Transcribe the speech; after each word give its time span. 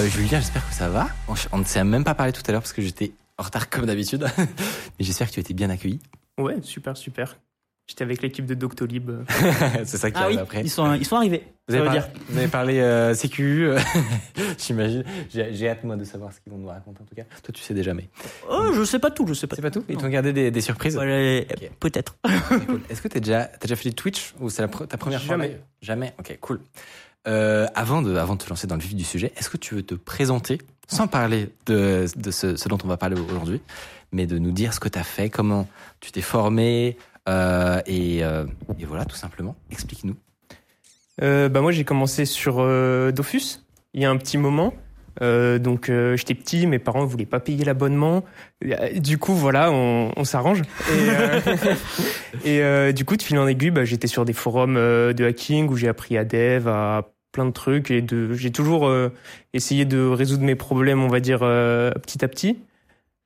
Euh, 0.00 0.06
Julien, 0.08 0.38
j'espère 0.40 0.66
que 0.68 0.74
ça 0.74 0.88
va. 0.88 1.08
On, 1.52 1.58
ne 1.58 1.64
s'est 1.64 1.82
même 1.84 2.04
pas 2.04 2.14
parlé 2.14 2.32
tout 2.32 2.42
à 2.46 2.52
l'heure 2.52 2.60
parce 2.62 2.72
que 2.72 2.82
j'étais 2.82 3.12
en 3.36 3.42
retard 3.42 3.68
comme 3.70 3.86
d'habitude. 3.86 4.26
Mais 4.38 5.04
j'espère 5.04 5.28
que 5.28 5.32
tu 5.34 5.40
as 5.40 5.42
été 5.42 5.54
bien 5.54 5.70
accueilli. 5.70 5.98
Ouais, 6.38 6.56
super, 6.62 6.96
super. 6.96 7.36
J'étais 7.88 8.04
avec 8.04 8.20
l'équipe 8.22 8.44
de 8.44 8.54
Doctolib. 8.54 9.10
C'est 9.84 9.96
ça 9.96 10.10
qui 10.10 10.18
Ah 10.20 10.24
arrive 10.24 10.36
oui, 10.36 10.42
après. 10.42 10.60
ils 10.60 10.68
sont, 10.70 10.92
ils 10.94 11.06
sont 11.06 11.16
arrivés. 11.16 11.42
Vous 11.68 11.74
ça 11.74 11.80
avez, 11.80 11.88
veut 11.88 11.94
par- 12.00 12.08
dire. 12.10 12.20
vous 12.28 12.38
avez 12.38 12.48
parlé 12.48 12.78
euh, 12.80 13.14
sécu, 13.14 13.66
euh, 13.66 13.78
j'imagine. 14.58 15.04
J'ai 15.30 15.54
j'ai 15.54 15.68
hâte 15.70 15.84
moi 15.84 15.96
de 15.96 16.04
savoir 16.04 16.32
ce 16.32 16.40
qu'ils 16.40 16.52
vont 16.52 16.58
nous 16.58 16.68
raconter 16.68 17.00
en 17.02 17.04
tout 17.06 17.14
cas. 17.14 17.22
Toi 17.42 17.52
tu 17.54 17.62
sais 17.62 17.72
déjà 17.74 17.94
mais. 17.94 18.08
Oh, 18.50 18.72
je 18.74 18.84
sais 18.84 18.98
pas 18.98 19.10
tout, 19.10 19.26
je 19.26 19.32
sais 19.34 19.46
pas. 19.46 19.56
C'est 19.56 19.62
pas 19.62 19.70
tout 19.70 19.84
Ils 19.88 19.96
t'ont 19.96 20.08
gardé 20.08 20.32
des, 20.34 20.50
des 20.50 20.60
surprises 20.60 20.94
Voilà, 20.96 21.40
Ok. 21.40 21.70
Peut-être. 21.80 22.16
Cool. 22.66 22.82
Est-ce 22.90 23.00
que 23.02 23.08
t'as 23.08 23.20
déjà, 23.20 23.44
t'as 23.46 23.66
déjà 23.66 23.76
fait 23.76 23.88
du 23.88 23.94
Twitch 23.94 24.34
ou 24.38 24.50
c'est 24.50 24.64
pre- 24.66 24.86
ta 24.86 24.98
première 24.98 25.22
fois 25.22 25.36
Jamais. 25.36 25.58
Jamais. 25.80 26.14
Ok, 26.18 26.36
cool. 26.40 26.60
Euh, 27.26 27.66
avant, 27.74 28.00
de, 28.02 28.14
avant 28.16 28.36
de 28.36 28.42
te 28.42 28.48
lancer 28.48 28.66
dans 28.66 28.76
le 28.76 28.80
vif 28.80 28.94
du 28.94 29.04
sujet, 29.04 29.32
est-ce 29.36 29.50
que 29.50 29.56
tu 29.56 29.74
veux 29.74 29.82
te 29.82 29.94
présenter, 29.94 30.58
sans 30.86 31.08
parler 31.08 31.50
de, 31.66 32.06
de 32.16 32.30
ce, 32.30 32.56
ce 32.56 32.68
dont 32.68 32.78
on 32.84 32.88
va 32.88 32.96
parler 32.96 33.20
aujourd'hui, 33.20 33.60
mais 34.12 34.26
de 34.26 34.38
nous 34.38 34.52
dire 34.52 34.72
ce 34.72 34.80
que 34.80 34.88
tu 34.88 34.98
as 34.98 35.04
fait, 35.04 35.28
comment 35.28 35.68
tu 36.00 36.12
t'es 36.12 36.22
formé, 36.22 36.96
euh, 37.28 37.80
et, 37.86 38.24
euh, 38.24 38.46
et 38.78 38.84
voilà, 38.84 39.04
tout 39.04 39.16
simplement. 39.16 39.56
Explique-nous. 39.70 40.16
Euh, 41.22 41.48
bah 41.48 41.60
moi, 41.60 41.72
j'ai 41.72 41.84
commencé 41.84 42.24
sur 42.24 42.58
euh, 42.60 43.10
Dofus 43.10 43.60
il 43.94 44.02
y 44.02 44.04
a 44.04 44.10
un 44.10 44.16
petit 44.16 44.38
moment. 44.38 44.74
Euh, 45.22 45.58
donc 45.58 45.88
euh, 45.88 46.16
j'étais 46.16 46.34
petit, 46.34 46.66
mes 46.66 46.78
parents 46.78 47.04
voulaient 47.04 47.26
pas 47.26 47.40
payer 47.40 47.64
l'abonnement. 47.64 48.24
Euh, 48.64 48.98
Du 48.98 49.18
coup, 49.18 49.34
voilà, 49.34 49.70
on, 49.72 50.12
on 50.16 50.24
s'arrange. 50.24 50.62
Et, 50.62 51.08
euh, 51.10 51.40
et, 52.44 52.62
euh, 52.62 52.92
du 52.92 53.04
coup, 53.04 53.16
de 53.16 53.22
fil 53.22 53.38
en 53.38 53.46
aiguille, 53.46 53.70
bah, 53.70 53.84
j'étais 53.84 54.06
sur 54.08 54.24
des 54.24 54.32
forums 54.32 54.74
de 54.76 55.24
hacking 55.24 55.68
où 55.68 55.76
j'ai 55.76 55.88
appris 55.88 56.16
à 56.16 56.24
dev, 56.24 56.68
à 56.68 57.08
plein 57.32 57.46
de 57.46 57.52
trucs 57.52 57.90
et 57.90 58.00
de, 58.02 58.32
j'ai 58.34 58.50
toujours 58.50 58.90
essayé 59.52 59.84
de 59.84 60.06
résoudre 60.06 60.44
mes 60.44 60.54
problèmes, 60.54 61.02
on 61.02 61.08
va 61.08 61.20
dire 61.20 61.40
euh, 61.42 61.90
petit 61.92 62.24
à 62.24 62.28
petit. 62.28 62.58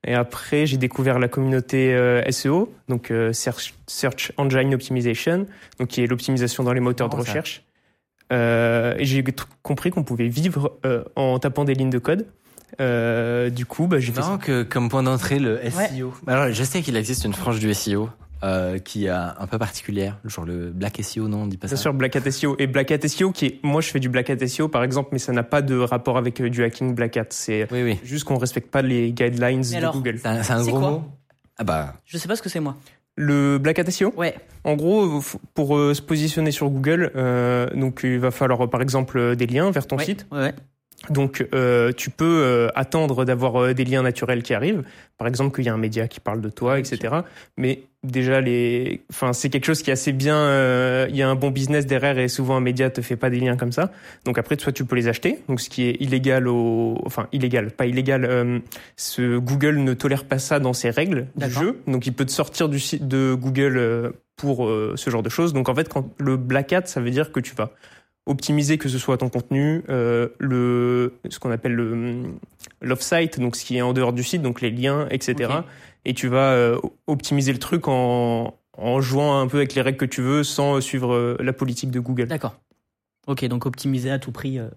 Et 0.05 0.15
après, 0.15 0.67
j'ai 0.67 0.79
découvert 0.79 1.21
la 1.21 1.29
communauté 1.29 1.95
euh, 1.95 2.29
SEO, 2.31 2.75
donc 2.89 3.11
euh, 3.13 3.33
Search, 3.33 3.75
Search 3.87 4.33
Engine 4.37 4.75
Optimization, 4.75 5.47
donc 5.79 5.89
qui 5.89 6.03
est 6.03 6.07
l'optimisation 6.09 6.65
dans 6.65 6.73
les 6.73 6.81
moteurs 6.81 7.09
de 7.09 7.15
Marrant, 7.15 7.25
ça. 7.25 7.31
recherche. 7.31 7.63
Euh, 8.33 8.95
et 8.99 9.05
j'ai 9.05 9.23
compris 9.63 9.91
qu'on 9.91 10.05
pouvait 10.05 10.29
vivre 10.29 10.79
euh, 10.87 11.05
en 11.17 11.39
tapant 11.39 11.65
des 11.65 11.75
lignes 11.75 11.91
de 11.91 11.99
code. 11.99 12.27
Euh, 12.81 13.51
du 13.51 13.67
coup, 13.67 13.87
bah, 13.87 13.99
j'ai 14.01 14.07
C'est 14.07 14.13
fait 14.15 14.21
marrant 14.21 14.39
ça. 14.41 14.45
que 14.47 14.63
comme 14.63 14.89
point 14.89 15.03
d'entrée, 15.03 15.39
le 15.39 15.61
SEO. 15.71 16.15
Alors, 16.27 16.51
je 16.51 16.65
sais 16.65 16.81
qu'il 16.83 16.97
existe 16.97 17.25
une 17.25 17.35
frange 17.35 17.59
du 17.61 17.73
SEO 17.75 18.09
euh, 18.43 18.79
qui 18.79 19.05
est 19.07 19.11
un 19.11 19.47
peu 19.49 19.59
particulière, 19.59 20.19
genre 20.25 20.47
le 20.47 20.71
Black 20.71 20.99
SEO, 21.03 21.29
non 21.29 21.43
On 21.43 21.47
dit 21.47 21.59
pas 21.59 21.67
Bien 21.69 21.77
ça 21.77 21.83
sûr, 21.83 21.93
Black 21.93 22.17
Hat 22.17 22.31
SEO. 22.31 22.57
Et 22.59 22.67
Black 22.67 22.91
Hat 22.91 23.07
SEO, 23.07 23.31
qui 23.33 23.47
est, 23.47 23.61
moi, 23.63 23.83
je 23.83 23.89
fais 23.91 24.01
du 24.01 24.09
Black 24.09 24.31
Hat 24.31 24.47
SEO, 24.47 24.69
par 24.69 24.83
exemple, 24.85 25.11
mais 25.13 25.19
ça 25.19 25.33
n'a 25.33 25.43
pas 25.43 25.61
de 25.61 25.77
rapport 25.79 26.17
avec 26.17 26.41
du 26.43 26.65
hacking 26.65 26.95
Black 26.95 27.17
Hat. 27.19 27.27
C'est 27.31 27.69
Oui, 27.71 27.83
oui. 27.83 28.01
juste 28.03 28.25
qu'on 28.25 28.39
respecte 28.39 28.71
pas 28.71 28.81
les 28.83 29.13
guidelines 29.13 29.61
Mais 29.61 29.73
de 29.73 29.77
alors 29.77 29.95
Google. 29.95 30.19
C'est 30.23 30.51
un, 30.53 30.63
gros 30.63 30.79
quoi 30.79 30.91
mot? 30.91 31.05
Ah 31.59 31.65
bah, 31.65 31.95
Je 32.07 32.17
sais 32.17 32.27
pas 32.27 32.37
ce 32.37 32.43
que 32.43 32.49
c'est 32.49 32.61
moi. 32.61 32.77
Le 33.17 33.59
Black 33.59 33.79
Hat 33.79 33.91
SEO, 33.91 34.13
Ouais. 34.17 34.35
En 34.65 34.75
gros, 34.75 35.21
pour 35.55 35.77
euh, 35.77 35.93
se 35.93 36.01
positionner 36.01 36.53
sur 36.53 36.71
Google, 36.71 37.11
euh, 37.17 37.69
donc 37.75 38.01
il 38.05 38.19
va 38.19 38.31
falloir 38.31 38.71
par 38.71 38.81
exemple 38.81 39.19
euh, 39.19 39.35
des 39.35 39.47
liens 39.47 39.71
vers 39.73 39.87
ton 39.87 39.97
ouais. 39.97 40.05
site. 40.05 40.27
Ouais. 40.31 40.55
Donc 41.11 41.45
euh, 41.53 41.91
tu 41.97 42.11
peux 42.11 42.25
euh, 42.45 42.69
attendre 42.77 43.25
d'avoir 43.25 43.57
euh, 43.61 43.75
des 43.75 43.85
liens 43.85 44.03
naturels 44.03 44.43
qui 44.43 44.55
arrivent, 44.55 44.85
par 45.19 45.27
exemple 45.27 45.55
qu'il 45.57 45.65
y 45.65 45.69
a 45.69 45.75
un 45.75 45.79
média 45.79 46.07
qui 46.07 46.21
parle 46.21 46.41
de 46.41 46.49
toi, 46.49 46.79
etc. 46.79 47.13
Mais 47.57 47.83
déjà 48.05 48.41
les, 48.41 49.03
enfin 49.11 49.33
c'est 49.33 49.49
quelque 49.51 49.65
chose 49.65 49.83
qui 49.83 49.91
est 49.91 49.95
assez 49.95 50.13
bien. 50.13 50.37
euh, 50.37 51.07
Il 51.11 51.17
y 51.17 51.23
a 51.23 51.29
un 51.29 51.35
bon 51.35 51.51
business 51.51 51.87
derrière 51.87 52.19
et 52.19 52.29
souvent 52.29 52.57
un 52.57 52.61
média 52.61 52.89
te 52.89 53.01
fait 53.01 53.17
pas 53.17 53.31
des 53.31 53.41
liens 53.41 53.57
comme 53.57 53.73
ça. 53.73 53.91
Donc 54.25 54.39
après 54.39 54.57
soit 54.59 54.71
tu 54.73 54.85
peux 54.85 54.95
les 54.95 55.09
acheter, 55.09 55.41
donc 55.49 55.61
ce 55.61 55.69
qui 55.69 55.89
est 55.89 55.97
illégal 56.01 56.47
au, 56.47 56.97
enfin 57.05 57.27
illégal, 57.33 57.73
pas 57.73 57.87
illégal. 57.87 58.25
euh, 58.25 58.61
ce 58.97 59.39
Google 59.39 59.79
ne 59.79 59.95
tolère 59.95 60.25
pas 60.25 60.39
ça 60.39 60.61
dans 60.61 60.73
ses 60.73 60.91
règles 60.91 61.27
du 61.37 61.51
jeu, 61.51 61.81
donc 61.89 62.07
il 62.07 62.13
peut 62.13 62.25
te 62.27 62.31
sortir 62.33 62.69
du 62.69 62.79
site 62.79 63.09
de 63.09 63.35
Google 63.35 63.77
euh, 63.77 64.11
pour 64.37 64.67
euh, 64.67 64.93
ce 64.97 65.11
genre 65.11 65.23
de 65.25 65.29
choses. 65.31 65.53
Donc 65.53 65.69
en 65.69 65.75
fait 65.75 65.89
quand 65.89 66.09
le 66.19 66.37
black 66.37 66.73
hat, 66.73 66.87
ça 66.87 67.01
veut 67.01 67.11
dire 67.11 67.33
que 67.33 67.41
tu 67.41 67.57
vas 67.57 67.73
optimiser 68.27 68.79
que 68.79 68.89
ce 68.89 68.99
soit 68.99 69.19
ton 69.19 69.29
contenu, 69.29 69.83
euh, 69.89 70.29
le 70.39 71.15
ce 71.29 71.39
qu'on 71.39 71.51
appelle 71.51 71.75
le 71.75 72.23
l'off-site, 72.81 73.41
donc 73.41 73.57
ce 73.57 73.65
qui 73.65 73.77
est 73.77 73.83
en 73.83 73.93
dehors 73.93 74.13
du 74.13 74.23
site, 74.23 74.43
donc 74.43 74.61
les 74.61 74.71
liens, 74.71 75.09
etc. 75.11 75.51
Et 76.05 76.15
tu 76.15 76.29
vas 76.29 76.53
euh, 76.53 76.79
optimiser 77.07 77.53
le 77.53 77.59
truc 77.59 77.89
en 77.89 78.55
en 78.79 79.01
jouant 79.01 79.39
un 79.39 79.47
peu 79.49 79.59
avec 79.59 79.75
les 79.75 79.83
règles 79.83 79.99
que 79.99 80.05
tu 80.07 80.23
veux 80.23 80.45
sans 80.45 80.81
suivre 80.81 81.13
euh, 81.15 81.37
la 81.41 81.53
politique 81.53 81.91
de 81.91 82.01
Google. 82.01 82.27
D'accord. 82.27 82.55
Ok, 83.27 83.45
donc 83.47 83.67
optimiser 83.67 84.11
à 84.11 84.19
tout 84.19 84.33
prix 84.33 84.59
euh, 84.59 84.69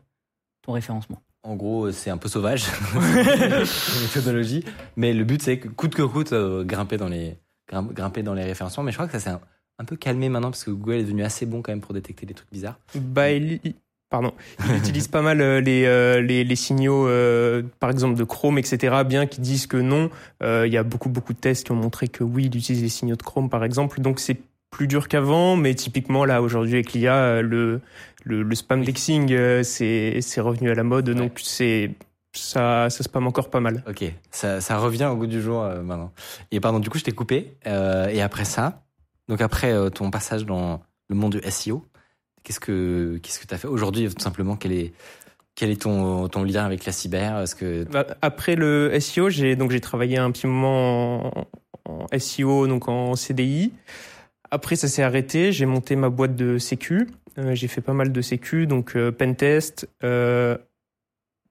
ton 0.62 0.74
référencement. 0.74 1.22
En 1.44 1.56
gros, 1.56 1.92
c'est 1.92 2.10
un 2.10 2.18
peu 2.18 2.28
sauvage, 2.28 2.66
la 2.96 4.02
méthodologie. 4.02 4.64
Mais 4.98 5.14
le 5.14 5.24
but, 5.24 5.42
c'est 5.42 5.60
que 5.60 5.68
coûte 5.68 5.96
que 5.96 6.02
coûte, 6.02 6.34
euh, 6.34 6.64
grimper, 6.64 6.98
dans 6.98 7.08
les, 7.08 7.38
grim- 7.70 7.92
grimper 7.94 8.24
dans 8.24 8.34
les 8.34 8.44
référencements. 8.44 8.84
Mais 8.84 8.92
je 8.92 8.98
crois 8.98 9.06
que 9.08 9.14
ça 9.14 9.20
s'est 9.20 9.30
un, 9.30 9.40
un 9.80 9.86
peu 9.86 9.96
calmé 9.96 10.30
maintenant 10.30 10.52
parce 10.52 10.64
que 10.64 10.72
Google 10.72 10.96
est 10.96 11.04
devenu 11.04 11.24
assez 11.24 11.46
bon 11.46 11.62
quand 11.62 11.72
même 11.72 11.82
pour 11.82 11.94
détecter 11.94 12.26
des 12.26 12.34
trucs 12.34 12.52
bizarres. 12.52 12.80
Bah, 12.96 13.32
il, 13.32 13.60
pardon, 14.10 14.34
il 14.70 14.76
utilise 14.78 15.08
pas 15.08 15.22
mal 15.22 15.42
euh, 15.42 15.60
les, 15.62 15.86
euh, 15.86 16.22
les, 16.22 16.44
les 16.44 16.56
signaux, 16.56 17.08
euh, 17.08 17.62
par 17.80 17.90
exemple 17.90 18.16
de 18.16 18.24
Chrome, 18.24 18.58
etc. 18.58 19.04
Bien 19.06 19.26
qu'ils 19.26 19.44
disent 19.44 19.68
que 19.68 19.78
non, 19.78 20.10
Euh, 20.44 20.66
il 20.68 20.74
y 20.74 20.78
a 20.78 20.84
beaucoup 20.84 21.10
beaucoup 21.10 21.34
de 21.34 21.40
tests 21.40 21.66
qui 21.66 21.72
ont 21.72 21.76
montré 21.76 22.08
que 22.08 22.24
oui, 22.24 22.46
il 22.46 22.56
utilise 22.58 22.82
les 22.82 22.90
signaux 22.90 23.16
de 23.16 23.24
Chrome, 23.24 23.50
par 23.50 23.64
exemple. 23.64 24.00
Donc 24.02 24.20
c'est 24.20 24.38
plus 24.72 24.88
dur 24.88 25.08
qu'avant, 25.08 25.56
mais 25.56 25.74
typiquement 25.74 26.26
là 26.26 26.42
aujourd'hui 26.42 26.74
avec 26.74 26.92
l'IA, 26.94 27.42
le, 27.42 27.80
le 28.26 28.44
le 28.44 28.56
spam 28.56 28.84
dexing, 28.84 29.32
euh, 29.32 29.64
c'est 29.64 30.20
c'est 30.22 30.42
revenu 30.42 30.70
à 30.70 30.74
la 30.76 30.84
mode, 30.84 31.10
donc 31.12 31.40
c'est 31.42 31.92
ça 32.34 32.90
ça 32.90 33.04
spam 33.04 33.26
encore 33.28 33.50
pas 33.50 33.62
mal. 33.62 33.84
Ok, 33.88 34.04
ça, 34.32 34.60
ça 34.60 34.78
revient 34.78 35.06
au 35.06 35.16
goût 35.16 35.28
du 35.28 35.42
jour 35.42 35.62
euh, 35.64 35.82
maintenant. 35.82 36.12
Et 36.52 36.60
pardon, 36.60 36.80
du 36.80 36.90
coup, 36.90 36.98
je 36.98 37.04
t'ai 37.06 37.14
coupé. 37.14 37.56
euh, 37.68 38.08
et 38.10 38.22
après 38.22 38.44
ça, 38.44 38.84
donc 39.28 39.42
après 39.42 39.72
euh, 39.72 39.90
ton 39.90 40.12
passage 40.12 40.46
dans 40.46 40.82
le 41.10 41.16
monde 41.16 41.36
du 41.36 41.52
SEO, 41.52 41.86
qu'est-ce 42.44 42.60
que 42.60 43.20
qu'est-ce 43.22 43.40
que 43.40 43.48
t'as 43.48 43.58
fait 43.58 43.68
aujourd'hui 43.68 44.08
Tout 44.08 44.22
simplement, 44.22 44.56
quel 44.56 44.72
est 44.72 44.94
quel 45.56 45.70
est 45.70 45.82
ton 45.82 46.28
ton 46.28 46.44
lien 46.44 46.66
avec 46.66 46.86
la 46.86 46.92
cyber? 46.92 47.44
Que 47.58 47.84
Bah, 47.86 48.06
Après 48.22 48.56
le 48.56 48.98
SEO, 49.00 49.30
j'ai 49.30 49.56
donc 49.56 49.72
j'ai 49.72 49.82
travaillé 49.82 50.18
un 50.18 50.32
petit 50.32 50.48
moment 50.48 51.48
en, 51.86 52.08
SEO, 52.18 52.68
donc 52.68 52.88
en 52.88 53.16
CDI. 53.16 53.72
Après, 54.52 54.76
ça 54.76 54.88
s'est 54.88 55.04
arrêté. 55.04 55.52
J'ai 55.52 55.66
monté 55.66 55.96
ma 55.96 56.10
boîte 56.10 56.36
de 56.36 56.58
sécu. 56.58 57.08
Euh, 57.38 57.56
j'ai 57.56 57.68
fait 57.68 57.82
pas 57.82 57.94
mal 57.94 58.12
de 58.12 58.22
sécu, 58.22 58.68
donc 58.68 58.96
euh, 58.96 59.12
pentest, 59.12 59.90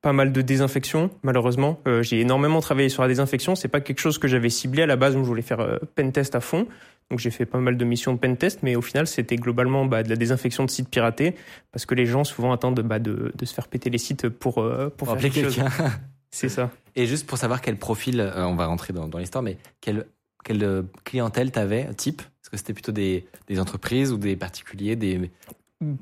pas 0.04 0.12
mal 0.12 0.32
de 0.32 0.42
désinfection. 0.42 1.10
Malheureusement, 1.22 1.81
Euh, 1.88 2.03
j'ai 2.03 2.20
énormément 2.20 2.60
travaillé 2.60 2.88
sur 2.88 3.03
la 3.03 3.09
désinfection. 3.09 3.56
C'est 3.56 3.69
pas 3.69 3.81
quelque 3.81 4.00
chose 4.00 4.19
que 4.19 4.28
j'avais 4.28 4.50
ciblé 4.50 4.82
à 4.82 4.87
la 4.87 4.97
base. 4.97 5.16
où 5.16 5.25
je 5.25 5.28
voulais 5.28 5.42
faire 5.42 5.60
euh, 5.60 5.78
pentest 5.97 6.34
à 6.34 6.41
fond. 6.41 6.66
Donc 7.10 7.19
j'ai 7.19 7.31
fait 7.31 7.47
pas 7.47 7.59
mal 7.59 7.76
de 7.76 7.84
missions 7.84 8.12
de 8.12 8.19
pentest, 8.19 8.60
mais 8.62 8.76
au 8.76 8.82
final, 8.82 9.06
c'était 9.06 9.37
globalement 9.37 9.84
bah, 9.87 10.03
de 10.03 10.09
la 10.09 10.16
désinfection 10.16 10.65
de 10.65 10.70
sites 10.70 10.88
piratés, 10.88 11.34
parce 11.72 11.84
que 11.86 11.95
les 11.95 12.06
gens 12.06 12.24
souvent 12.24 12.53
attendent 12.53 12.80
bah, 12.80 12.98
de, 12.98 13.33
de 13.34 13.45
se 13.45 13.53
faire 13.54 13.68
péter 13.68 13.91
les 13.91 13.98
sites 13.98 14.28
pour 14.28 14.59
euh, 14.59 14.89
pour 14.97 15.09
pour 15.09 15.18
faire 15.18 15.30
quelque 15.33 15.51
chose. 15.51 15.60
C'est 16.30 16.48
ça. 16.48 16.71
Et 16.97 17.07
juste 17.07 17.27
pour 17.27 17.39
savoir 17.39 17.60
quel 17.60 17.77
profil, 17.77 18.21
euh, 18.21 18.45
on 18.47 18.57
va 18.57 18.66
rentrer 18.66 18.92
dans, 18.92 19.07
dans 19.09 19.18
l'histoire, 19.18 19.42
mais 19.42 19.57
quelle, 19.80 20.07
quelle 20.45 20.65
euh, 20.65 20.83
clientèle 21.04 21.50
t'avais, 21.50 21.89
type? 21.95 22.21
Est-ce 22.22 22.50
que 22.50 22.57
c'était 22.57 22.72
plutôt 22.74 22.92
des, 22.92 23.27
des 23.48 23.60
entreprises 23.60 24.10
ou 24.12 24.16
des 24.16 24.36
particuliers 24.36 24.97
des... 24.97 25.30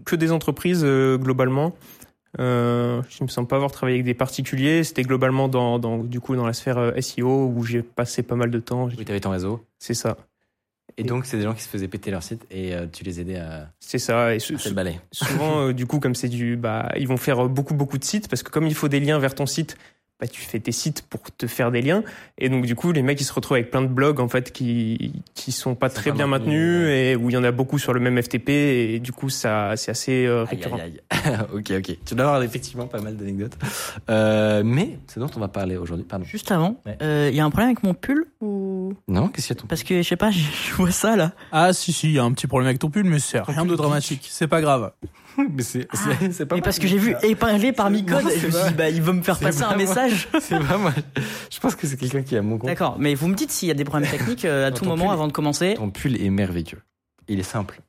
que 0.04 0.16
des 0.16 0.32
entreprises 0.32 0.82
euh, 0.84 1.18
globalement. 1.18 1.74
Euh, 2.40 3.02
je 3.08 3.18
ne 3.22 3.26
me 3.26 3.28
sens 3.28 3.46
pas 3.46 3.56
avoir 3.56 3.70
travaillé 3.72 3.96
avec 3.96 4.06
des 4.06 4.14
particuliers. 4.14 4.84
C'était 4.84 5.02
globalement 5.02 5.48
dans, 5.48 5.78
dans, 5.78 5.98
du 5.98 6.20
coup, 6.20 6.34
dans 6.34 6.46
la 6.46 6.52
sphère 6.52 6.78
euh, 6.78 7.00
SEO 7.00 7.52
où 7.54 7.64
j'ai 7.64 7.82
passé 7.82 8.22
pas 8.22 8.36
mal 8.36 8.50
de 8.50 8.58
temps. 8.58 8.88
Oui, 8.96 9.04
t'avais 9.04 9.20
ton 9.20 9.30
réseau. 9.30 9.64
C'est 9.78 9.94
ça. 9.94 10.16
Et 10.96 11.04
donc, 11.04 11.26
c'est 11.26 11.38
des 11.38 11.44
gens 11.44 11.54
qui 11.54 11.62
se 11.62 11.68
faisaient 11.68 11.88
péter 11.88 12.10
leur 12.10 12.22
site 12.22 12.44
et 12.50 12.74
euh, 12.74 12.86
tu 12.90 13.04
les 13.04 13.20
aidais 13.20 13.38
à, 13.38 13.70
C'est 13.80 13.98
ça. 13.98 14.34
Et 14.34 14.38
souvent, 14.38 15.68
euh, 15.68 15.72
du 15.72 15.86
coup, 15.86 16.00
comme 16.00 16.14
c'est 16.14 16.28
du, 16.28 16.56
bah, 16.56 16.92
ils 16.98 17.08
vont 17.08 17.16
faire 17.16 17.44
euh, 17.44 17.48
beaucoup, 17.48 17.74
beaucoup 17.74 17.98
de 17.98 18.04
sites 18.04 18.28
parce 18.28 18.42
que 18.42 18.50
comme 18.50 18.66
il 18.66 18.74
faut 18.74 18.88
des 18.88 19.00
liens 19.00 19.18
vers 19.18 19.34
ton 19.34 19.46
site, 19.46 19.76
bah, 20.22 20.28
tu 20.28 20.40
fais 20.40 20.60
tes 20.60 20.70
sites 20.70 21.02
pour 21.02 21.20
te 21.36 21.48
faire 21.48 21.72
des 21.72 21.82
liens. 21.82 22.04
Et 22.38 22.48
donc, 22.48 22.64
du 22.64 22.76
coup, 22.76 22.92
les 22.92 23.02
mecs, 23.02 23.20
ils 23.20 23.24
se 23.24 23.32
retrouvent 23.32 23.56
avec 23.56 23.72
plein 23.72 23.82
de 23.82 23.88
blogs, 23.88 24.20
en 24.20 24.28
fait, 24.28 24.52
qui, 24.52 25.20
qui 25.34 25.50
sont 25.50 25.74
pas 25.74 25.90
très 25.90 26.10
pas 26.10 26.16
bien 26.16 26.26
maintenu, 26.28 26.54
maintenus 26.54 26.86
ouais. 26.86 27.06
et 27.10 27.16
où 27.16 27.28
il 27.28 27.32
y 27.32 27.36
en 27.36 27.42
a 27.42 27.50
beaucoup 27.50 27.76
sur 27.80 27.92
le 27.92 27.98
même 27.98 28.22
FTP. 28.22 28.48
Et 28.50 28.98
du 29.00 29.10
coup, 29.10 29.30
ça, 29.30 29.72
c'est 29.76 29.90
assez 29.90 30.24
euh, 30.24 30.44
récurrent. 30.44 30.78
aïe, 30.78 31.00
aïe. 31.10 31.38
ok, 31.52 31.72
ok. 31.76 31.96
Tu 32.06 32.14
dois 32.14 32.26
avoir 32.26 32.42
effectivement 32.44 32.86
pas 32.86 33.00
mal 33.00 33.16
d'anecdotes. 33.16 33.58
Euh, 34.10 34.62
mais 34.64 34.96
c'est 35.08 35.18
dont 35.18 35.30
on 35.34 35.40
va 35.40 35.48
parler 35.48 35.76
aujourd'hui. 35.76 36.06
Pardon. 36.08 36.24
Juste 36.24 36.52
avant, 36.52 36.80
il 36.86 37.04
Ouais. 37.04 37.34
y 37.34 37.40
a 37.40 37.44
un 37.44 37.50
problème 37.50 37.70
avec 37.70 37.82
mon 37.82 37.94
pull 37.94 38.26
ou? 38.40 38.94
Non, 39.08 39.26
qu'est-ce 39.26 39.48
qu'il 39.48 39.56
y 39.56 39.58
a 39.58 39.60
ton 39.62 39.66
parce 39.66 39.82
que 39.82 40.02
je 40.02 40.08
sais 40.08 40.14
pas, 40.16 40.30
je 40.30 40.38
je 40.70 40.74
vois 40.74 40.92
ça 40.92 41.16
là. 41.16 41.32
Ah 41.50 41.72
si 41.72 41.92
si, 41.92 42.06
il 42.10 42.12
y 42.12 42.18
a 42.20 42.22
un 42.22 42.30
petit 42.30 42.46
problème 42.46 42.68
avec 42.68 42.78
ton 42.78 42.90
pull, 42.90 43.04
mais 43.04 43.18
c'est 43.18 43.40
rien 43.40 43.64
de 43.64 43.74
dramatique. 43.74 44.28
C'est 44.30 44.46
pas 44.46 44.60
grave. 44.60 44.92
Mais 45.50 45.62
c'est 45.62 45.86
c'est 46.32 46.46
pas 46.46 46.56
Mais 46.56 46.62
parce 46.62 46.78
que 46.78 46.86
j'ai 46.86 46.98
vu 46.98 47.14
épinglé 47.22 47.72
par 47.72 47.90
Micode, 47.90 48.20
je 48.22 48.46
me 48.46 48.50
suis 48.52 48.68
dit 48.68 48.74
bah 48.76 48.88
il 48.90 49.00
va 49.02 49.12
me 49.12 49.22
faire 49.22 49.38
passer 49.38 49.60
pas 49.60 49.68
un 49.70 49.76
message. 49.76 50.28
C'est 50.40 50.58
pas 50.58 50.76
moi. 50.78 50.92
Je 51.50 51.58
pense 51.60 51.74
que 51.74 51.86
c'est 51.86 51.96
quelqu'un 51.96 52.22
qui 52.22 52.36
a 52.36 52.42
mon 52.42 52.58
compte. 52.58 52.68
D'accord, 52.68 52.96
mais 52.98 53.14
vous 53.14 53.28
me 53.28 53.34
dites 53.34 53.50
s'il 53.50 53.68
y 53.68 53.70
a 53.70 53.74
des 53.74 53.84
problèmes 53.84 54.10
techniques 54.10 54.44
euh, 54.44 54.66
à 54.66 54.70
Non, 54.70 54.76
tout 54.76 54.84
moment 54.84 55.06
pull- 55.06 55.12
avant 55.12 55.26
de 55.28 55.32
commencer. 55.32 55.74
Ton 55.76 55.90
pull 55.90 56.20
est 56.20 56.30
merveilleux. 56.30 56.80
Il 57.28 57.38
est 57.40 57.44
simple. 57.44 57.80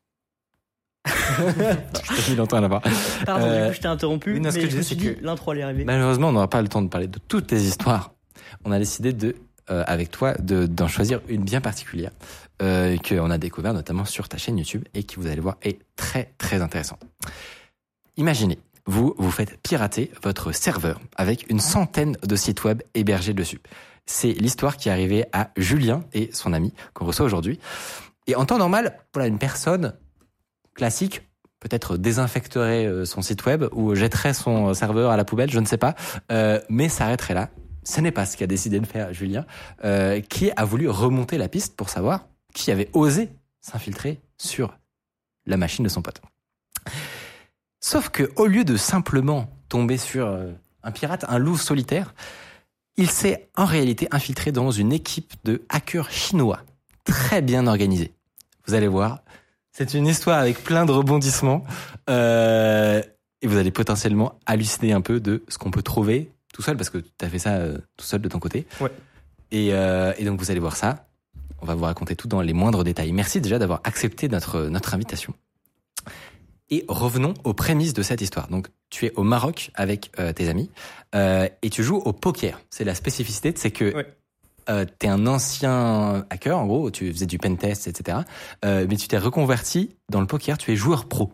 je 1.07 2.23
t'ai 2.25 2.31
mis 2.31 2.37
longtemps 2.37 2.61
là-bas. 2.61 2.81
Pardon, 3.25 3.45
Euh, 3.45 3.63
du 3.65 3.69
coup 3.69 3.75
je 3.75 3.81
t'ai 3.81 3.87
interrompu, 3.87 4.33
oui, 4.33 4.39
non, 4.39 4.51
ce 4.51 4.55
mais 4.57 4.61
que 4.63 4.67
je 4.67 4.71
je 4.71 4.77
me 4.77 4.81
disais, 4.81 4.95
suis 4.95 5.05
c'est 5.05 5.13
dit 5.13 5.19
que- 5.19 5.25
l'intro 5.25 5.51
allait 5.51 5.63
arriver. 5.63 5.83
Malheureusement, 5.83 6.29
on 6.29 6.33
n'aura 6.33 6.49
pas 6.49 6.61
le 6.61 6.67
temps 6.69 6.81
de 6.81 6.87
parler 6.89 7.07
de 7.07 7.19
toutes 7.27 7.47
tes 7.47 7.57
histoires. 7.57 8.13
On 8.65 8.71
a 8.71 8.79
décidé 8.79 9.11
de, 9.13 9.35
euh, 9.69 9.83
avec 9.87 10.11
toi, 10.11 10.33
de- 10.35 10.65
d'en 10.65 10.87
choisir 10.87 11.21
une 11.27 11.43
bien 11.43 11.61
particulière 11.61 12.11
euh, 12.61 12.97
qu'on 12.97 13.29
a 13.31 13.37
découvert 13.37 13.73
notamment 13.73 14.05
sur 14.05 14.27
ta 14.29 14.37
chaîne 14.37 14.57
YouTube 14.57 14.83
et 14.93 15.03
qui, 15.03 15.15
vous 15.17 15.27
allez 15.27 15.41
voir, 15.41 15.57
est 15.61 15.79
très 15.95 16.33
très 16.37 16.61
intéressante. 16.61 17.01
Imaginez, 18.17 18.59
vous 18.85 19.15
vous 19.17 19.31
faites 19.31 19.57
pirater 19.61 20.11
votre 20.23 20.51
serveur 20.51 20.99
avec 21.15 21.49
une 21.49 21.59
centaine 21.59 22.17
de 22.23 22.35
sites 22.35 22.63
web 22.63 22.81
hébergés 22.93 23.33
dessus. 23.33 23.59
C'est 24.05 24.33
l'histoire 24.33 24.75
qui 24.77 24.89
est 24.89 24.91
arrivée 24.91 25.25
à 25.31 25.49
Julien 25.55 26.03
et 26.13 26.29
son 26.33 26.51
ami 26.53 26.73
qu'on 26.93 27.05
reçoit 27.05 27.25
aujourd'hui. 27.25 27.59
Et 28.27 28.35
en 28.35 28.45
temps 28.45 28.57
normal, 28.57 28.99
voilà, 29.13 29.27
une 29.27 29.39
personne 29.39 29.93
classique 30.75 31.21
peut-être 31.61 31.95
désinfecterait 31.95 32.85
euh, 32.85 33.05
son 33.05 33.21
site 33.21 33.45
web 33.45 33.63
ou 33.71 33.95
jetterait 33.95 34.33
son 34.33 34.73
serveur 34.73 35.11
à 35.11 35.17
la 35.17 35.23
poubelle, 35.23 35.49
je 35.49 35.59
ne 35.59 35.65
sais 35.65 35.77
pas, 35.77 35.95
euh, 36.31 36.59
mais 36.69 36.89
s'arrêterait 36.89 37.33
là. 37.33 37.49
Ce 37.83 38.01
n'est 38.01 38.11
pas 38.11 38.25
ce 38.25 38.37
qu'a 38.37 38.47
décidé 38.47 38.79
de 38.79 38.85
faire 38.85 39.13
Julien, 39.13 39.45
euh, 39.83 40.21
qui 40.21 40.51
a 40.55 40.65
voulu 40.65 40.89
remonter 40.89 41.37
la 41.37 41.49
piste 41.49 41.75
pour 41.75 41.89
savoir 41.89 42.27
qui 42.53 42.71
avait 42.71 42.89
osé 42.93 43.29
s'infiltrer 43.61 44.21
sur 44.37 44.77
la 45.45 45.57
machine 45.57 45.83
de 45.83 45.89
son 45.89 46.01
pote. 46.01 46.21
Sauf 47.79 48.09
que 48.09 48.31
au 48.35 48.45
lieu 48.45 48.63
de 48.63 48.77
simplement 48.77 49.49
tomber 49.69 49.97
sur 49.97 50.27
euh, 50.27 50.51
un 50.83 50.91
pirate, 50.91 51.25
un 51.27 51.37
loup 51.37 51.57
solitaire, 51.57 52.13
il 52.95 53.09
s'est 53.09 53.49
en 53.55 53.65
réalité 53.65 54.07
infiltré 54.11 54.51
dans 54.51 54.71
une 54.71 54.93
équipe 54.93 55.33
de 55.43 55.63
hackers 55.69 56.11
chinois 56.11 56.61
très 57.03 57.41
bien 57.41 57.67
organisée. 57.67 58.13
Vous 58.67 58.75
allez 58.75 58.87
voir, 58.87 59.19
c'est 59.71 59.93
une 59.93 60.07
histoire 60.07 60.39
avec 60.39 60.63
plein 60.63 60.85
de 60.85 60.91
rebondissements 60.91 61.65
euh, 62.09 63.01
et 63.41 63.47
vous 63.47 63.57
allez 63.57 63.71
potentiellement 63.71 64.39
halluciner 64.45 64.93
un 64.93 65.01
peu 65.01 65.19
de 65.19 65.43
ce 65.49 65.57
qu'on 65.57 65.71
peut 65.71 65.81
trouver 65.81 66.31
tout 66.53 66.61
seul 66.61 66.77
parce 66.77 66.89
que 66.89 66.99
tu 66.99 67.09
as 67.25 67.27
fait 67.29 67.39
ça 67.39 67.55
euh, 67.55 67.77
tout 67.97 68.05
seul 68.05 68.21
de 68.21 68.29
ton 68.29 68.39
côté. 68.39 68.65
Ouais. 68.79 68.91
Et, 69.51 69.73
euh, 69.73 70.13
et 70.17 70.23
donc 70.23 70.39
vous 70.39 70.49
allez 70.51 70.61
voir 70.61 70.77
ça. 70.77 71.07
On 71.61 71.65
va 71.65 71.75
vous 71.75 71.83
raconter 71.83 72.15
tout 72.15 72.27
dans 72.29 72.41
les 72.41 72.53
moindres 72.53 72.83
détails. 72.85 73.11
Merci 73.11 73.41
déjà 73.41 73.59
d'avoir 73.59 73.81
accepté 73.83 74.27
notre, 74.29 74.61
notre 74.67 74.93
invitation. 74.93 75.33
Et 76.69 76.85
revenons 76.87 77.33
aux 77.43 77.53
prémices 77.53 77.93
de 77.93 78.01
cette 78.01 78.21
histoire. 78.21 78.47
Donc, 78.47 78.67
tu 78.89 79.05
es 79.05 79.13
au 79.15 79.23
Maroc 79.23 79.71
avec 79.75 80.11
euh, 80.19 80.33
tes 80.33 80.49
amis 80.49 80.69
euh, 81.13 81.47
et 81.61 81.69
tu 81.69 81.83
joues 81.83 81.97
au 81.97 82.13
poker. 82.13 82.59
C'est 82.69 82.83
la 82.83 82.95
spécificité, 82.95 83.53
c'est 83.55 83.71
que 83.71 83.93
Ouais. 83.93 84.07
euh, 84.69 84.85
tu 84.99 85.05
es 85.05 85.09
un 85.09 85.27
ancien 85.27 86.25
hacker, 86.29 86.57
en 86.57 86.65
gros, 86.65 86.89
tu 86.89 87.11
faisais 87.13 87.25
du 87.27 87.37
pentest, 87.37 87.87
etc. 87.87 88.19
Euh, 88.65 88.85
mais 88.89 88.95
tu 88.97 89.07
t'es 89.07 89.17
reconverti 89.17 89.95
dans 90.09 90.21
le 90.21 90.27
poker, 90.27 90.57
tu 90.57 90.71
es 90.71 90.75
joueur 90.75 91.05
pro. 91.05 91.31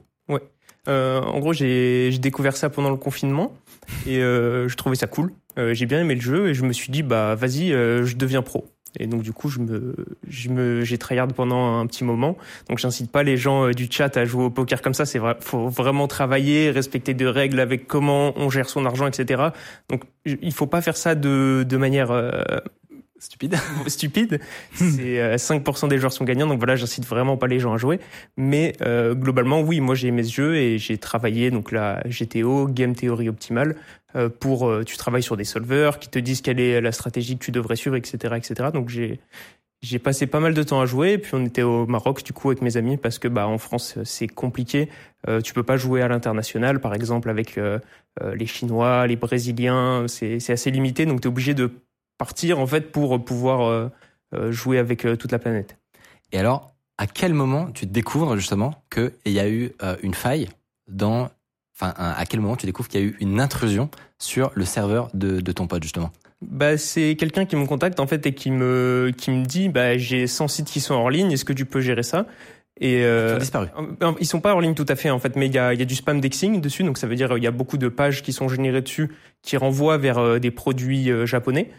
Euh, 0.87 1.21
en 1.21 1.39
gros, 1.39 1.53
j'ai 1.53 2.09
j'ai 2.11 2.19
découvert 2.19 2.55
ça 2.57 2.69
pendant 2.69 2.89
le 2.89 2.95
confinement 2.95 3.53
et 4.05 4.21
euh, 4.21 4.67
je 4.67 4.75
trouvais 4.75 4.95
ça 4.95 5.07
cool. 5.07 5.31
Euh, 5.57 5.73
j'ai 5.73 5.85
bien 5.85 5.99
aimé 5.99 6.15
le 6.15 6.21
jeu 6.21 6.49
et 6.49 6.53
je 6.53 6.63
me 6.63 6.73
suis 6.73 6.91
dit 6.91 7.03
bah 7.03 7.35
vas-y, 7.35 7.73
euh, 7.73 8.05
je 8.05 8.15
deviens 8.15 8.41
pro. 8.41 8.67
Et 8.99 9.05
donc 9.05 9.21
du 9.21 9.31
coup, 9.33 9.49
je 9.49 9.59
me, 9.59 9.95
je 10.27 10.49
me, 10.49 10.83
j'ai 10.83 10.97
tryhard 10.97 11.27
pendant 11.27 11.77
un 11.77 11.85
petit 11.85 12.03
moment. 12.03 12.37
Donc 12.69 12.79
j'incite 12.79 13.11
pas 13.11 13.21
les 13.21 13.37
gens 13.37 13.69
du 13.69 13.87
chat 13.89 14.17
à 14.17 14.25
jouer 14.25 14.45
au 14.45 14.49
poker 14.49 14.81
comme 14.81 14.95
ça. 14.95 15.05
C'est 15.05 15.19
vrai, 15.19 15.37
faut 15.41 15.67
vraiment 15.67 16.07
travailler, 16.07 16.71
respecter 16.71 17.13
des 17.13 17.27
règles 17.27 17.59
avec 17.59 17.87
comment 17.87 18.33
on 18.35 18.49
gère 18.49 18.67
son 18.67 18.85
argent, 18.85 19.05
etc. 19.05 19.49
Donc 19.89 20.03
il 20.25 20.53
faut 20.53 20.65
pas 20.65 20.81
faire 20.81 20.97
ça 20.97 21.13
de, 21.13 21.63
de 21.67 21.77
manière 21.77 22.09
euh, 22.09 22.31
Stupide. 23.19 23.55
stupide. 23.87 24.39
C'est 24.73 25.19
euh, 25.19 25.35
5% 25.35 25.89
des 25.89 25.97
joueurs 25.97 26.13
sont 26.13 26.25
gagnants, 26.25 26.47
donc 26.47 26.59
voilà, 26.59 26.75
j'incite 26.75 27.05
vraiment 27.05 27.37
pas 27.37 27.47
les 27.47 27.59
gens 27.59 27.73
à 27.73 27.77
jouer. 27.77 27.99
Mais 28.37 28.73
euh, 28.81 29.13
globalement, 29.13 29.61
oui, 29.61 29.81
moi 29.81 29.95
j'ai 29.95 30.07
aimé 30.07 30.23
ce 30.23 30.33
jeu 30.33 30.55
et 30.55 30.77
j'ai 30.77 30.97
travaillé 30.97 31.51
donc 31.51 31.71
la 31.71 32.01
GTO, 32.05 32.67
Game 32.67 32.95
Theory 32.95 33.29
Optimal, 33.29 33.75
euh, 34.15 34.29
pour 34.29 34.67
euh, 34.67 34.83
tu 34.83 34.97
travailles 34.97 35.23
sur 35.23 35.37
des 35.37 35.43
solvers 35.43 35.99
qui 35.99 36.09
te 36.09 36.17
disent 36.17 36.41
quelle 36.41 36.59
est 36.59 36.81
la 36.81 36.91
stratégie 36.91 37.37
que 37.37 37.43
tu 37.43 37.51
devrais 37.51 37.75
suivre, 37.75 37.95
etc., 37.95 38.35
etc. 38.37 38.69
Donc 38.73 38.89
j'ai 38.89 39.19
j'ai 39.81 39.99
passé 39.99 40.27
pas 40.27 40.41
mal 40.41 40.53
de 40.53 40.61
temps 40.61 40.81
à 40.81 40.85
jouer, 40.85 41.17
puis 41.17 41.31
on 41.35 41.45
était 41.45 41.61
au 41.61 41.85
Maroc 41.85 42.23
du 42.23 42.33
coup 42.33 42.49
avec 42.49 42.61
mes 42.61 42.75
amis 42.75 42.97
parce 42.97 43.17
que 43.17 43.29
bah 43.29 43.47
en 43.47 43.57
France 43.57 43.97
c'est 44.03 44.27
compliqué. 44.27 44.89
Euh, 45.27 45.39
tu 45.41 45.53
peux 45.53 45.63
pas 45.63 45.77
jouer 45.77 46.01
à 46.01 46.07
l'international, 46.09 46.81
par 46.81 46.93
exemple 46.93 47.29
avec 47.29 47.57
euh, 47.57 47.79
euh, 48.21 48.35
les 48.35 48.45
Chinois, 48.45 49.07
les 49.07 49.15
Brésiliens, 49.15 50.05
c'est 50.07 50.39
c'est 50.39 50.53
assez 50.53 50.69
limité, 50.69 51.05
donc 51.05 51.21
tu 51.21 51.27
es 51.27 51.31
obligé 51.31 51.53
de 51.53 51.71
partir 52.19 52.59
en 52.59 52.67
fait 52.67 52.91
pour 52.91 53.25
pouvoir 53.25 53.61
euh, 53.67 53.89
euh, 54.35 54.51
jouer 54.51 54.77
avec 54.77 55.05
euh, 55.05 55.15
toute 55.15 55.31
la 55.31 55.39
planète. 55.39 55.77
Et 56.31 56.37
alors, 56.37 56.75
à 56.99 57.07
quel 57.07 57.33
moment 57.33 57.71
tu 57.71 57.87
découvres 57.87 58.35
justement 58.35 58.75
qu'il 58.93 59.33
y 59.33 59.39
a 59.39 59.49
eu 59.49 59.71
euh, 59.81 59.95
une 60.03 60.13
faille 60.13 60.49
dans... 60.87 61.29
Enfin, 61.75 61.93
à 61.97 62.25
quel 62.25 62.41
moment 62.41 62.57
tu 62.57 62.65
découvres 62.65 62.89
qu'il 62.89 62.99
y 62.99 63.03
a 63.03 63.07
eu 63.07 63.15
une 63.21 63.39
intrusion 63.39 63.89
sur 64.19 64.51
le 64.53 64.65
serveur 64.65 65.09
de, 65.13 65.39
de 65.39 65.51
ton 65.53 65.65
pote 65.65 65.81
justement? 65.81 66.11
Bah, 66.41 66.77
c'est 66.77 67.15
quelqu'un 67.15 67.45
qui 67.45 67.55
me 67.55 67.65
contacte 67.65 68.01
en 68.01 68.07
fait 68.07 68.25
et 68.25 68.33
qui 68.33 68.51
me 68.51 69.11
qui 69.15 69.31
me 69.31 69.45
dit 69.45 69.69
bah 69.69 69.97
j'ai 69.97 70.27
100 70.27 70.47
sites 70.49 70.67
qui 70.67 70.81
sont 70.81 70.93
hors 70.93 71.09
ligne, 71.09 71.31
est-ce 71.31 71.45
que 71.45 71.53
tu 71.53 71.65
peux 71.65 71.79
gérer 71.81 72.03
ça? 72.03 72.25
Et 72.81 73.03
euh, 73.03 73.35
ont 73.35 73.39
disparu. 73.39 73.67
Euh, 74.01 74.11
Ils 74.19 74.25
sont 74.25 74.39
pas 74.39 74.53
hors 74.53 74.61
ligne 74.61 74.73
tout 74.73 74.85
à 74.87 74.95
fait 74.95 75.09
en 75.09 75.19
fait, 75.19 75.35
mais 75.35 75.47
il 75.47 75.53
y 75.53 75.57
a, 75.57 75.73
il 75.73 75.79
y 75.79 75.81
a 75.81 75.85
du 75.85 75.95
spam 75.95 76.19
dexing 76.21 76.61
dessus, 76.61 76.83
donc 76.83 76.97
ça 76.97 77.07
veut 77.07 77.15
dire 77.15 77.31
euh, 77.33 77.37
il 77.37 77.43
y 77.43 77.47
a 77.47 77.51
beaucoup 77.51 77.77
de 77.77 77.87
pages 77.89 78.23
qui 78.23 78.31
sont 78.33 78.47
générées 78.47 78.81
dessus 78.81 79.09
qui 79.41 79.57
renvoient 79.57 79.97
vers 79.97 80.17
euh, 80.17 80.39
des 80.39 80.51
produits 80.51 81.11
euh, 81.11 81.25
japonais. 81.25 81.69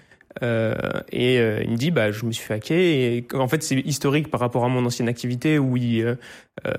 Euh, 0.45 0.75
et 1.11 1.39
euh, 1.41 1.61
il 1.65 1.71
me 1.73 1.77
dit 1.77 1.91
bah 1.91 2.13
je 2.13 2.25
me 2.25 2.31
suis 2.31 2.45
fait 2.45 2.55
hacker. 2.55 2.79
Et 2.79 3.25
en 3.35 3.49
fait 3.49 3.63
c'est 3.65 3.77
historique 3.81 4.31
par 4.31 4.39
rapport 4.41 4.65
à 4.65 4.69
mon 4.69 4.85
ancienne 4.87 5.09
activité 5.09 5.59
où 5.59 5.77
il 5.77 6.03
euh, 6.03 6.15
euh, 6.67 6.71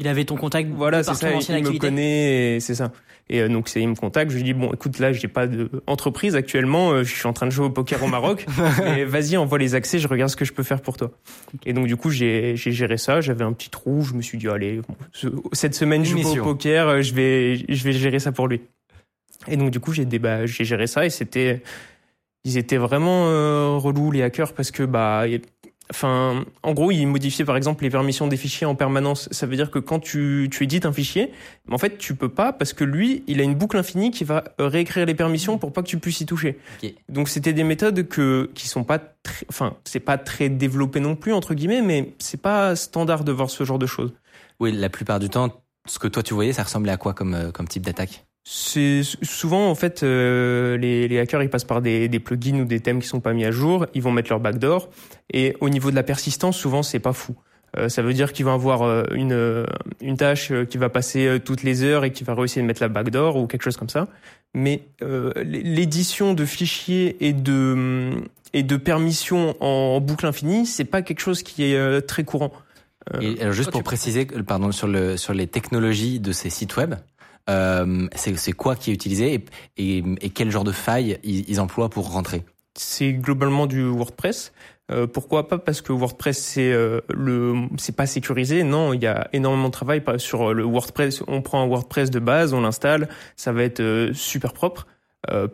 Il 0.00 0.08
avait 0.08 0.24
ton 0.24 0.36
contact 0.36 0.68
voilà 0.74 1.04
c'est 1.04 1.14
ça 1.14 1.30
il 1.30 1.34
me 1.36 1.38
activité. 1.54 1.78
connaît 1.78 2.56
et 2.56 2.60
c'est 2.60 2.74
ça. 2.74 2.90
Et 3.30 3.40
euh, 3.40 3.48
donc 3.48 3.68
c'est 3.68 3.80
il 3.80 3.88
me 3.88 3.94
contacte. 3.94 4.32
Je 4.32 4.36
lui 4.36 4.42
dis 4.42 4.52
bon 4.52 4.72
écoute 4.72 4.98
là 4.98 5.12
j'ai 5.12 5.28
pas 5.28 5.46
d'entreprise 5.46 6.34
actuellement 6.34 6.90
euh, 6.90 7.04
je 7.04 7.14
suis 7.14 7.28
en 7.28 7.32
train 7.32 7.46
de 7.46 7.52
jouer 7.52 7.66
au 7.66 7.70
poker 7.70 8.02
au 8.02 8.08
Maroc. 8.08 8.46
Mais 8.84 9.04
vas-y 9.04 9.36
envoie 9.36 9.58
les 9.58 9.76
accès 9.76 10.00
je 10.00 10.08
regarde 10.08 10.30
ce 10.30 10.36
que 10.36 10.44
je 10.44 10.52
peux 10.52 10.64
faire 10.64 10.80
pour 10.82 10.96
toi. 10.96 11.12
Et 11.64 11.72
donc 11.74 11.86
du 11.86 11.94
coup 11.96 12.10
j'ai 12.10 12.56
j'ai 12.56 12.72
géré 12.72 12.96
ça. 12.96 13.20
J'avais 13.20 13.44
un 13.44 13.52
petit 13.52 13.70
trou. 13.70 14.02
Je 14.02 14.14
me 14.14 14.22
suis 14.22 14.38
dit 14.38 14.48
allez 14.48 14.80
bon, 14.88 14.96
ce- 15.12 15.28
cette 15.52 15.76
semaine 15.76 16.04
je 16.04 16.16
joue 16.18 16.40
au 16.40 16.42
poker 16.42 17.00
je 17.00 17.14
vais 17.14 17.56
je 17.68 17.84
vais 17.84 17.92
gérer 17.92 18.18
ça 18.18 18.32
pour 18.32 18.48
lui. 18.48 18.60
Et 19.46 19.56
donc 19.56 19.70
du 19.70 19.78
coup 19.78 19.92
j'ai 19.92 20.04
déba- 20.04 20.46
j'ai 20.46 20.64
géré 20.64 20.88
ça 20.88 21.06
et 21.06 21.10
c'était 21.10 21.62
ils 22.44 22.56
étaient 22.58 22.76
vraiment 22.76 23.26
euh, 23.28 23.76
relous 23.76 24.10
les 24.10 24.22
hackers 24.22 24.52
parce 24.52 24.70
que 24.70 24.82
bah 24.82 25.26
y- 25.28 25.40
enfin 25.90 26.44
en 26.62 26.72
gros 26.72 26.90
ils 26.90 27.06
modifiaient 27.06 27.44
par 27.44 27.56
exemple 27.56 27.84
les 27.84 27.90
permissions 27.90 28.26
des 28.26 28.36
fichiers 28.36 28.66
en 28.66 28.74
permanence. 28.74 29.28
Ça 29.30 29.46
veut 29.46 29.56
dire 29.56 29.70
que 29.70 29.78
quand 29.78 30.00
tu 30.00 30.48
tu 30.50 30.64
édites 30.64 30.86
un 30.86 30.92
fichier 30.92 31.32
en 31.70 31.78
fait 31.78 31.98
tu 31.98 32.14
peux 32.14 32.28
pas 32.30 32.52
parce 32.52 32.72
que 32.72 32.84
lui 32.84 33.22
il 33.26 33.40
a 33.40 33.44
une 33.44 33.54
boucle 33.54 33.76
infinie 33.76 34.10
qui 34.10 34.24
va 34.24 34.44
euh, 34.60 34.68
réécrire 34.68 35.04
les 35.06 35.14
permissions 35.14 35.58
pour 35.58 35.72
pas 35.72 35.82
que 35.82 35.88
tu 35.88 35.98
puisses 35.98 36.20
y 36.20 36.26
toucher. 36.26 36.58
Donc 37.08 37.28
c'était 37.28 37.52
des 37.52 37.64
méthodes 37.64 38.08
que 38.08 38.50
qui 38.54 38.68
sont 38.68 38.84
pas 38.84 38.98
très 38.98 39.44
enfin 39.48 39.76
c'est 39.84 40.00
pas 40.00 40.18
très 40.18 40.48
développé 40.48 40.98
non 41.00 41.14
plus 41.14 41.32
entre 41.32 41.54
guillemets 41.54 41.82
mais 41.82 42.14
c'est 42.18 42.40
pas 42.40 42.74
standard 42.74 43.24
de 43.24 43.32
voir 43.32 43.50
ce 43.50 43.64
genre 43.64 43.78
de 43.78 43.86
choses. 43.86 44.12
Oui, 44.60 44.72
la 44.72 44.88
plupart 44.88 45.18
du 45.20 45.28
temps, 45.28 45.50
ce 45.86 45.98
que 45.98 46.06
toi 46.08 46.22
tu 46.22 46.34
voyais, 46.34 46.52
ça 46.52 46.62
ressemblait 46.62 46.92
à 46.92 46.96
quoi 46.96 47.14
comme, 47.14 47.34
euh, 47.34 47.50
comme 47.50 47.66
type 47.66 47.82
d'attaque? 47.84 48.24
C'est 48.44 49.02
souvent 49.22 49.70
en 49.70 49.74
fait 49.76 50.02
euh, 50.02 50.76
les, 50.76 51.06
les 51.06 51.18
hackers 51.20 51.42
ils 51.44 51.48
passent 51.48 51.64
par 51.64 51.80
des, 51.80 52.08
des 52.08 52.18
plugins 52.18 52.60
ou 52.60 52.64
des 52.64 52.80
thèmes 52.80 53.00
qui 53.00 53.06
sont 53.06 53.20
pas 53.20 53.32
mis 53.32 53.44
à 53.44 53.52
jour, 53.52 53.86
ils 53.94 54.02
vont 54.02 54.10
mettre 54.10 54.30
leur 54.30 54.40
backdoor 54.40 54.88
et 55.32 55.56
au 55.60 55.68
niveau 55.68 55.90
de 55.90 55.96
la 55.96 56.02
persistance 56.02 56.56
souvent 56.56 56.82
c'est 56.82 56.98
pas 56.98 57.12
fou. 57.12 57.36
Euh, 57.78 57.88
ça 57.88 58.02
veut 58.02 58.12
dire 58.12 58.32
qu'ils 58.32 58.44
vont 58.44 58.52
avoir 58.52 58.82
euh, 58.82 59.04
une 59.14 59.32
euh, 59.32 59.64
une 60.00 60.16
tâche 60.16 60.50
euh, 60.50 60.64
qui 60.64 60.76
va 60.76 60.88
passer 60.88 61.38
toutes 61.44 61.62
les 61.62 61.84
heures 61.84 62.04
et 62.04 62.10
qui 62.10 62.24
va 62.24 62.34
réussir 62.34 62.62
de 62.62 62.66
mettre 62.66 62.82
la 62.82 62.88
backdoor 62.88 63.36
ou 63.36 63.46
quelque 63.46 63.62
chose 63.62 63.76
comme 63.76 63.88
ça. 63.88 64.08
Mais 64.54 64.82
euh, 65.02 65.32
l'édition 65.44 66.34
de 66.34 66.44
fichiers 66.44 67.16
et 67.26 67.32
de 67.32 68.10
et 68.52 68.62
de 68.64 68.76
permissions 68.76 69.54
en 69.60 70.00
boucle 70.00 70.26
infinie, 70.26 70.66
c'est 70.66 70.84
pas 70.84 71.00
quelque 71.00 71.20
chose 71.20 71.42
qui 71.42 71.64
est 71.64 71.76
euh, 71.76 72.00
très 72.02 72.24
courant. 72.24 72.52
Euh, 73.14 73.20
Et 73.20 73.40
alors 73.40 73.54
juste 73.54 73.70
pour 73.70 73.82
préciser, 73.82 74.26
pardon, 74.26 74.70
sur 74.72 74.86
le 74.88 75.16
sur 75.16 75.32
les 75.32 75.46
technologies 75.46 76.20
de 76.20 76.32
ces 76.32 76.50
sites 76.50 76.76
web, 76.76 76.94
Euh, 77.50 78.08
c'est 78.14 78.52
quoi 78.52 78.76
qui 78.76 78.90
est 78.90 78.94
utilisé 78.94 79.44
et, 79.76 80.02
quel 80.34 80.50
genre 80.50 80.64
de 80.64 80.72
failles 80.72 81.18
ils, 81.24 81.60
emploient 81.60 81.88
pour 81.88 82.12
rentrer 82.12 82.44
c'est 82.74 83.12
globalement 83.12 83.66
du 83.66 83.84
WordPress. 83.84 84.50
Euh, 84.90 85.06
pourquoi 85.06 85.46
pas? 85.46 85.58
Parce 85.58 85.82
que 85.82 85.92
WordPress 85.92 86.38
c'est 86.38 86.72
euh, 86.72 87.02
le 87.12 87.68
c'est 87.76 87.94
pas 87.94 88.06
sécurisé. 88.06 88.62
Non, 88.62 88.94
il 88.94 89.02
y 89.02 89.06
a 89.06 89.28
énormément 89.34 89.66
de 89.66 89.72
travail 89.72 90.02
sur 90.16 90.54
le 90.54 90.62
WordPress. 90.64 91.22
On 91.28 91.42
prend 91.42 91.62
un 91.62 91.66
WordPress 91.66 92.10
de 92.10 92.18
base, 92.18 92.54
on 92.54 92.62
l'installe, 92.62 93.10
ça 93.36 93.52
va 93.52 93.62
être 93.64 94.12
super 94.14 94.54
propre. 94.54 94.86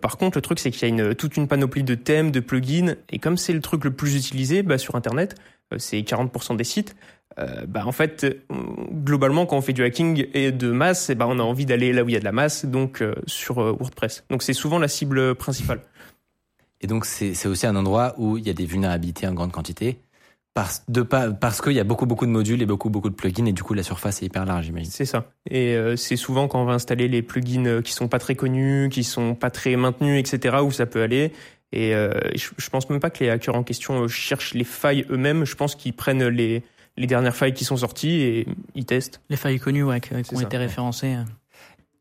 Par 0.01 0.17
contre, 0.17 0.39
le 0.39 0.43
truc 0.43 0.61
c'est 0.61 0.71
qu'il 0.71 0.83
y 0.83 0.85
a 0.93 0.95
une, 0.95 1.15
toute 1.17 1.37
une 1.37 1.49
panoplie 1.49 1.83
de 1.83 1.97
thèmes, 1.97 2.31
de 2.31 2.39
plugins, 2.39 2.95
et 3.11 3.19
comme 3.19 3.37
c'est 3.37 3.53
le 3.53 3.61
truc 3.61 3.85
le 3.85 3.91
plus 3.91 4.15
utilisé 4.15 4.63
bah, 4.63 4.79
sur 4.79 4.95
Internet, 4.95 5.35
c'est 5.77 5.99
40% 5.99 6.57
des 6.57 6.65
sites. 6.65 6.95
Euh, 7.39 7.67
bah 7.67 7.87
en 7.87 7.93
fait, 7.93 8.27
globalement, 8.93 9.47
quand 9.47 9.57
on 9.57 9.61
fait 9.61 9.73
du 9.73 9.85
hacking 9.85 10.27
et 10.35 10.51
de 10.51 10.71
masse, 10.71 11.11
eh 11.11 11.15
ben, 11.15 11.27
on 11.29 11.39
a 11.39 11.43
envie 11.43 11.67
d'aller 11.67 11.93
là 11.93 12.03
où 12.03 12.09
il 12.09 12.13
y 12.13 12.17
a 12.17 12.21
de 12.21 12.25
la 12.25 12.33
masse, 12.33 12.65
donc 12.65 13.01
euh, 13.01 13.15
sur 13.27 13.59
euh, 13.59 13.73
WordPress. 13.73 14.25
Donc 14.31 14.43
c'est 14.43 14.53
souvent 14.53 14.79
la 14.79 14.89
cible 14.89 15.35
principale. 15.35 15.81
Et 16.81 16.87
donc 16.87 17.07
c'est 17.07 17.47
aussi 17.47 17.67
un 17.67 17.75
endroit 17.75 18.15
où 18.19 18.39
il 18.39 18.47
y 18.47 18.51
a 18.51 18.53
des 18.53 18.65
vulnérabilités 18.65 19.27
en 19.27 19.35
grande 19.35 19.51
quantité 19.51 19.99
parce 20.55 20.85
de 20.89 21.03
pas 21.03 21.31
parce 21.31 21.61
qu'il 21.61 21.73
y 21.73 21.81
a 21.81 21.85
beaucoup 21.85 22.07
beaucoup 22.07 22.25
de 22.25 22.31
modules 22.31 22.63
et 22.63 22.67
beaucoup 22.67 22.89
beaucoup 22.89 23.11
de 23.11 23.17
plugins 23.17 23.47
et 23.47 23.53
du 23.53 23.65
coup 23.65 23.75
la 23.75 23.83
surface 23.83 24.23
est 24.23 24.27
hyper 24.27 24.45
large 24.45 24.67
j'imagine. 24.67 24.89
C'est 24.89 25.05
ça. 25.05 25.29
Et 25.51 25.77
c'est 25.97 26.15
souvent 26.15 26.47
quand 26.47 26.63
on 26.63 26.65
va 26.65 26.75
installer 26.75 27.09
les 27.09 27.21
plugins 27.21 27.83
qui 27.83 27.93
sont 27.93 28.07
pas 28.07 28.21
très 28.21 28.37
connus, 28.37 28.91
qui 28.93 29.03
sont 29.03 29.35
pas 29.35 29.51
très 29.51 29.75
maintenus, 29.75 30.21
etc., 30.21 30.59
où 30.63 30.71
ça 30.71 30.87
peut 30.87 31.03
aller. 31.03 31.33
Et 31.73 31.91
je, 31.91 32.51
je 32.57 32.71
pense 32.71 32.89
même 32.91 33.01
pas 33.01 33.11
que 33.11 33.25
les 33.25 33.31
hackers 33.31 33.57
en 33.57 33.65
question 33.65 34.07
cherchent 34.07 34.55
les 34.55 34.63
failles 34.63 35.05
eux-mêmes. 35.11 35.45
Je 35.45 35.57
pense 35.57 35.75
qu'ils 35.75 35.95
prennent 35.95 36.29
les, 36.29 36.63
les 36.99 37.07
dernières 37.07 37.37
failles 37.37 37.55
qui 37.55 37.65
sont 37.65 37.77
sorties 37.77 38.21
et 38.21 38.47
ils 38.75 38.85
testent. 38.85 39.21
Les 39.31 39.37
failles 39.37 39.59
connues, 39.59 39.85
ouais, 39.85 40.01
qui, 40.01 40.15
ont 40.15 40.39
ça. 40.39 40.43
été 40.43 40.57
référencées. 40.57 41.15
euh. 41.15 41.25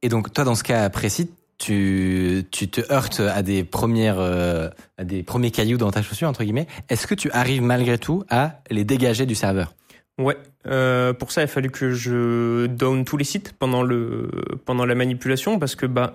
Et 0.01 0.09
donc 0.09 0.33
toi 0.33 0.43
dans 0.43 0.55
ce 0.55 0.63
cas 0.63 0.89
précis 0.89 1.29
tu 1.57 2.45
tu 2.51 2.67
te 2.67 2.81
heurtes 2.93 3.19
à 3.19 3.41
des 3.41 3.63
premières 3.63 4.19
euh, 4.19 4.69
à 4.97 5.03
des 5.03 5.23
premiers 5.23 5.49
cailloux 5.49 5.77
dans 5.77 5.91
ta 5.91 6.01
chaussure 6.01 6.27
entre 6.27 6.43
guillemets. 6.43 6.67
Est-ce 6.89 7.07
que 7.07 7.15
tu 7.15 7.31
arrives 7.31 7.63
malgré 7.63 7.97
tout 7.97 8.23
à 8.29 8.59
les 8.69 8.83
dégager 8.83 9.25
du 9.25 9.35
serveur? 9.35 9.73
Ouais. 10.19 10.35
Euh, 10.65 11.13
pour 11.13 11.31
ça, 11.31 11.41
il 11.41 11.43
a 11.43 11.47
fallu 11.47 11.69
que 11.69 11.91
je 11.91 12.65
down 12.65 13.05
tous 13.05 13.17
les 13.17 13.23
sites 13.23 13.53
pendant 13.53 13.83
le 13.83 14.29
pendant 14.65 14.85
la 14.85 14.95
manipulation 14.95 15.59
parce 15.59 15.75
que 15.75 15.85
bah 15.85 16.11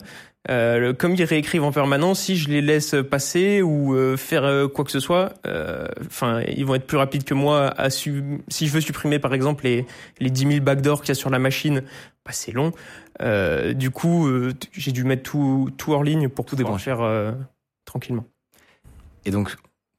euh, 0.51 0.93
comme 0.93 1.15
ils 1.15 1.23
réécrivent 1.23 1.63
en 1.63 1.71
permanence, 1.71 2.23
si 2.23 2.37
je 2.37 2.49
les 2.49 2.61
laisse 2.63 2.97
passer 3.09 3.63
ou 3.63 3.95
euh, 3.95 4.17
faire 4.17 4.43
euh, 4.45 4.67
quoi 4.67 4.85
que 4.85 4.91
ce 4.91 4.99
soit, 4.99 5.35
euh, 5.47 5.87
enfin 6.05 6.43
ils 6.49 6.67
vont 6.67 6.75
être 6.75 6.87
plus 6.87 6.97
rapides 6.97 7.23
que 7.23 7.33
moi. 7.35 7.69
À 7.79 7.91
su- 7.91 8.41
si 8.49 8.67
je 8.67 8.73
veux 8.73 8.81
supprimer 8.81 9.21
par 9.21 9.35
exemple 9.35 9.63
les 9.65 9.87
les 10.19 10.31
10 10.31 10.47
000 10.55 10.61
backdoors 10.65 11.01
qu'il 11.01 11.11
y 11.11 11.13
a 11.13 11.15
sur 11.15 11.31
la 11.31 11.39
machine, 11.39 11.83
bah, 12.27 12.33
c'est 12.33 12.51
long. 12.53 12.73
Euh, 13.21 13.73
du 13.73 13.91
coup, 13.91 14.29
j'ai 14.73 14.91
dû 14.91 15.05
mettre 15.05 15.23
tout 15.23 15.71
tout 15.79 15.93
hors 15.93 16.03
ligne 16.03 16.29
pour 16.29 16.45
Tout 16.47 16.57
débrancher. 16.57 16.93
euh, 16.99 17.31
tranquillement. 17.85 18.25
Et 19.27 19.31
donc 19.31 19.55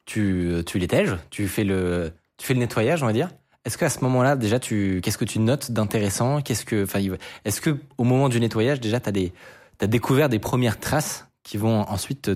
tu 0.05 0.51
tu 0.65 0.77
les 0.77 0.87
tèges, 0.89 1.15
tu 1.29 1.47
fais 1.47 1.63
le 1.63 2.11
tu 2.37 2.45
fais 2.47 2.53
le 2.53 2.59
nettoyage 2.59 3.01
on 3.01 3.05
va 3.05 3.13
dire? 3.13 3.29
Est-ce 3.65 3.77
qu'à 3.77 3.89
ce 3.89 4.01
moment-là 4.01 4.35
déjà 4.35 4.59
tu 4.59 4.99
qu'est-ce 5.01 5.17
que 5.17 5.25
tu 5.25 5.39
notes 5.39 5.71
d'intéressant? 5.71 6.41
Qu'est-ce 6.41 6.65
que 6.65 6.83
enfin 6.83 6.99
est-ce 7.45 7.61
que 7.61 7.77
au 7.97 8.03
moment 8.03 8.29
du 8.29 8.39
nettoyage 8.39 8.81
déjà 8.81 8.99
t'as 8.99 9.11
des 9.11 9.31
t'as 9.77 9.87
découvert 9.87 10.29
des 10.29 10.39
premières 10.39 10.79
traces 10.79 11.27
qui 11.43 11.57
vont 11.57 11.81
ensuite 11.89 12.21
te, 12.21 12.31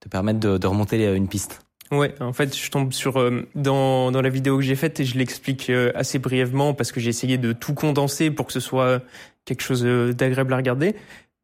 te 0.00 0.08
permettre 0.08 0.40
de, 0.40 0.58
de 0.58 0.66
remonter 0.66 1.14
une 1.14 1.28
piste? 1.28 1.60
Ouais, 1.90 2.14
en 2.20 2.32
fait, 2.32 2.56
je 2.56 2.70
tombe 2.70 2.92
sur 2.94 3.20
euh, 3.20 3.46
dans 3.54 4.10
dans 4.10 4.22
la 4.22 4.30
vidéo 4.30 4.56
que 4.56 4.62
j'ai 4.62 4.76
faite 4.76 4.98
et 5.00 5.04
je 5.04 5.18
l'explique 5.18 5.68
euh, 5.68 5.92
assez 5.94 6.18
brièvement 6.18 6.72
parce 6.72 6.90
que 6.90 7.00
j'ai 7.00 7.10
essayé 7.10 7.36
de 7.36 7.52
tout 7.52 7.74
condenser 7.74 8.30
pour 8.30 8.46
que 8.46 8.52
ce 8.54 8.60
soit 8.60 9.02
quelque 9.44 9.60
chose 9.60 9.84
euh, 9.84 10.14
d'agréable 10.14 10.54
à 10.54 10.56
regarder. 10.56 10.96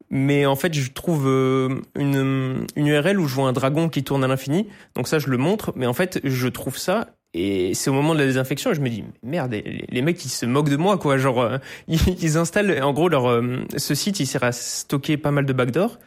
Mais 0.09 0.47
en 0.47 0.55
fait, 0.55 0.73
je 0.73 0.91
trouve 0.91 1.27
euh, 1.27 1.81
une 1.95 2.65
une 2.75 2.87
URL 2.87 3.19
où 3.19 3.27
je 3.27 3.35
vois 3.35 3.47
un 3.47 3.53
dragon 3.53 3.89
qui 3.89 4.03
tourne 4.03 4.23
à 4.23 4.27
l'infini. 4.27 4.67
Donc 4.95 5.07
ça, 5.07 5.19
je 5.19 5.27
le 5.27 5.37
montre. 5.37 5.71
Mais 5.75 5.85
en 5.85 5.93
fait, 5.93 6.19
je 6.23 6.47
trouve 6.47 6.79
ça 6.79 7.09
et 7.33 7.73
c'est 7.75 7.89
au 7.89 7.93
moment 7.93 8.13
de 8.15 8.19
la 8.19 8.25
désinfection, 8.25 8.73
je 8.73 8.81
me 8.81 8.89
dis 8.89 9.03
merde, 9.23 9.51
les, 9.51 9.85
les 9.87 10.01
mecs 10.01 10.23
ils 10.25 10.29
se 10.29 10.45
moquent 10.45 10.69
de 10.69 10.77
moi 10.77 10.97
quoi. 10.97 11.17
Genre 11.17 11.41
euh, 11.41 11.57
ils, 11.87 11.99
ils 12.23 12.37
installent 12.37 12.81
en 12.81 12.93
gros 12.93 13.09
leur 13.09 13.29
euh, 13.29 13.57
ce 13.77 13.93
site 13.95 14.19
il 14.19 14.25
sert 14.25 14.43
à 14.43 14.51
stocker 14.51 15.17
pas 15.17 15.31
mal 15.31 15.45
de 15.45 15.53
backdoors. 15.53 15.99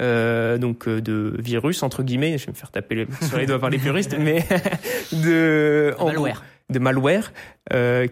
Euh, 0.00 0.56
donc 0.56 0.88
euh, 0.88 1.00
de 1.02 1.34
virus 1.38 1.82
entre 1.82 2.02
guillemets, 2.02 2.38
je 2.38 2.46
vais 2.46 2.52
me 2.52 2.56
faire 2.56 2.70
taper 2.70 2.94
les- 2.94 3.06
sur 3.28 3.36
les 3.38 3.46
doigts 3.46 3.58
par 3.58 3.68
les 3.70 3.78
puristes, 3.78 4.16
mais 4.18 4.46
de 5.12 5.92
en 5.98 6.04
gros, 6.12 6.22
Malware. 6.24 6.42
de 6.70 6.78
malware 6.78 7.32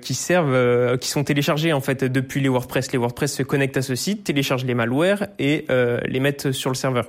qui 0.01 0.15
servent, 0.15 0.99
qui 0.99 1.09
sont 1.09 1.25
téléchargés 1.25 1.73
en 1.73 1.81
fait 1.81 2.05
depuis 2.05 2.41
les 2.41 2.49
WordPress. 2.49 2.93
Les 2.93 2.99
WordPress 2.99 3.35
se 3.35 3.43
connectent 3.43 3.77
à 3.79 3.83
ce 3.83 3.95
site, 3.95 4.25
téléchargent 4.25 4.65
les 4.67 4.75
malwares 4.75 5.27
et 5.39 5.67
les 6.05 6.21
mettent 6.21 6.53
sur 6.53 6.69
le 6.71 6.75
serveur. 6.77 7.09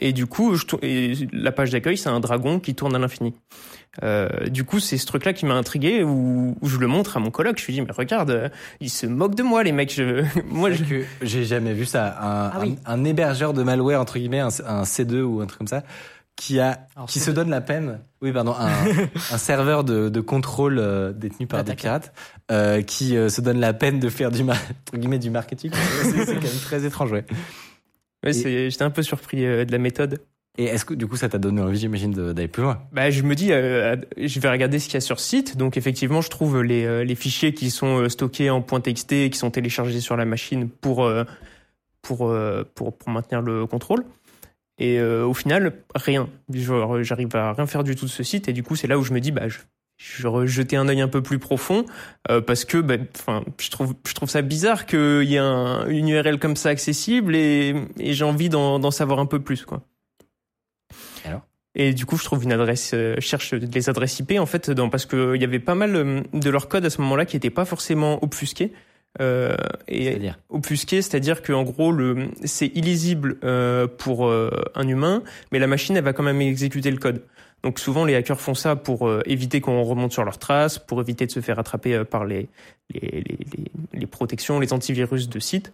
Et 0.00 0.12
du 0.12 0.26
coup, 0.26 0.54
je, 0.56 0.66
tou- 0.66 0.78
et 0.82 1.12
la 1.32 1.52
page 1.52 1.70
d'accueil, 1.70 1.96
c'est 1.96 2.08
un 2.08 2.20
dragon 2.20 2.60
qui 2.60 2.74
tourne 2.74 2.94
à 2.94 2.98
l'infini. 2.98 3.34
Euh, 4.04 4.28
du 4.48 4.64
coup, 4.64 4.78
c'est 4.78 4.96
ce 4.98 5.06
truc-là 5.06 5.32
qui 5.32 5.46
m'a 5.46 5.54
intrigué, 5.54 6.04
où, 6.04 6.56
où 6.60 6.68
je 6.68 6.78
le 6.78 6.86
montre 6.86 7.16
à 7.16 7.20
mon 7.20 7.30
coloc. 7.30 7.58
Je 7.58 7.66
lui 7.66 7.72
dis, 7.74 7.80
mais 7.80 7.90
regarde, 7.90 8.30
euh, 8.30 8.48
ils 8.80 8.88
se 8.90 9.06
moquent 9.06 9.34
de 9.34 9.42
moi, 9.42 9.62
les 9.64 9.72
mecs. 9.72 9.92
Je, 9.92 10.24
moi, 10.48 10.70
je, 10.70 10.84
que 10.84 11.04
j'ai 11.22 11.44
jamais 11.44 11.72
vu 11.72 11.84
ça. 11.86 12.06
Un, 12.20 12.50
Ah 12.54 12.58
oui. 12.60 12.76
un, 12.86 13.00
un 13.00 13.04
hébergeur 13.04 13.52
de 13.52 13.62
malware 13.62 14.00
entre 14.00 14.18
guillemets, 14.18 14.40
un, 14.40 14.48
un 14.66 14.82
C2 14.84 15.22
ou 15.22 15.40
un 15.40 15.46
truc 15.46 15.58
comme 15.58 15.66
ça, 15.66 15.82
qui 16.36 16.60
a 16.60 16.86
Alors, 16.94 17.08
qui 17.08 17.18
se 17.20 17.30
donne 17.32 17.50
la 17.50 17.60
peine. 17.60 17.98
Oui, 18.22 18.30
pardon, 18.32 18.54
un, 18.56 18.68
un 19.34 19.38
serveur 19.38 19.82
de, 19.82 20.08
de 20.08 20.20
contrôle 20.20 20.78
euh, 20.78 21.12
détenu 21.12 21.46
par 21.48 21.58
des 21.64 21.64
D'attaquer. 21.72 21.82
pirates, 21.82 22.12
euh, 22.52 22.82
qui 22.82 23.16
euh, 23.16 23.28
se 23.28 23.40
donne 23.40 23.58
la 23.58 23.74
peine 23.74 23.98
de 23.98 24.08
faire 24.08 24.30
du 24.30 24.44
ma- 24.44 24.52
entre 24.54 24.98
guillemets 24.98 25.18
du 25.18 25.30
marketing. 25.30 25.72
C'est 26.02 26.26
quand 26.26 26.32
même 26.42 26.60
très 26.62 26.84
étrange, 26.86 27.10
ouais. 27.12 27.24
ouais, 28.24 28.32
c'est- 28.32 28.70
j'étais 28.70 28.84
un 28.84 28.90
peu 28.90 29.02
surpris 29.02 29.44
euh, 29.44 29.64
de 29.64 29.72
la 29.72 29.78
méthode. 29.78 30.20
Et 30.58 30.64
est-ce 30.64 30.84
que 30.84 30.94
du 30.94 31.06
coup 31.06 31.16
ça 31.16 31.28
t'a 31.28 31.38
donné 31.38 31.62
envie, 31.62 31.78
j'imagine, 31.78 32.12
d'aller 32.12 32.48
plus 32.48 32.62
loin 32.62 32.82
Bah, 32.92 33.10
je 33.10 33.22
me 33.22 33.34
dis, 33.34 33.52
euh, 33.52 33.96
je 34.16 34.40
vais 34.40 34.50
regarder 34.50 34.78
ce 34.78 34.86
qu'il 34.86 34.94
y 34.94 34.96
a 34.96 35.00
sur 35.00 35.20
site. 35.20 35.56
Donc, 35.56 35.76
effectivement, 35.76 36.20
je 36.20 36.28
trouve 36.28 36.62
les, 36.62 36.84
euh, 36.84 37.14
fichiers 37.14 37.54
qui 37.54 37.70
sont 37.70 37.98
euh, 37.98 38.08
stockés 38.08 38.50
en 38.50 38.60
.txt 38.60 39.12
et 39.12 39.30
qui 39.30 39.38
sont 39.38 39.50
téléchargés 39.50 40.00
sur 40.00 40.16
la 40.16 40.24
machine 40.24 40.68
pour, 40.68 41.08
pour, 42.02 42.34
pour, 42.74 42.94
maintenir 43.06 43.42
le 43.42 43.66
contrôle. 43.66 44.04
Et 44.78 45.00
au 45.00 45.34
final, 45.34 45.74
rien. 45.94 46.28
J'arrive 46.48 47.36
à 47.36 47.52
rien 47.52 47.66
faire 47.66 47.84
du 47.84 47.94
tout 47.96 48.06
de 48.06 48.10
ce 48.10 48.22
site. 48.22 48.48
Et 48.48 48.52
du 48.52 48.62
coup, 48.62 48.76
c'est 48.76 48.86
là 48.86 48.98
où 48.98 49.02
je 49.02 49.12
me 49.12 49.20
dis, 49.20 49.30
bah, 49.30 49.48
je, 49.48 49.58
je 49.98 50.46
jeter 50.46 50.76
un 50.76 50.88
œil 50.88 51.02
un 51.02 51.08
peu 51.08 51.22
plus 51.22 51.38
profond 51.38 51.84
parce 52.46 52.64
que, 52.64 52.78
bah, 52.78 52.96
je 53.58 53.70
trouve, 53.70 53.94
je 54.06 54.14
trouve 54.14 54.30
ça 54.30 54.40
bizarre 54.40 54.86
qu'il 54.86 55.24
y 55.24 55.34
ait 55.34 55.38
un, 55.38 55.86
une 55.86 56.08
URL 56.08 56.38
comme 56.38 56.56
ça 56.56 56.70
accessible 56.70 57.36
et, 57.36 57.74
j'ai 57.98 58.24
envie 58.24 58.48
d'en 58.48 58.78
d'en 58.78 58.90
savoir 58.90 59.18
un 59.20 59.26
peu 59.26 59.40
plus, 59.40 59.66
quoi. 59.66 59.82
Et 61.74 61.94
du 61.94 62.04
coup, 62.04 62.16
je 62.16 62.24
trouve 62.24 62.42
une 62.42 62.52
adresse, 62.52 62.92
euh, 62.94 63.14
je 63.16 63.20
cherche 63.20 63.54
les 63.54 63.88
adresses 63.88 64.18
IP 64.18 64.32
en 64.38 64.46
fait, 64.46 64.70
dans, 64.70 64.88
parce 64.88 65.06
que 65.06 65.36
il 65.36 65.40
y 65.40 65.44
avait 65.44 65.60
pas 65.60 65.76
mal 65.76 65.94
euh, 65.94 66.20
de 66.32 66.50
leur 66.50 66.68
code 66.68 66.84
à 66.84 66.90
ce 66.90 67.00
moment-là 67.00 67.24
qui 67.24 67.36
n'était 67.36 67.50
pas 67.50 67.64
forcément 67.64 68.22
obfusqué. 68.24 68.72
Euh, 69.20 69.56
et 69.88 70.04
C'est-à-dire 70.04 70.38
obfusqué, 70.48 71.02
c'est-à-dire 71.02 71.42
qu'en 71.42 71.64
gros, 71.64 71.90
le, 71.92 72.28
c'est 72.44 72.66
illisible 72.76 73.38
euh, 73.42 73.86
pour 73.86 74.28
euh, 74.28 74.50
un 74.74 74.86
humain, 74.86 75.22
mais 75.52 75.58
la 75.58 75.66
machine, 75.66 75.96
elle 75.96 76.04
va 76.04 76.12
quand 76.12 76.22
même 76.22 76.40
exécuter 76.40 76.90
le 76.90 76.98
code. 76.98 77.22
Donc 77.62 77.78
souvent, 77.78 78.04
les 78.04 78.14
hackers 78.14 78.40
font 78.40 78.54
ça 78.54 78.76
pour 78.76 79.08
euh, 79.08 79.22
éviter 79.26 79.60
qu'on 79.60 79.82
remonte 79.82 80.12
sur 80.12 80.24
leurs 80.24 80.38
traces, 80.38 80.78
pour 80.78 81.00
éviter 81.00 81.26
de 81.26 81.30
se 81.30 81.40
faire 81.40 81.58
attraper 81.58 81.94
euh, 81.94 82.04
par 82.04 82.24
les, 82.24 82.48
les, 82.90 83.00
les, 83.10 83.22
les, 83.56 83.70
les 83.92 84.06
protections, 84.06 84.60
les 84.60 84.72
antivirus 84.72 85.28
de 85.28 85.38
sites. 85.38 85.72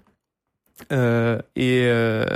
Euh, 0.92 1.38
et, 1.54 1.82
euh, 1.84 2.26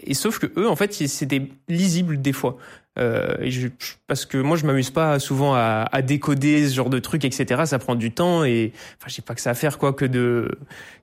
et 0.00 0.14
sauf 0.14 0.38
que 0.38 0.46
eux, 0.58 0.68
en 0.68 0.76
fait, 0.76 0.92
c'était 0.92 1.48
lisible 1.68 2.20
des 2.20 2.32
fois. 2.32 2.58
Euh, 2.98 3.36
et 3.40 3.50
je, 3.50 3.68
parce 4.06 4.24
que 4.24 4.38
moi, 4.38 4.56
je 4.56 4.66
m'amuse 4.66 4.90
pas 4.90 5.18
souvent 5.18 5.54
à, 5.54 5.86
à 5.90 6.02
décoder 6.02 6.68
ce 6.68 6.74
genre 6.74 6.90
de 6.90 6.98
trucs, 6.98 7.24
etc. 7.24 7.62
Ça 7.66 7.78
prend 7.78 7.94
du 7.94 8.10
temps 8.10 8.44
et 8.44 8.72
enfin, 8.98 9.08
j'ai 9.08 9.22
pas 9.22 9.34
que 9.34 9.40
ça 9.40 9.50
à 9.50 9.54
faire 9.54 9.78
quoi 9.78 9.92
que 9.92 10.04
de 10.04 10.50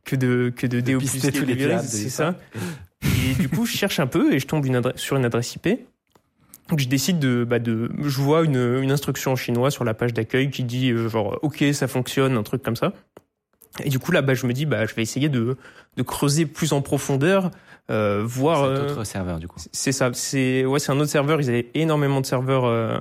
que 0.03 0.15
de 0.15 0.51
que 0.55 0.67
de, 0.67 0.97
pister 0.97 1.31
tous 1.31 1.45
les 1.45 1.53
virus, 1.53 1.81
de 1.81 1.87
c'est 1.87 2.09
ça. 2.09 2.35
Et 3.03 3.33
du 3.35 3.49
coup, 3.49 3.65
je 3.65 3.75
cherche 3.75 3.99
un 3.99 4.07
peu 4.07 4.33
et 4.33 4.39
je 4.39 4.47
tombe 4.47 4.65
une 4.65 4.75
adresse, 4.75 4.99
sur 4.99 5.17
une 5.17 5.25
adresse 5.25 5.55
IP. 5.55 5.69
Donc 6.69 6.79
je 6.79 6.87
décide 6.87 7.19
de, 7.19 7.43
bah 7.43 7.59
de, 7.59 7.91
je 8.01 8.21
vois 8.21 8.43
une, 8.43 8.79
une 8.81 8.91
instruction 8.91 9.33
en 9.33 9.35
chinois 9.35 9.69
sur 9.69 9.83
la 9.83 9.93
page 9.93 10.13
d'accueil 10.13 10.49
qui 10.49 10.63
dit 10.63 10.91
euh, 10.91 11.09
genre 11.09 11.37
OK 11.41 11.63
ça 11.73 11.87
fonctionne, 11.87 12.37
un 12.37 12.43
truc 12.43 12.63
comme 12.63 12.77
ça. 12.77 12.93
Et 13.83 13.89
du 13.89 13.99
coup 13.99 14.11
là, 14.11 14.21
bah 14.21 14.33
je 14.33 14.47
me 14.47 14.53
dis 14.53 14.65
bah 14.65 14.85
je 14.85 14.95
vais 14.95 15.01
essayer 15.01 15.29
de, 15.29 15.57
de 15.97 16.03
creuser 16.03 16.45
plus 16.45 16.71
en 16.71 16.81
profondeur, 16.81 17.51
euh, 17.91 18.21
voir. 18.25 18.59
C'est 18.59 18.65
euh, 18.81 18.83
autre 18.91 19.03
serveur 19.03 19.39
du 19.39 19.47
coup. 19.47 19.59
c'est 19.71 19.91
ça, 19.91 20.09
c'est 20.13 20.65
ouais, 20.65 20.79
c'est 20.79 20.91
un 20.91 20.99
autre 20.99 21.09
serveur. 21.11 21.41
Ils 21.41 21.49
avaient 21.49 21.69
énormément 21.73 22.21
de 22.21 22.25
serveurs, 22.25 22.65
euh, 22.65 22.97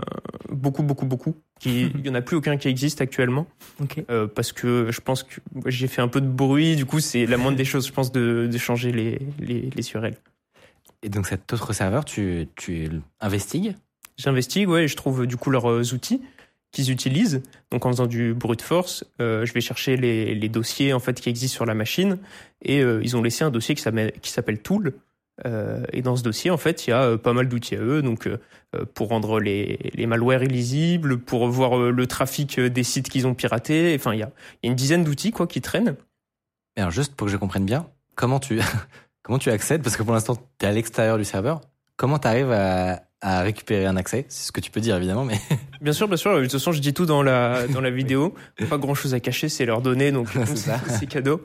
beaucoup, 0.51 0.83
beaucoup, 0.83 1.07
beaucoup. 1.07 1.35
Il 1.65 2.05
y 2.05 2.11
en 2.11 2.15
a 2.15 2.23
plus 2.23 2.37
aucun 2.37 2.57
qui 2.57 2.69
existe 2.69 3.01
actuellement 3.01 3.47
Ok. 3.81 4.03
euh, 4.11 4.27
parce 4.27 4.53
que 4.53 4.91
je 4.91 5.01
pense 5.01 5.23
que 5.23 5.41
j'ai 5.67 5.87
fait 5.87 6.03
un 6.03 6.09
peu 6.09 6.21
de 6.21 6.27
bruit. 6.27 6.75
Du 6.77 6.87
coup, 6.87 6.99
c'est 7.01 7.25
la 7.27 7.37
moindre 7.37 7.57
des 7.57 7.65
choses, 7.65 7.87
je 7.87 7.93
pense, 7.93 8.11
de, 8.11 8.49
de 8.51 8.59
changer 8.59 8.91
les, 8.91 9.21
les, 9.39 9.71
les 9.75 9.91
URL. 9.93 10.17
Et 11.05 11.09
donc 11.09 11.27
cet 11.27 11.53
autre 11.53 11.73
serveur, 11.73 12.05
tu 12.05 12.49
tu 12.57 12.89
investigues? 13.21 13.77
J'investigue, 14.19 14.69
ouais, 14.69 14.85
et 14.85 14.89
je 14.89 14.97
trouve 14.97 15.27
du 15.27 15.37
coup 15.37 15.51
leurs 15.51 15.95
outils 15.95 16.21
qu'ils 16.73 16.91
utilisent. 16.91 17.43
Donc 17.71 17.87
en 17.87 17.91
faisant 17.91 18.07
du 18.07 18.35
brute 18.35 18.63
force, 18.63 19.05
euh, 19.21 19.45
je 19.47 19.53
vais 19.53 19.61
chercher 19.61 19.97
les, 19.97 20.49
dossiers 20.49 20.93
en 20.93 21.01
fait 21.01 21.21
qui 21.21 21.29
existent 21.29 21.55
sur 21.55 21.67
la 21.67 21.75
machine 21.75 22.19
et 22.63 22.81
euh, 22.81 23.01
ils 23.05 23.17
ont 23.17 23.23
laissé 23.23 23.45
un 23.45 23.51
dossier 23.51 23.75
qui 23.75 24.31
s'appelle 24.31 24.59
Tool. 24.59 24.95
Euh, 25.47 25.85
et 25.93 26.03
dans 26.03 26.15
ce 26.17 26.23
dossier, 26.23 26.51
en 26.51 26.59
fait, 26.59 26.87
il 26.87 26.91
y 26.91 26.93
a 26.93 27.17
pas 27.17 27.33
mal 27.33 27.49
d'outils 27.49 27.75
à 27.75 27.81
eux, 27.81 28.03
donc 28.03 28.29
pour 28.95 29.09
rendre 29.09 29.41
les, 29.41 29.91
les 29.95 30.07
malwares 30.07 30.45
illisibles, 30.45 31.19
pour 31.19 31.49
voir 31.49 31.77
le 31.79 32.07
trafic 32.07 32.61
des 32.61 32.83
sites 32.83 33.09
qu'ils 33.09 33.27
ont 33.27 33.35
piratés. 33.35 33.95
Enfin, 33.99 34.13
il 34.15 34.21
y 34.21 34.23
a, 34.23 34.31
y 34.63 34.67
a 34.67 34.71
une 34.71 34.77
dizaine 34.77 35.05
d'outils 35.05 35.31
quoi 35.31 35.47
qui 35.47 35.61
traînent. 35.61 35.97
Alors 36.77 36.91
juste 36.91 37.15
pour 37.15 37.27
que 37.27 37.33
je 37.33 37.37
comprenne 37.37 37.65
bien, 37.65 37.87
comment 38.15 38.41
tu 38.41 38.61
comment 39.23 39.39
tu 39.39 39.51
accèdes? 39.51 39.83
Parce 39.83 39.97
que 39.97 40.03
pour 40.03 40.13
l'instant 40.15 40.37
tu 40.37 40.67
es 40.67 40.69
à 40.69 40.73
l'extérieur 40.73 41.19
du 41.19 41.25
serveur. 41.25 41.61
Comment 41.97 42.19
tu 42.19 42.29
arrives 42.29 42.53
à, 42.53 43.03
à 43.23 43.41
récupérer 43.43 43.87
un 43.87 43.97
accès 43.97 44.27
C'est 44.29 44.49
ce 44.49 44.53
que 44.53 44.61
tu 44.61 44.71
peux 44.71 44.81
dire 44.81 44.97
évidemment, 44.97 45.25
mais 45.25 45.41
Bien 45.81 45.93
sûr, 45.93 46.07
bien 46.09 46.17
sûr. 46.17 46.37
De 46.37 46.43
toute 46.43 46.53
façon, 46.53 46.73
je 46.73 46.81
dis 46.81 46.93
tout 46.93 47.07
dans 47.07 47.23
la 47.23 47.67
dans 47.73 47.81
la 47.81 47.91
vidéo. 47.91 48.35
Pas 48.69 48.79
grand 48.79 48.95
chose 48.95 49.15
à 49.15 49.21
cacher, 49.21 49.49
c'est 49.49 49.65
leurs 49.65 49.81
données, 49.81 50.13
donc 50.13 50.29
C'est 50.89 51.07
cadeau. 51.07 51.43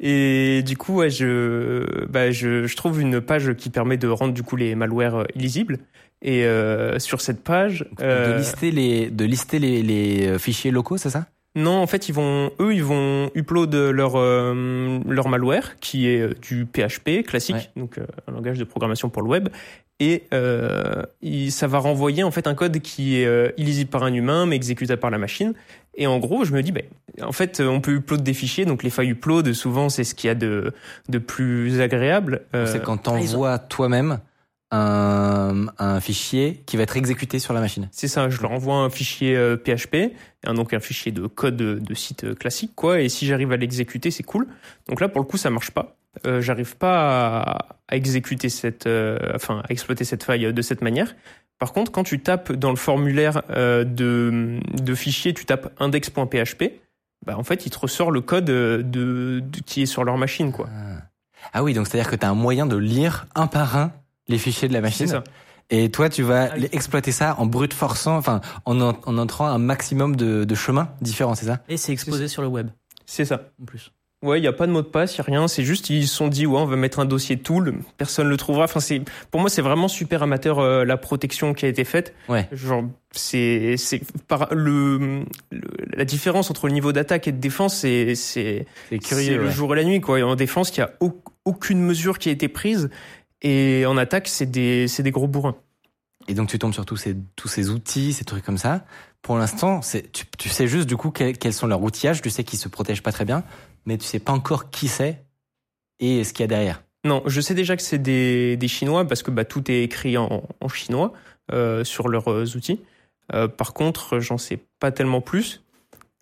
Et 0.00 0.62
du 0.64 0.76
coup, 0.76 0.96
ouais, 0.96 1.10
je 1.10 2.06
bah 2.06 2.30
je, 2.30 2.66
je 2.66 2.76
trouve 2.76 3.00
une 3.00 3.20
page 3.20 3.54
qui 3.54 3.70
permet 3.70 3.96
de 3.96 4.08
rendre 4.08 4.32
du 4.32 4.42
coup 4.42 4.56
les 4.56 4.74
malwares 4.74 5.16
euh, 5.16 5.24
illisibles. 5.34 5.78
Et 6.22 6.46
euh, 6.46 6.98
sur 6.98 7.20
cette 7.20 7.44
page, 7.44 7.86
de 7.98 8.04
euh, 8.04 8.38
lister 8.38 8.70
les 8.70 9.10
de 9.10 9.24
lister 9.26 9.58
les, 9.58 9.82
les 9.82 10.26
euh, 10.26 10.38
fichiers 10.38 10.70
locaux, 10.70 10.96
c'est 10.96 11.10
ça? 11.10 11.26
Non, 11.54 11.72
en 11.72 11.86
fait, 11.86 12.08
ils 12.08 12.12
vont, 12.14 12.50
eux, 12.60 12.74
ils 12.74 12.82
vont 12.84 13.30
upload 13.34 13.74
leur 13.74 14.12
euh, 14.16 14.98
leur 15.08 15.28
malware 15.28 15.78
qui 15.80 16.08
est 16.08 16.20
euh, 16.20 16.34
du 16.42 16.66
PHP 16.66 17.22
classique, 17.26 17.54
Ouais. 17.56 17.70
donc 17.76 17.98
euh, 17.98 18.06
un 18.28 18.32
langage 18.32 18.58
de 18.58 18.64
programmation 18.64 19.08
pour 19.08 19.22
le 19.22 19.28
web, 19.28 19.48
et 20.00 20.24
euh, 20.34 21.02
il- 21.22 21.52
ça 21.52 21.66
va 21.68 21.78
renvoyer 21.78 22.24
en 22.24 22.30
fait 22.32 22.46
un 22.48 22.54
code 22.54 22.80
qui 22.80 23.20
est 23.20 23.26
euh, 23.26 23.50
illisible 23.56 23.90
par 23.90 24.02
un 24.02 24.12
humain 24.12 24.46
mais 24.46 24.56
exécutable 24.56 25.00
par 25.00 25.10
la 25.10 25.18
machine. 25.18 25.54
Et 25.96 26.08
en 26.08 26.18
gros, 26.18 26.44
je 26.44 26.52
me 26.52 26.60
dis, 26.60 26.72
ben, 26.72 26.82
en 27.22 27.30
fait, 27.30 27.60
on 27.60 27.80
peut 27.80 27.92
upload 27.92 28.24
des 28.24 28.34
fichiers, 28.34 28.64
donc 28.64 28.82
les 28.82 28.90
feuilles 28.90 29.10
upload, 29.10 29.52
souvent, 29.52 29.88
c'est 29.88 30.02
ce 30.02 30.16
qu'il 30.16 30.26
y 30.26 30.30
a 30.32 30.34
de 30.34 30.72
de 31.08 31.18
plus 31.18 31.80
agréable. 31.80 32.40
Euh, 32.56 32.66
C'est 32.66 32.82
quand 32.82 32.96
ils 33.06 33.10
ont- 33.10 33.12
t'envoies 33.38 33.58
toi-même 33.60 34.18
un, 34.74 35.66
un 35.78 36.00
fichier 36.00 36.62
qui 36.66 36.76
va 36.76 36.82
être 36.82 36.96
exécuté 36.96 37.38
sur 37.38 37.54
la 37.54 37.60
machine. 37.60 37.88
C'est 37.92 38.08
ça, 38.08 38.28
je 38.28 38.40
leur 38.40 38.50
envoie 38.52 38.76
un 38.76 38.90
fichier 38.90 39.36
euh, 39.36 39.56
PHP, 39.56 40.12
un, 40.44 40.54
donc 40.54 40.74
un 40.74 40.80
fichier 40.80 41.12
de 41.12 41.26
code 41.26 41.56
de, 41.56 41.78
de 41.78 41.94
site 41.94 42.24
euh, 42.24 42.34
classique, 42.34 42.72
quoi, 42.74 43.00
et 43.00 43.08
si 43.08 43.26
j'arrive 43.26 43.52
à 43.52 43.56
l'exécuter, 43.56 44.10
c'est 44.10 44.22
cool. 44.22 44.46
Donc 44.88 45.00
là, 45.00 45.08
pour 45.08 45.20
le 45.20 45.26
coup, 45.26 45.36
ça 45.36 45.50
marche 45.50 45.70
pas. 45.70 45.96
Euh, 46.26 46.40
j'arrive 46.40 46.76
pas 46.76 47.40
à, 47.40 47.66
à 47.88 47.96
exécuter 47.96 48.48
cette, 48.48 48.86
euh, 48.86 49.18
enfin, 49.34 49.62
à 49.68 49.72
exploiter 49.72 50.04
cette 50.04 50.22
faille 50.22 50.52
de 50.52 50.62
cette 50.62 50.80
manière. 50.82 51.14
Par 51.58 51.72
contre, 51.72 51.90
quand 51.92 52.04
tu 52.04 52.20
tapes 52.20 52.52
dans 52.52 52.70
le 52.70 52.76
formulaire 52.76 53.42
euh, 53.50 53.84
de, 53.84 54.58
de 54.82 54.94
fichier, 54.94 55.34
tu 55.34 55.44
tapes 55.44 55.72
index.php, 55.80 56.64
bah, 57.26 57.36
en 57.38 57.42
fait, 57.44 57.64
il 57.66 57.70
te 57.70 57.78
ressort 57.78 58.10
le 58.10 58.20
code 58.20 58.50
euh, 58.50 58.78
de, 58.82 59.40
de- 59.44 59.60
qui 59.60 59.82
est 59.82 59.86
sur 59.86 60.04
leur 60.04 60.18
machine, 60.18 60.52
quoi. 60.52 60.68
Ah, 60.70 61.02
Ah 61.52 61.62
oui, 61.64 61.74
donc 61.74 61.86
c'est-à-dire 61.86 62.10
que 62.10 62.16
tu 62.16 62.26
as 62.26 62.30
un 62.30 62.34
moyen 62.34 62.66
de 62.66 62.76
lire 62.76 63.26
un 63.34 63.46
par 63.46 63.76
un 63.76 63.92
les 64.28 64.38
fichiers 64.38 64.68
de 64.68 64.72
la 64.72 64.80
machine. 64.80 65.06
C'est 65.06 65.12
ça. 65.14 65.24
Et 65.70 65.90
toi, 65.90 66.08
tu 66.10 66.22
vas 66.22 66.50
Ah 66.52 66.56
oui. 66.58 66.68
exploiter 66.72 67.10
ça 67.12 67.36
en 67.38 67.46
brute 67.46 67.72
forçant, 67.72 68.16
enfin, 68.16 68.40
en, 68.66 68.80
en, 68.80 68.98
en 69.06 69.18
entrant 69.18 69.46
un 69.46 69.58
maximum 69.58 70.14
de, 70.14 70.44
de 70.44 70.54
chemins 70.54 70.90
différents, 71.00 71.34
c'est 71.34 71.46
ça? 71.46 71.60
Et 71.68 71.76
c'est 71.78 71.92
exposé 71.92 72.28
sur 72.28 72.42
le 72.42 72.48
web, 72.48 72.68
C'est 73.06 73.24
ça. 73.24 73.48
en 73.62 73.64
plus. 73.64 73.90
Ouais, 74.22 74.40
il 74.40 74.44
y 74.44 74.46
a 74.46 74.52
pas 74.54 74.66
de 74.66 74.72
mot 74.72 74.80
de 74.80 74.86
passe, 74.86 75.14
il 75.14 75.18
y 75.18 75.20
a 75.20 75.24
rien. 75.24 75.48
C'est 75.48 75.64
juste 75.64 75.90
ils 75.90 76.06
se 76.08 76.14
sont 76.14 76.28
dit 76.28 76.46
ouais, 76.46 76.58
on 76.58 76.64
va 76.64 76.76
mettre 76.76 76.98
un 76.98 77.04
dossier 77.04 77.38
tool, 77.38 77.74
personne 77.98 78.26
le 78.26 78.38
trouvera. 78.38 78.64
Enfin, 78.64 78.80
c'est 78.80 79.02
pour 79.30 79.38
moi 79.38 79.50
c'est 79.50 79.60
vraiment 79.60 79.86
super 79.86 80.22
amateur 80.22 80.60
euh, 80.60 80.86
la 80.86 80.96
protection 80.96 81.52
qui 81.52 81.66
a 81.66 81.68
été 81.68 81.84
faite. 81.84 82.14
Ouais. 82.30 82.48
Genre 82.50 82.84
c'est 83.10 83.76
c'est 83.76 84.00
par 84.26 84.48
le, 84.54 85.24
le- 85.50 85.60
la 85.94 86.06
différence 86.06 86.50
entre 86.50 86.68
le 86.68 86.72
niveau 86.72 86.92
d'attaque 86.92 87.28
et 87.28 87.32
de 87.32 87.38
défense, 87.38 87.76
c'est 87.76 88.14
c'est 88.14 88.64
C'est 88.88 88.94
c'est 88.94 88.98
curieux. 88.98 89.36
le 89.38 89.50
jour 89.50 89.74
et 89.74 89.76
la 89.76 89.84
nuit 89.84 90.00
quoi. 90.00 90.18
Et 90.18 90.22
en 90.22 90.36
défense, 90.36 90.74
il 90.74 90.78
y 90.80 90.82
a 90.82 90.92
au- 91.00 91.20
aucune 91.44 91.80
mesure 91.82 92.18
qui 92.18 92.30
a 92.30 92.32
été 92.32 92.48
prise 92.48 92.88
et 93.44 93.86
en 93.86 93.96
attaque, 93.96 94.26
c'est 94.26 94.46
des 94.46 94.86
des 94.98 95.10
gros 95.12 95.28
bourrins. 95.28 95.54
Et 96.26 96.34
donc 96.34 96.48
tu 96.48 96.58
tombes 96.58 96.72
sur 96.72 96.86
tous 96.86 96.96
ces, 96.96 97.14
tous 97.36 97.48
ces 97.48 97.70
outils, 97.70 98.12
ces 98.14 98.24
trucs 98.24 98.44
comme 98.44 98.58
ça. 98.58 98.84
Pour 99.22 99.36
l'instant, 99.36 99.80
tu, 100.12 100.24
tu 100.38 100.48
sais 100.48 100.66
juste 100.66 100.88
du 100.88 100.96
coup 100.96 101.10
quel- 101.10 101.36
quels 101.38 101.52
sont 101.52 101.66
leurs 101.66 101.82
outillages, 101.82 102.22
tu 102.22 102.30
sais 102.30 102.44
qu'ils 102.44 102.58
se 102.58 102.68
protègent 102.68 103.02
pas 103.02 103.12
très 103.12 103.24
bien, 103.24 103.44
mais 103.84 103.98
tu 103.98 104.04
sais 104.06 104.18
pas 104.18 104.32
encore 104.32 104.70
qui 104.70 104.88
c'est 104.88 105.22
et 106.00 106.24
ce 106.24 106.32
qu'il 106.32 106.42
y 106.42 106.44
a 106.44 106.48
derrière. 106.48 106.82
Non, 107.04 107.22
je 107.26 107.40
sais 107.42 107.54
déjà 107.54 107.76
que 107.76 107.82
c'est 107.82 107.98
des, 107.98 108.56
des 108.56 108.68
Chinois 108.68 109.06
parce 109.06 109.22
que 109.22 109.30
bah, 109.30 109.44
tout 109.44 109.70
est 109.70 109.82
écrit 109.82 110.16
en, 110.16 110.42
en 110.60 110.68
chinois 110.68 111.12
euh, 111.52 111.84
sur 111.84 112.08
leurs 112.08 112.56
outils. 112.56 112.80
Euh, 113.34 113.48
par 113.48 113.74
contre, 113.74 114.18
j'en 114.20 114.38
sais 114.38 114.58
pas 114.80 114.90
tellement 114.92 115.20
plus. 115.20 115.63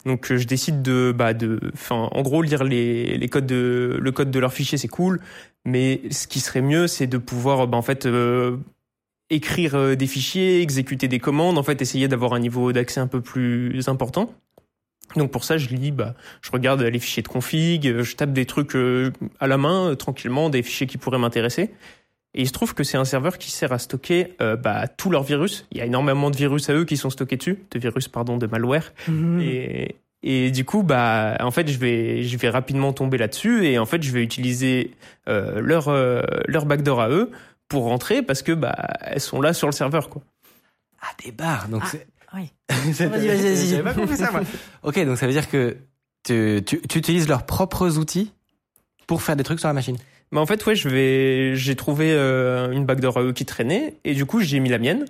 Donc 0.04 0.30
euh, 0.30 0.36
je 0.36 0.46
décide 0.46 0.82
de, 0.82 1.12
bah, 1.16 1.34
de, 1.34 1.60
enfin, 1.72 2.08
en 2.10 2.22
gros, 2.22 2.42
lire 2.42 2.64
les, 2.64 3.16
les 3.16 3.28
codes 3.28 3.46
de, 3.46 3.98
le 4.00 4.12
code 4.12 4.30
de 4.30 4.38
leur 4.38 4.52
fichier, 4.52 4.78
c'est 4.78 4.88
cool. 4.88 5.20
Mais 5.64 6.00
ce 6.10 6.26
qui 6.26 6.40
serait 6.40 6.62
mieux, 6.62 6.86
c'est 6.88 7.06
de 7.06 7.18
pouvoir, 7.18 7.66
bah, 7.68 7.78
en 7.78 7.82
fait, 7.82 8.06
euh, 8.06 8.56
écrire 9.30 9.74
euh, 9.74 9.94
des 9.94 10.06
fichiers, 10.06 10.60
exécuter 10.60 11.08
des 11.08 11.18
commandes, 11.18 11.58
en 11.58 11.62
fait, 11.62 11.80
essayer 11.80 12.08
d'avoir 12.08 12.34
un 12.34 12.40
niveau 12.40 12.72
d'accès 12.72 13.00
un 13.00 13.06
peu 13.06 13.20
plus 13.20 13.88
important. 13.88 14.34
Donc 15.16 15.30
pour 15.30 15.44
ça, 15.44 15.58
je 15.58 15.68
lis, 15.68 15.90
bah, 15.90 16.14
je 16.40 16.50
regarde 16.50 16.80
les 16.80 16.98
fichiers 16.98 17.22
de 17.22 17.28
config, 17.28 18.00
je 18.00 18.16
tape 18.16 18.32
des 18.32 18.46
trucs 18.46 18.74
euh, 18.74 19.12
à 19.40 19.46
la 19.46 19.58
main, 19.58 19.94
tranquillement, 19.94 20.50
des 20.50 20.62
fichiers 20.62 20.86
qui 20.86 20.98
pourraient 20.98 21.18
m'intéresser. 21.18 21.70
Et 22.34 22.42
il 22.42 22.46
se 22.46 22.52
trouve 22.52 22.72
que 22.74 22.82
c'est 22.82 22.96
un 22.96 23.04
serveur 23.04 23.36
qui 23.38 23.50
sert 23.50 23.72
à 23.72 23.78
stocker 23.78 24.34
euh, 24.40 24.56
bah, 24.56 24.88
tous 24.88 25.10
leurs 25.10 25.22
virus. 25.22 25.66
Il 25.70 25.78
y 25.78 25.80
a 25.80 25.84
énormément 25.84 26.30
de 26.30 26.36
virus 26.36 26.70
à 26.70 26.74
eux 26.74 26.84
qui 26.86 26.96
sont 26.96 27.10
stockés 27.10 27.36
dessus, 27.36 27.58
de 27.70 27.78
virus 27.78 28.08
pardon, 28.08 28.38
de 28.38 28.46
malware. 28.46 28.92
Et, 29.40 29.96
et 30.22 30.50
du 30.50 30.64
coup, 30.64 30.82
bah, 30.82 31.36
en 31.40 31.50
fait, 31.50 31.68
je 31.68 31.78
vais, 31.78 32.22
je 32.22 32.36
vais 32.38 32.48
rapidement 32.48 32.92
tomber 32.94 33.18
là-dessus 33.18 33.66
et 33.66 33.78
en 33.78 33.84
fait, 33.86 34.02
je 34.02 34.10
vais 34.12 34.22
utiliser 34.22 34.92
euh, 35.28 35.60
leur, 35.60 35.88
euh, 35.88 36.22
leur 36.46 36.64
backdoor 36.64 37.00
à 37.02 37.10
eux 37.10 37.30
pour 37.68 37.84
rentrer 37.84 38.22
parce 38.22 38.40
que 38.42 38.52
bah, 38.52 38.74
elles 39.02 39.20
sont 39.20 39.40
là 39.42 39.52
sur 39.52 39.66
le 39.68 39.72
serveur, 39.72 40.08
quoi. 40.08 40.22
Ah, 41.02 41.08
des 41.24 41.32
barres. 41.32 41.68
Donc 41.68 41.82
Ah, 41.84 41.88
c'est. 41.90 42.06
oui. 42.34 42.50
Vas-y, 42.70 43.08
vas-y, 43.08 43.26
vas-y. 43.28 43.66
J'avais 43.68 43.82
pas 43.82 43.92
compris 43.94 44.16
ça, 44.16 44.30
moi. 44.30 44.40
ok, 44.84 45.04
donc 45.04 45.18
ça 45.18 45.26
veut 45.26 45.32
dire 45.32 45.50
que 45.50 45.76
tu, 46.24 46.62
tu, 46.64 46.80
tu 46.80 46.98
utilises 46.98 47.28
leurs 47.28 47.44
propres 47.44 47.98
outils 47.98 48.32
pour 49.06 49.20
faire 49.22 49.36
des 49.36 49.44
trucs 49.44 49.58
sur 49.58 49.68
la 49.68 49.74
machine. 49.74 49.96
Bah 50.32 50.40
en 50.40 50.46
fait 50.46 50.64
ouais 50.64 50.74
je 50.74 50.88
vais 50.88 51.54
j'ai 51.56 51.76
trouvé 51.76 52.12
euh, 52.12 52.70
une 52.72 52.90
à 52.90 53.22
eux 53.22 53.32
qui 53.32 53.44
traînait 53.44 53.94
et 54.04 54.14
du 54.14 54.24
coup 54.24 54.40
j'ai 54.40 54.60
mis 54.60 54.70
la 54.70 54.78
mienne. 54.78 55.04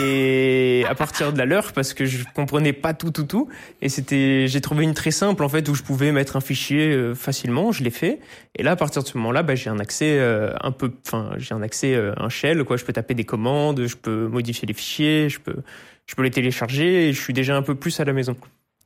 Et 0.00 0.84
à 0.88 0.94
partir 0.94 1.32
de 1.34 1.38
la 1.38 1.44
leur 1.44 1.72
parce 1.72 1.92
que 1.94 2.06
je 2.06 2.24
comprenais 2.34 2.72
pas 2.72 2.94
tout 2.94 3.10
tout 3.10 3.24
tout. 3.24 3.48
Et 3.82 3.88
c'était 3.88 4.46
j'ai 4.48 4.60
trouvé 4.60 4.84
une 4.84 4.94
très 4.94 5.10
simple 5.10 5.44
en 5.44 5.48
fait 5.48 5.68
où 5.68 5.74
je 5.74 5.82
pouvais 5.82 6.10
mettre 6.12 6.36
un 6.36 6.40
fichier 6.40 6.92
euh, 6.92 7.14
facilement. 7.14 7.70
Je 7.72 7.84
l'ai 7.84 7.90
fait. 7.90 8.18
Et 8.56 8.62
là 8.62 8.72
à 8.72 8.76
partir 8.76 9.02
de 9.02 9.08
ce 9.08 9.16
moment-là 9.18 9.42
bah, 9.42 9.54
j'ai 9.54 9.70
un 9.70 9.78
accès 9.78 10.18
euh, 10.18 10.52
un 10.60 10.72
peu 10.72 10.92
enfin 11.06 11.30
j'ai 11.36 11.54
un 11.54 11.62
accès 11.62 11.94
euh, 11.94 12.12
un 12.16 12.28
shell 12.28 12.64
quoi. 12.64 12.76
Je 12.76 12.84
peux 12.84 12.92
taper 12.92 13.14
des 13.14 13.24
commandes 13.24 13.86
je 13.86 13.96
peux 13.96 14.26
modifier 14.26 14.66
les 14.66 14.74
fichiers 14.74 15.28
je 15.28 15.38
peux 15.38 15.62
je 16.06 16.14
peux 16.14 16.22
les 16.22 16.30
télécharger 16.30 17.08
et 17.08 17.12
je 17.12 17.20
suis 17.20 17.32
déjà 17.32 17.56
un 17.56 17.62
peu 17.62 17.74
plus 17.74 18.00
à 18.00 18.04
la 18.04 18.12
maison. 18.12 18.36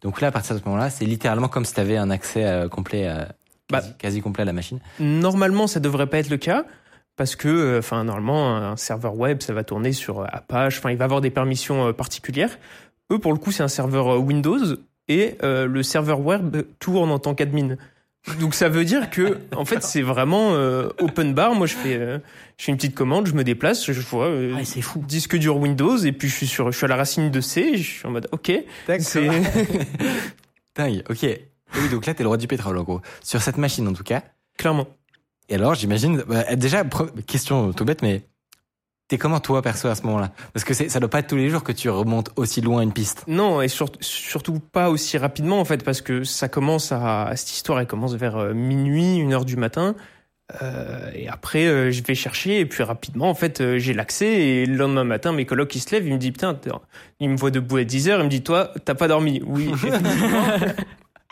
Donc 0.02 0.20
là, 0.20 0.28
à 0.28 0.30
partir 0.30 0.56
de 0.56 0.60
ce 0.60 0.64
moment-là, 0.64 0.90
c'est 0.90 1.04
littéralement 1.04 1.48
comme 1.48 1.64
si 1.64 1.74
tu 1.74 1.80
avais 1.80 1.96
un 1.96 2.10
accès 2.10 2.44
euh, 2.46 2.68
complet, 2.68 3.06
Bah. 3.70 3.80
quasi, 3.80 3.92
quasi 3.98 4.20
complet 4.20 4.42
à 4.42 4.46
la 4.46 4.52
machine. 4.52 4.78
Normalement, 4.98 5.66
ça 5.66 5.80
devrait 5.80 6.06
pas 6.06 6.18
être 6.18 6.30
le 6.30 6.36
cas 6.36 6.64
parce 7.16 7.36
que, 7.36 7.48
euh, 7.48 7.78
enfin, 7.80 8.04
normalement, 8.04 8.56
un 8.56 8.76
serveur 8.76 9.14
web, 9.16 9.42
ça 9.42 9.52
va 9.52 9.62
tourner 9.64 9.92
sur 9.92 10.24
Apache. 10.32 10.78
Enfin, 10.78 10.90
il 10.90 10.96
va 10.96 11.04
avoir 11.04 11.20
des 11.20 11.30
permissions 11.30 11.88
euh, 11.88 11.92
particulières. 11.92 12.58
Eux, 13.12 13.18
pour 13.18 13.32
le 13.32 13.38
coup, 13.38 13.52
c'est 13.52 13.62
un 13.62 13.68
serveur 13.68 14.14
euh, 14.14 14.18
Windows 14.18 14.76
et 15.08 15.36
euh, 15.42 15.66
le 15.66 15.82
serveur 15.82 16.20
web 16.20 16.56
tourne 16.78 17.10
en 17.10 17.18
tant 17.18 17.34
qu'admin. 17.34 17.76
Donc 18.38 18.54
ça 18.54 18.68
veut 18.68 18.84
dire 18.84 19.08
que, 19.10 19.38
en 19.56 19.64
fait, 19.64 19.82
c'est 19.82 20.02
vraiment 20.02 20.52
euh, 20.54 20.90
open 20.98 21.32
bar. 21.34 21.54
Moi, 21.54 21.66
je 21.66 21.74
fais, 21.74 21.96
euh, 21.96 22.18
je 22.58 22.64
fais 22.66 22.72
une 22.72 22.76
petite 22.76 22.94
commande, 22.94 23.26
je 23.26 23.32
me 23.32 23.44
déplace, 23.44 23.90
je 23.90 24.00
vois 24.00 24.26
euh, 24.26 24.54
Ouais, 24.54 24.64
c'est 24.64 24.82
fou. 24.82 25.02
disque 25.06 25.36
dur 25.36 25.56
Windows 25.56 25.96
et 25.96 26.12
puis 26.12 26.28
je 26.28 26.34
suis 26.34 26.46
sur, 26.46 26.70
je 26.70 26.76
suis 26.76 26.84
à 26.84 26.88
la 26.88 26.96
racine 26.96 27.30
de 27.30 27.40
C. 27.40 27.76
Je 27.76 27.82
suis 27.82 28.06
en 28.06 28.10
mode, 28.10 28.28
ok, 28.30 28.52
c'est 29.00 29.28
Dingue, 30.76 31.02
ok. 31.10 31.26
Oui, 31.76 31.88
donc 31.88 32.06
là, 32.06 32.14
t'es 32.14 32.22
le 32.22 32.28
roi 32.28 32.36
du 32.36 32.46
pétrole, 32.46 32.76
en 32.78 32.82
gros. 32.82 33.00
Sur 33.22 33.40
cette 33.42 33.56
machine, 33.58 33.86
en 33.88 33.92
tout 33.92 34.04
cas. 34.04 34.22
clairement. 34.58 34.86
Et 35.48 35.54
alors, 35.56 35.74
j'imagine, 35.74 36.22
bah, 36.28 36.54
déjà, 36.54 36.84
question 37.26 37.72
tout 37.72 37.84
bête, 37.84 38.02
mais 38.02 38.22
t'es 39.08 39.18
comment 39.18 39.40
toi, 39.40 39.62
perso, 39.62 39.88
à 39.88 39.96
ce 39.96 40.02
moment-là? 40.04 40.30
Parce 40.52 40.62
que 40.64 40.72
ça 40.74 41.00
doit 41.00 41.08
pas 41.10 41.18
être 41.18 41.26
tous 41.26 41.34
les 41.36 41.50
jours 41.50 41.64
que 41.64 41.72
tu 41.72 41.90
remontes 41.90 42.30
aussi 42.36 42.60
loin 42.60 42.82
une 42.82 42.92
piste. 42.92 43.24
Non, 43.26 43.60
et 43.60 43.66
sur- 43.66 43.90
surtout 44.00 44.60
pas 44.60 44.90
aussi 44.90 45.18
rapidement 45.18 45.58
en 45.60 45.64
fait, 45.64 45.82
parce 45.82 46.00
que 46.02 46.22
ça 46.22 46.48
commence 46.48 46.92
à 46.92 47.32
cette 47.34 47.50
histoire, 47.50 47.80
elle 47.80 47.88
commence 47.88 48.14
vers 48.14 48.36
euh, 48.36 48.54
minuit, 48.54 49.16
une 49.16 49.32
heure 49.32 49.44
du 49.44 49.56
matin. 49.56 49.96
Euh, 50.62 51.10
et 51.14 51.28
après, 51.28 51.66
euh, 51.66 51.90
je 51.90 52.02
vais 52.04 52.14
chercher 52.14 52.60
et 52.60 52.66
puis 52.66 52.84
rapidement, 52.84 53.28
en 53.30 53.34
fait, 53.34 53.60
euh, 53.60 53.78
j'ai 53.78 53.92
l'accès. 53.94 54.26
Et 54.26 54.66
le 54.66 54.76
lendemain 54.76 55.02
matin, 55.04 55.32
mes 55.32 55.46
colocs 55.46 55.74
ils 55.74 55.80
se 55.80 55.90
lèvent, 55.90 56.06
ils 56.06 56.12
me 56.14 56.18
disent 56.18 56.30
putain, 56.30 56.56
il 57.18 57.30
me 57.30 57.36
voit 57.36 57.50
debout 57.50 57.78
à 57.78 57.84
10 57.84 58.08
heures, 58.08 58.20
il 58.20 58.24
me 58.26 58.30
dit 58.30 58.42
toi, 58.42 58.72
t'as 58.84 58.94
pas 58.94 59.08
dormi 59.08 59.42
Oui. 59.44 59.68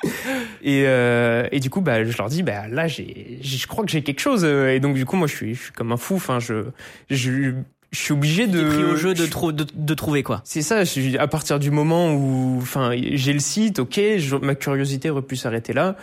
et, 0.62 0.84
euh, 0.86 1.46
et 1.52 1.60
du 1.60 1.70
coup, 1.70 1.80
bah, 1.80 2.04
je 2.04 2.16
leur 2.16 2.28
dis 2.28 2.42
bah 2.42 2.68
là, 2.68 2.86
j'ai, 2.88 3.38
je 3.42 3.66
crois 3.66 3.84
que 3.84 3.90
j'ai 3.90 4.02
quelque 4.02 4.20
chose. 4.20 4.44
Et 4.44 4.80
donc 4.80 4.94
du 4.94 5.04
coup, 5.04 5.16
moi, 5.16 5.26
je 5.26 5.34
suis, 5.34 5.54
je 5.54 5.62
suis 5.64 5.72
comme 5.72 5.92
un 5.92 5.96
fou. 5.96 6.14
Enfin, 6.16 6.38
je, 6.40 6.64
je 7.10 7.52
je 7.90 7.98
suis 7.98 8.12
obligé 8.12 8.46
de. 8.46 8.68
Pris 8.68 8.84
au 8.84 8.96
jeu 8.96 9.14
de, 9.14 9.24
trou- 9.26 9.50
de, 9.52 9.64
de 9.72 9.94
trouver 9.94 10.22
quoi. 10.22 10.42
C'est 10.44 10.60
ça, 10.62 10.84
je 10.84 11.16
à 11.18 11.26
partir 11.26 11.58
du 11.58 11.70
moment 11.70 12.12
où, 12.12 12.58
enfin, 12.60 12.90
j'ai 12.94 13.32
le 13.32 13.38
site, 13.40 13.78
ok, 13.78 13.98
je- 14.18 14.36
ma 14.36 14.54
curiosité 14.54 15.08
aurait 15.10 15.22
pu 15.22 15.36
s'arrêter 15.36 15.72
là. 15.72 15.96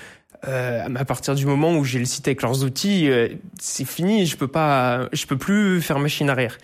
Euh, 0.47 0.83
mais 0.89 0.99
à 0.99 1.05
partir 1.05 1.33
du 1.35 1.45
moment 1.45 1.75
où 1.75 1.83
j'ai 1.83 1.97
le 1.99 2.05
site 2.05 2.27
avec 2.27 2.41
leurs 2.41 2.63
outils, 2.63 3.09
euh, 3.09 3.29
c'est 3.59 3.85
fini, 3.85 4.25
je 4.25 4.35
peux 4.35 4.47
pas, 4.47 5.09
je 5.13 5.25
peux 5.27 5.37
plus 5.37 5.81
faire 5.81 5.97
machine 5.99 6.29
arrière. 6.29 6.57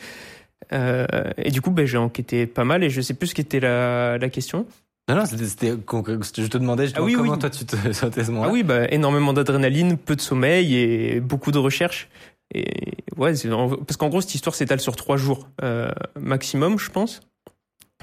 Euh, 0.73 1.05
et 1.37 1.51
du 1.51 1.61
coup, 1.61 1.71
ben, 1.71 1.85
j'ai 1.85 1.97
enquêté 1.97 2.45
pas 2.47 2.63
mal 2.63 2.83
et 2.83 2.89
je 2.89 3.01
sais 3.01 3.13
plus 3.13 3.27
ce 3.27 3.35
qu'était 3.35 3.59
la, 3.59 4.17
la 4.17 4.29
question. 4.29 4.65
Non, 5.09 5.15
non, 5.15 5.25
c'était, 5.25 5.71
je 5.71 6.47
te 6.47 6.57
demandais 6.57 6.83
justement 6.85 7.05
Ah 7.05 7.07
oui, 7.07 7.13
comment 7.15 7.33
oui. 7.33 7.39
toi 7.39 7.49
tu 7.49 7.65
te 7.65 7.75
sentais 7.93 8.23
ce 8.23 8.31
moment-là. 8.31 8.49
Ah 8.49 8.53
oui, 8.53 8.63
bah, 8.63 8.85
énormément 8.91 9.33
d'adrénaline, 9.33 9.97
peu 9.97 10.15
de 10.15 10.21
sommeil 10.21 10.75
et 10.75 11.19
beaucoup 11.19 11.51
de 11.51 11.57
recherche. 11.57 12.07
Et 12.53 12.93
ouais, 13.17 13.33
parce 13.33 13.97
qu'en 13.97 14.09
gros, 14.09 14.21
cette 14.21 14.35
histoire 14.35 14.55
s'étale 14.55 14.79
sur 14.79 14.95
trois 14.95 15.17
jours 15.17 15.47
euh, 15.63 15.91
maximum, 16.19 16.77
je 16.77 16.89
pense. 16.91 17.21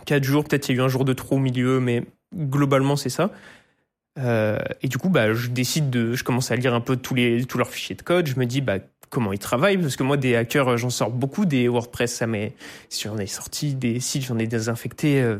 Quatre 0.06 0.24
jours, 0.24 0.44
peut-être 0.44 0.68
il 0.68 0.76
y 0.76 0.78
a 0.78 0.82
eu 0.82 0.84
un 0.84 0.88
jour 0.88 1.04
de 1.04 1.12
trop 1.12 1.36
au 1.36 1.38
milieu, 1.38 1.80
mais 1.80 2.04
globalement, 2.34 2.96
c'est 2.96 3.10
ça. 3.10 3.30
Euh, 4.18 4.58
et 4.82 4.88
du 4.88 4.98
coup, 4.98 5.08
bah, 5.08 5.32
je 5.32 5.48
décide 5.48 5.90
de, 5.90 6.14
je 6.14 6.24
commence 6.24 6.50
à 6.50 6.56
lire 6.56 6.74
un 6.74 6.80
peu 6.80 6.96
tous 6.96 7.14
les, 7.14 7.44
tous 7.44 7.58
leurs 7.58 7.70
fichiers 7.70 7.96
de 7.96 8.02
code. 8.02 8.26
Je 8.26 8.38
me 8.38 8.46
dis, 8.46 8.60
bah, 8.60 8.78
comment 9.10 9.32
ils 9.32 9.38
travaillent, 9.38 9.78
parce 9.78 9.96
que 9.96 10.02
moi, 10.02 10.16
des 10.16 10.36
hackers, 10.36 10.76
j'en 10.76 10.90
sors 10.90 11.10
beaucoup, 11.10 11.46
des 11.46 11.68
WordPress, 11.68 12.14
ça 12.14 12.26
m'est, 12.26 12.52
j'en 13.02 13.16
ai 13.18 13.26
sorti 13.26 13.74
des 13.74 14.00
sites, 14.00 14.24
j'en 14.26 14.38
ai 14.38 14.46
désinfecté, 14.46 15.22
euh, 15.22 15.38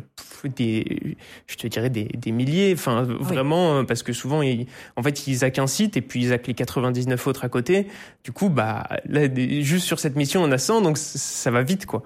des, 0.57 1.17
je 1.47 1.57
te 1.57 1.67
dirais 1.67 1.91
des, 1.91 2.05
des 2.05 2.33
milliers, 2.33 2.73
enfin, 2.73 3.03
vraiment, 3.03 3.79
euh, 3.79 3.83
parce 3.83 4.03
que 4.03 4.13
souvent, 4.13 4.43
ils, 4.43 4.67
en 4.97 5.03
fait, 5.03 5.27
ils 5.27 5.45
hackent 5.45 5.59
un 5.59 5.67
site 5.67 5.97
et 5.97 6.01
puis 6.01 6.25
ils 6.25 6.33
hackent 6.33 6.47
les 6.47 6.55
99 6.55 7.27
autres 7.27 7.45
à 7.45 7.49
côté. 7.49 7.89
Du 8.25 8.33
coup, 8.33 8.49
bah, 8.49 8.89
là, 9.07 9.29
juste 9.61 9.87
sur 9.87 9.99
cette 9.99 10.17
mission, 10.17 10.43
on 10.43 10.51
a 10.51 10.59
100, 10.59 10.83
donc 10.83 10.97
ça 10.97 11.51
va 11.51 11.63
vite, 11.63 11.85
quoi. 11.87 12.05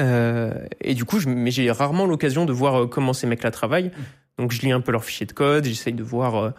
Euh, 0.00 0.52
et 0.80 0.94
du 0.94 1.04
coup, 1.04 1.18
je, 1.18 1.28
mais 1.28 1.50
j'ai 1.50 1.70
rarement 1.70 2.06
l'occasion 2.06 2.44
de 2.44 2.52
voir 2.52 2.82
euh, 2.82 2.86
comment 2.86 3.12
ces 3.12 3.26
mecs-là 3.26 3.50
travaillent. 3.50 3.90
Donc, 4.38 4.52
je 4.52 4.60
lis 4.62 4.72
un 4.72 4.80
peu 4.80 4.92
leurs 4.92 5.04
fichiers 5.04 5.26
de 5.26 5.32
code, 5.32 5.64
j'essaye 5.64 5.92
de 5.92 6.02
voir 6.02 6.36
euh, 6.36 6.50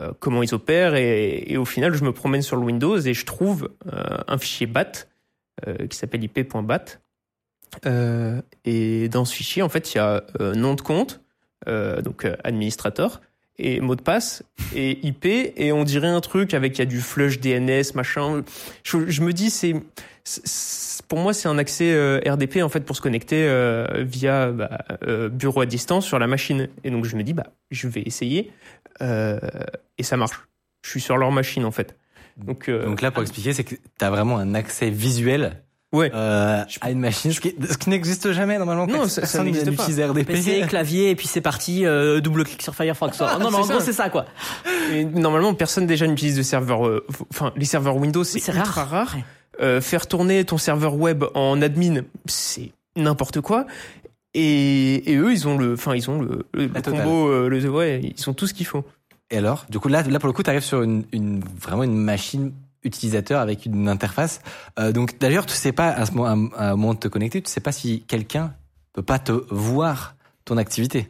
euh, 0.00 0.12
comment 0.18 0.42
ils 0.42 0.54
opèrent, 0.54 0.94
et, 0.94 1.56
au 1.56 1.64
final, 1.64 1.94
je 1.94 2.04
me 2.04 2.12
promène 2.12 2.42
sur 2.42 2.56
le 2.56 2.62
Windows 2.62 2.98
et 2.98 3.14
je 3.14 3.24
trouve 3.26 3.70
euh, 3.92 4.18
un 4.26 4.38
fichier 4.38 4.66
BAT 4.66 4.92
qui 5.88 5.96
s'appelle 5.96 6.22
ip.bat. 6.22 6.84
Et 8.66 9.08
dans 9.08 9.24
ce 9.24 9.34
fichier, 9.34 9.62
en 9.62 9.70
fait, 9.70 9.94
il 9.94 9.96
y 9.96 10.00
a 10.00 10.22
nom 10.54 10.74
de 10.74 10.82
compte, 10.82 11.22
donc 11.66 12.26
administrateur, 12.44 13.22
et 13.58 13.80
mot 13.80 13.96
de 13.96 14.02
passe, 14.02 14.42
et 14.74 15.06
IP, 15.06 15.24
et 15.24 15.72
on 15.72 15.84
dirait 15.84 16.08
un 16.08 16.20
truc 16.20 16.52
avec 16.52 16.76
il 16.76 16.80
y 16.80 16.82
a 16.82 16.86
du 16.86 17.00
flush 17.00 17.40
DNS, 17.40 17.94
machin. 17.94 18.42
Je, 18.84 19.22
me 19.22 19.32
dis, 19.32 19.48
c'est- 19.48 19.76
pour 21.08 21.18
moi, 21.20 21.32
c'est 21.32 21.48
un 21.48 21.58
accès 21.58 21.92
euh, 21.92 22.20
RDP 22.26 22.62
en 22.62 22.68
fait 22.68 22.80
pour 22.80 22.96
se 22.96 23.00
connecter 23.00 23.46
euh, 23.48 23.86
via 23.98 24.50
bah, 24.50 24.70
euh, 25.06 25.28
bureau 25.28 25.60
à 25.60 25.66
distance 25.66 26.04
sur 26.06 26.18
la 26.18 26.26
machine. 26.26 26.68
Et 26.84 26.90
donc 26.90 27.04
je 27.04 27.16
me 27.16 27.22
dis, 27.22 27.32
bah, 27.32 27.46
je 27.70 27.86
vais 27.88 28.02
essayer, 28.02 28.50
euh, 29.02 29.38
et 29.98 30.02
ça 30.02 30.16
marche. 30.16 30.40
Je 30.84 30.90
suis 30.90 31.00
sur 31.00 31.16
leur 31.16 31.30
machine 31.32 31.64
en 31.64 31.70
fait. 31.70 31.96
Donc, 32.36 32.68
euh, 32.68 32.84
Donc 32.84 33.00
là, 33.02 33.10
pour 33.10 33.22
expliquer, 33.22 33.52
c'est 33.52 33.64
que 33.64 33.74
tu 33.76 34.04
as 34.04 34.10
vraiment 34.10 34.36
un 34.38 34.54
accès 34.54 34.90
visuel 34.90 35.62
ouais. 35.92 36.10
euh, 36.14 36.62
à 36.82 36.90
une 36.90 37.00
machine, 37.00 37.32
ce 37.32 37.40
qui, 37.40 37.54
n'existe 37.88 38.30
jamais 38.32 38.58
normalement. 38.58 38.86
Non, 38.86 38.98
Personne 39.00 39.24
ça- 39.24 39.38
ça 39.38 39.42
n'existe 39.42 39.64
pas. 39.64 39.70
n'utilise 39.70 40.00
RDP. 40.00 40.26
PC, 40.26 40.64
clavier, 40.68 41.10
et 41.10 41.16
puis 41.16 41.26
c'est 41.28 41.40
parti, 41.40 41.86
euh, 41.86 42.20
double 42.20 42.44
clic 42.44 42.60
sur 42.62 42.74
Firefox. 42.74 43.18
non, 43.20 43.26
non, 43.38 43.50
c'est 43.50 43.56
en 43.56 43.62
ça. 43.62 43.72
gros, 43.74 43.82
c'est 43.82 43.92
ça, 43.94 44.10
quoi. 44.10 44.26
Et 44.92 45.04
normalement, 45.06 45.54
personne 45.54 45.86
déjà 45.86 46.06
n'utilise 46.06 46.36
de 46.36 46.42
serveur. 46.42 46.86
euh, 46.86 47.06
Enfin, 47.30 47.52
les 47.56 47.64
serveurs 47.64 47.96
Windows, 47.96 48.22
c'est 48.24 48.34
Oui, 48.52 48.58
ultra 48.58 48.84
rare. 48.84 48.90
rare. 48.90 49.14
Ouais. 49.16 49.24
Euh, 49.60 49.80
faire 49.80 50.06
tourner 50.06 50.44
ton 50.44 50.58
serveur 50.58 50.96
web 50.96 51.24
en 51.34 51.62
admin, 51.62 52.02
c'est 52.26 52.72
n'importe 52.94 53.40
quoi. 53.40 53.66
Et, 54.34 55.10
et 55.10 55.16
eux, 55.16 55.32
ils 55.32 55.48
ont 55.48 55.56
le, 55.56 55.72
enfin, 55.72 55.94
ils 55.94 56.10
ont 56.10 56.20
le, 56.20 56.46
le, 56.52 56.66
le 56.66 56.82
combo, 56.82 57.28
euh, 57.28 57.48
le, 57.48 57.70
ouais, 57.70 58.12
ils 58.16 58.28
ont 58.28 58.34
tout 58.34 58.46
ce 58.46 58.52
qu'il 58.52 58.66
faut. 58.66 58.84
Et 59.30 59.38
alors, 59.38 59.64
du 59.70 59.78
coup, 59.78 59.88
là, 59.88 60.02
là 60.02 60.18
pour 60.18 60.26
le 60.26 60.34
coup, 60.34 60.42
tu 60.42 60.50
arrives 60.50 60.62
sur 60.62 60.82
une, 60.82 61.04
une, 61.12 61.40
vraiment 61.58 61.84
une 61.84 61.96
machine 61.96 62.52
utilisateur 62.84 63.40
avec 63.40 63.64
une 63.64 63.88
interface. 63.88 64.40
Euh, 64.78 64.92
donc, 64.92 65.18
d'ailleurs, 65.18 65.46
tu 65.46 65.54
sais 65.54 65.72
pas, 65.72 65.88
à 65.88 66.04
ce 66.04 66.12
moment, 66.12 66.50
à, 66.56 66.76
moment 66.76 66.94
de 66.94 66.98
te 66.98 67.08
connecter, 67.08 67.40
tu 67.40 67.50
sais 67.50 67.60
pas 67.60 67.72
si 67.72 68.02
quelqu'un 68.02 68.52
peut 68.92 69.02
pas 69.02 69.18
te 69.18 69.32
voir 69.50 70.16
ton 70.44 70.58
activité. 70.58 71.08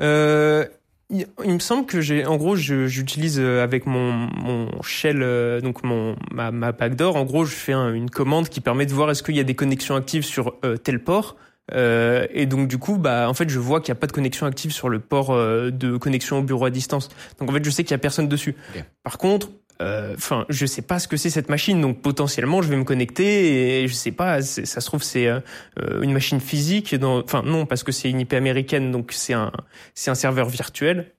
Euh, 0.00 0.66
il, 1.10 1.26
il 1.44 1.52
me 1.54 1.58
semble 1.58 1.86
que 1.86 2.00
j'ai, 2.00 2.24
en 2.26 2.36
gros, 2.36 2.56
je- 2.56 2.86
j'utilise 2.86 3.38
euh, 3.38 3.62
avec 3.64 3.86
mon, 3.86 4.12
mon 4.12 4.68
shell, 4.82 5.22
euh, 5.22 5.60
donc 5.60 5.82
mon 5.84 6.16
ma, 6.30 6.50
ma 6.50 6.72
backdoor. 6.72 7.16
En 7.16 7.24
gros, 7.24 7.44
je 7.44 7.54
fais 7.54 7.72
un- 7.72 7.92
une 7.92 8.10
commande 8.10 8.48
qui 8.48 8.60
permet 8.60 8.86
de 8.86 8.92
voir 8.92 9.10
est-ce 9.10 9.22
qu'il 9.22 9.36
y 9.36 9.40
a 9.40 9.44
des 9.44 9.54
connexions 9.54 9.94
actives 9.96 10.24
sur 10.24 10.54
euh, 10.64 10.76
tel 10.76 11.02
port. 11.02 11.36
Euh, 11.72 12.26
et 12.30 12.46
donc 12.46 12.66
du 12.66 12.78
coup, 12.78 12.98
bah 12.98 13.28
en 13.28 13.34
fait, 13.34 13.48
je 13.48 13.58
vois 13.60 13.80
qu'il 13.80 13.92
n'y 13.92 13.98
a 13.98 14.00
pas 14.00 14.08
de 14.08 14.12
connexion 14.12 14.44
active 14.46 14.72
sur 14.72 14.88
le 14.88 14.98
port 14.98 15.30
euh, 15.30 15.70
de 15.70 15.96
connexion 15.96 16.38
au 16.38 16.42
bureau 16.42 16.64
à 16.64 16.70
distance. 16.70 17.08
Donc 17.38 17.48
en 17.48 17.52
fait, 17.52 17.64
je 17.64 17.70
sais 17.70 17.84
qu'il 17.84 17.92
y 17.92 17.94
a 17.94 17.98
personne 17.98 18.26
dessus. 18.28 18.56
Par 19.04 19.18
contre, 19.18 19.50
euh, 19.80 20.14
enfin, 20.16 20.44
je 20.48 20.66
sais 20.66 20.82
pas 20.82 20.98
ce 20.98 21.08
que 21.08 21.16
c'est 21.16 21.30
cette 21.30 21.48
machine, 21.48 21.80
donc 21.80 22.02
potentiellement, 22.02 22.60
je 22.60 22.68
vais 22.68 22.76
me 22.76 22.84
connecter 22.84 23.82
et 23.82 23.88
je 23.88 23.94
sais 23.94 24.12
pas. 24.12 24.42
Ça 24.42 24.80
se 24.80 24.86
trouve, 24.86 25.02
c'est 25.02 25.26
euh, 25.26 25.40
euh, 25.80 26.02
une 26.02 26.12
machine 26.12 26.40
physique. 26.40 26.94
Enfin 27.02 27.42
non, 27.42 27.66
parce 27.66 27.82
que 27.82 27.92
c'est 27.92 28.10
une 28.10 28.20
IP 28.20 28.34
américaine, 28.34 28.92
donc 28.92 29.12
c'est 29.12 29.32
un 29.32 29.52
c'est 29.94 30.10
un 30.10 30.14
serveur 30.14 30.48
virtuel. 30.48 31.12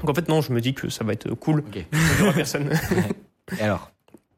Donc 0.00 0.10
en 0.10 0.14
fait 0.14 0.28
non, 0.28 0.42
je 0.42 0.52
me 0.52 0.60
dis 0.60 0.74
que 0.74 0.90
ça 0.90 1.04
va 1.04 1.12
être 1.12 1.32
cool. 1.34 1.64
Personne. 2.34 2.70
Et 3.58 3.62
alors? 3.62 3.90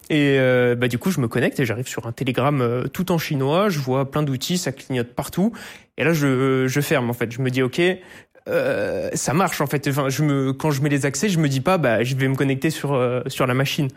Et 0.08 0.38
euh, 0.38 0.76
bah 0.76 0.86
du 0.86 0.98
coup, 0.98 1.10
je 1.10 1.20
me 1.20 1.26
connecte 1.26 1.58
et 1.58 1.66
j'arrive 1.66 1.88
sur 1.88 2.06
un 2.06 2.12
télégramme 2.12 2.60
euh, 2.60 2.84
tout 2.86 3.10
en 3.10 3.18
chinois. 3.18 3.68
Je 3.68 3.80
vois 3.80 4.08
plein 4.08 4.22
d'outils, 4.22 4.56
ça 4.56 4.70
clignote 4.70 5.08
partout. 5.08 5.52
Et 5.98 6.04
là, 6.04 6.12
je, 6.12 6.68
je 6.68 6.80
ferme 6.80 7.10
en 7.10 7.12
fait. 7.12 7.32
Je 7.32 7.42
me 7.42 7.50
dis 7.50 7.62
ok, 7.62 7.80
euh, 8.48 9.10
ça 9.14 9.32
marche 9.32 9.60
en 9.60 9.66
fait. 9.66 9.86
Enfin, 9.88 10.08
je 10.08 10.22
me 10.22 10.52
quand 10.52 10.70
je 10.70 10.80
mets 10.82 10.88
les 10.88 11.06
accès, 11.06 11.28
je 11.28 11.38
me 11.38 11.48
dis 11.48 11.60
pas 11.60 11.78
bah 11.78 12.02
je 12.04 12.14
vais 12.16 12.28
me 12.28 12.34
connecter 12.36 12.70
sur 12.70 12.94
euh, 12.94 13.22
sur 13.26 13.46
la 13.46 13.54
machine. 13.54 13.88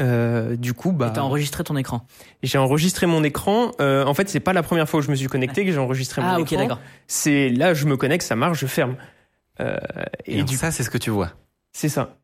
Euh, 0.00 0.56
du 0.56 0.72
coup, 0.72 0.92
bah 0.92 1.10
T'as 1.14 1.20
enregistré 1.20 1.62
ton 1.62 1.76
écran. 1.76 2.06
j'ai 2.42 2.58
enregistré 2.58 3.06
mon 3.06 3.22
écran. 3.22 3.70
Euh, 3.80 4.04
en 4.06 4.14
fait, 4.14 4.28
c'est 4.28 4.40
pas 4.40 4.52
la 4.54 4.62
première 4.62 4.88
fois 4.88 5.00
où 5.00 5.02
je 5.02 5.10
me 5.10 5.14
suis 5.14 5.26
connecté 5.28 5.64
que 5.66 5.72
j'ai 5.72 5.78
enregistré 5.78 6.22
mon 6.22 6.28
Ah, 6.28 6.40
ok, 6.40 6.52
écran. 6.52 6.62
d'accord. 6.64 6.80
C'est 7.06 7.50
là, 7.50 7.74
je 7.74 7.84
me 7.84 7.96
connecte, 7.96 8.24
ça 8.24 8.34
marche, 8.34 8.58
je 8.60 8.66
ferme. 8.66 8.96
Euh, 9.60 9.76
Et, 10.26 10.38
et 10.38 10.42
du 10.42 10.56
ça, 10.56 10.70
c'est 10.72 10.82
ce 10.82 10.90
que 10.90 10.98
tu 10.98 11.10
vois. 11.10 11.32
c'est 11.72 11.90
ça. 11.90 12.16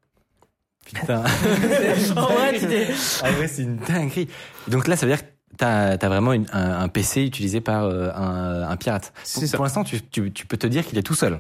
Putain. 0.87 1.23
En 2.17 2.27
vrai, 2.27 2.59
tu 2.59 2.67
t'es- 2.67 2.89
ah 3.23 3.29
ouais, 3.39 3.47
c'est 3.47 3.63
une 3.63 3.77
dinguerie. 3.77 4.29
Donc 4.67 4.89
là, 4.89 4.97
ça 4.97 5.07
veut 5.07 5.13
dire 5.13 5.23
que 5.23 5.31
t'as 5.61 5.91
as 6.07 6.09
vraiment 6.09 6.33
une- 6.33 6.47
un, 6.53 6.81
un 6.81 6.89
PC 6.89 7.23
utilisé 7.23 7.61
par 7.61 7.85
euh, 7.85 8.11
un, 8.15 8.63
un 8.69 8.77
pirate. 8.77 9.13
Pour, 9.55 9.63
l'instant, 9.65 9.85
tu, 9.85 10.01
tu, 10.03 10.33
tu 10.33 10.47
peux 10.47 10.57
te 10.57 10.67
dire 10.67 10.85
qu'il 10.87 10.99
est 10.99 11.03
tout 11.03 11.15
seul. 11.15 11.39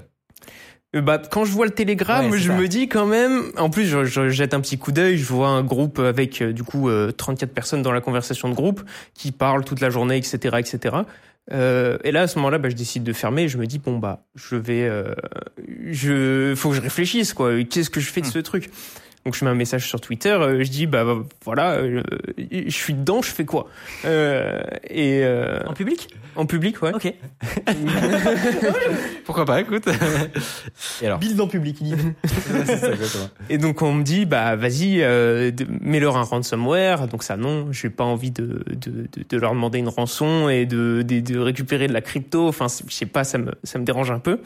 Euh, 0.94 1.00
Bah, 1.00 1.18
quand 1.30 1.44
je 1.44 1.52
vois 1.52 1.66
le 1.66 1.72
télégramme, 1.72 2.30
Ouais, 2.30 2.38
je 2.38 2.48
ça. 2.48 2.56
me 2.56 2.66
dis 2.68 2.88
quand 2.88 3.06
même. 3.06 3.42
En 3.56 3.70
plus, 3.70 3.86
je, 3.86 4.04
je 4.04 4.28
jette 4.28 4.54
un 4.54 4.60
petit 4.60 4.78
coup 4.78 4.92
d'œil. 4.92 5.16
Je 5.18 5.24
vois 5.24 5.48
un 5.48 5.62
groupe 5.62 5.98
avec 5.98 6.42
euh, 6.42 6.52
du 6.52 6.62
coup 6.64 6.88
euh, 6.88 7.12
34 7.12 7.52
personnes 7.52 7.82
dans 7.82 7.92
la 7.92 8.00
conversation 8.00 8.48
de 8.48 8.54
groupe 8.54 8.82
qui 9.14 9.32
parlent 9.32 9.64
toute 9.64 9.80
la 9.80 9.90
journée, 9.90 10.16
etc., 10.16 10.56
etc. 10.58 10.96
Euh, 11.52 11.96
et 12.04 12.12
là, 12.12 12.22
à 12.22 12.26
ce 12.28 12.36
moment-là, 12.38 12.58
bah, 12.58 12.68
je 12.68 12.76
décide 12.76 13.02
de 13.02 13.12
fermer. 13.12 13.48
Je 13.48 13.56
me 13.58 13.66
dis 13.66 13.78
bon 13.78 13.98
bah, 13.98 14.24
je 14.36 14.56
vais, 14.56 14.82
euh, 14.88 15.14
je, 15.90 16.54
faut 16.56 16.70
que 16.70 16.76
je 16.76 16.80
réfléchisse 16.80 17.32
quoi. 17.34 17.62
Qu'est-ce 17.64 17.90
que 17.90 18.00
je 18.00 18.10
fais 18.10 18.20
de 18.20 18.26
ce 18.26 18.38
truc? 18.38 18.70
Donc 19.24 19.34
je 19.34 19.44
mets 19.44 19.50
un 19.50 19.54
message 19.54 19.86
sur 19.86 20.00
Twitter. 20.00 20.30
euh, 20.30 20.64
je 20.64 20.70
dis 20.70 20.86
bah 20.86 21.04
voilà, 21.44 21.72
euh, 21.72 22.02
je 22.38 22.70
suis 22.70 22.94
dedans. 22.94 23.20
Je 23.22 23.30
fais 23.30 23.44
quoi? 23.44 23.68
Euh, 24.04 24.60
Et 24.88 25.20
euh, 25.22 25.60
En 25.66 25.74
public? 25.74 26.08
en 26.36 26.46
public, 26.46 26.80
ouais. 26.82 26.92
Ok. 26.94 27.12
Pourquoi 29.24 29.44
pas, 29.44 29.60
écoute. 29.60 29.84
Et 31.02 31.06
alors? 31.06 31.18
Build 31.18 31.40
en 31.40 31.48
public, 31.48 31.78
il 31.80 31.96
ça, 32.66 32.92
exactement. 32.92 33.28
Et 33.48 33.58
donc 33.58 33.82
on 33.82 33.92
me 33.92 34.02
dit 34.02 34.26
bah 34.26 34.56
vas-y 34.56 35.02
euh, 35.02 35.50
mets-leur 35.80 36.16
un 36.16 36.22
ransomware 36.22 37.08
donc 37.08 37.22
ça 37.22 37.36
non 37.36 37.72
j'ai 37.72 37.90
pas 37.90 38.04
envie 38.04 38.30
de, 38.30 38.64
de, 38.70 38.90
de, 38.90 39.08
de 39.28 39.36
leur 39.36 39.52
demander 39.52 39.78
une 39.78 39.88
rançon 39.88 40.48
et 40.48 40.66
de, 40.66 41.02
de, 41.02 41.20
de 41.20 41.38
récupérer 41.38 41.86
de 41.88 41.92
la 41.92 42.00
crypto 42.00 42.48
enfin 42.48 42.66
je 42.68 42.92
sais 42.94 43.06
pas 43.06 43.24
ça 43.24 43.38
me 43.38 43.52
ça 43.64 43.78
me 43.78 43.84
dérange 43.84 44.10
un 44.10 44.18
peu 44.18 44.40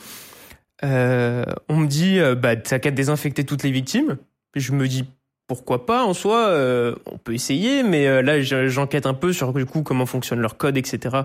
euh, 0.85 1.45
on 1.69 1.77
me 1.77 1.87
dit 1.87 2.19
bah 2.41 2.57
t'as 2.57 2.79
qu'à 2.79 2.91
désinfecter 2.91 3.45
toutes 3.45 3.63
les 3.63 3.71
victimes 3.71 4.17
je 4.57 4.73
me 4.73 4.87
dis 4.89 5.05
pourquoi 5.47 5.85
pas 5.85 6.05
en 6.05 6.15
soi 6.15 6.47
euh, 6.49 6.95
on 7.05 7.19
peut 7.19 7.35
essayer 7.35 7.83
mais 7.83 8.07
euh, 8.07 8.23
là 8.23 8.41
je- 8.41 8.69
j'enquête 8.69 9.05
un 9.05 9.13
peu 9.13 9.33
sur 9.35 9.53
du 9.53 9.67
coup 9.67 9.83
comment 9.83 10.07
fonctionne 10.07 10.41
leur 10.41 10.57
code 10.57 10.79
etc 10.79 11.17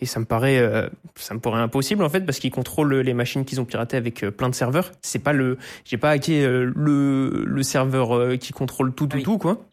et 0.00 0.06
ça 0.06 0.18
me 0.18 0.24
paraît 0.24 0.58
euh, 0.58 0.88
ça 1.14 1.34
me 1.34 1.38
paraît 1.38 1.60
impossible 1.60 2.02
en 2.02 2.08
fait 2.08 2.22
parce 2.22 2.40
qu'ils 2.40 2.50
contrôlent 2.50 2.92
les 2.96 3.14
machines 3.14 3.44
qu'ils 3.44 3.60
ont 3.60 3.64
piratées 3.64 3.96
avec 3.96 4.24
euh, 4.24 4.32
plein 4.32 4.48
de 4.48 4.54
serveurs 4.56 4.90
c'est 5.00 5.20
pas 5.20 5.32
le 5.32 5.58
j'ai 5.84 5.96
pas 5.96 6.10
hacké 6.10 6.44
euh, 6.44 6.72
le 6.74 7.44
le 7.46 7.62
serveur 7.62 8.16
euh, 8.16 8.36
qui 8.36 8.52
contrôle 8.52 8.92
tout 8.92 9.06
tout 9.06 9.18
oui. 9.18 9.22
tout 9.22 9.38
quoi 9.38 9.64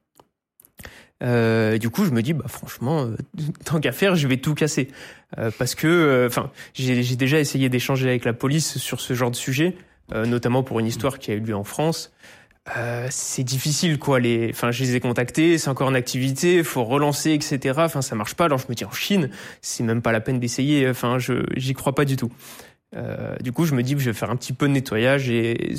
euh, 1.24 1.78
du 1.78 1.90
coup, 1.90 2.04
je 2.04 2.12
me 2.12 2.22
dis, 2.22 2.34
bah 2.34 2.44
franchement, 2.50 3.06
euh, 3.06 3.16
tant 3.66 3.80
qu'à 3.80 3.94
faire, 3.94 4.16
je 4.18 4.28
vais 4.28 4.38
tout 4.38 4.54
casser, 4.54 4.90
Euh, 5.38 5.50
parce 5.58 5.74
que, 5.76 6.26
enfin, 6.28 6.52
j'ai 6.74 7.04
j'ai 7.04 7.16
déjà 7.16 7.40
essayé 7.40 7.70
d'échanger 7.70 8.08
avec 8.10 8.26
la 8.26 8.34
police 8.34 8.78
sur 8.78 9.00
ce 9.00 9.14
genre 9.14 9.32
de 9.32 9.36
sujet, 9.36 9.76
euh, 10.14 10.26
notamment 10.26 10.62
pour 10.62 10.80
une 10.80 10.86
histoire 10.86 11.18
qui 11.18 11.32
a 11.32 11.36
eu 11.36 11.40
lieu 11.40 11.56
en 11.56 11.64
France. 11.64 12.12
Euh, 12.78 13.08
c'est 13.12 13.44
difficile 13.44 14.00
quoi. 14.00 14.20
Les, 14.20 14.50
enfin, 14.52 14.72
je 14.72 14.84
les 14.84 14.96
ai 14.96 15.00
contactés, 15.00 15.58
c'est 15.58 15.70
encore 15.70 15.88
en 15.88 15.94
activité, 15.94 16.64
faut 16.64 16.84
relancer, 16.84 17.32
etc. 17.32 17.76
Enfin, 17.78 18.02
ça 18.02 18.16
marche 18.16 18.34
pas. 18.36 18.46
Alors 18.46 18.58
je 18.58 18.66
me 18.70 18.74
dis 18.74 18.86
en 18.86 18.92
Chine, 18.92 19.30
c'est 19.62 19.84
même 19.84 20.02
pas 20.02 20.12
la 20.12 20.22
peine 20.22 20.40
d'essayer. 20.40 20.90
Enfin, 20.90 21.20
je 21.20 21.44
j'y 21.56 21.74
crois 21.74 21.94
pas 21.94 22.06
du 22.06 22.16
tout. 22.18 22.32
Euh, 22.96 23.36
du 23.38 23.52
coup, 23.52 23.66
je 23.66 23.76
me 23.76 23.84
dis 23.84 23.94
que 23.94 24.00
je 24.00 24.10
vais 24.10 24.14
faire 24.14 24.32
un 24.32 24.36
petit 24.36 24.54
peu 24.54 24.68
de 24.68 24.74
nettoyage 24.74 25.30
et 25.30 25.76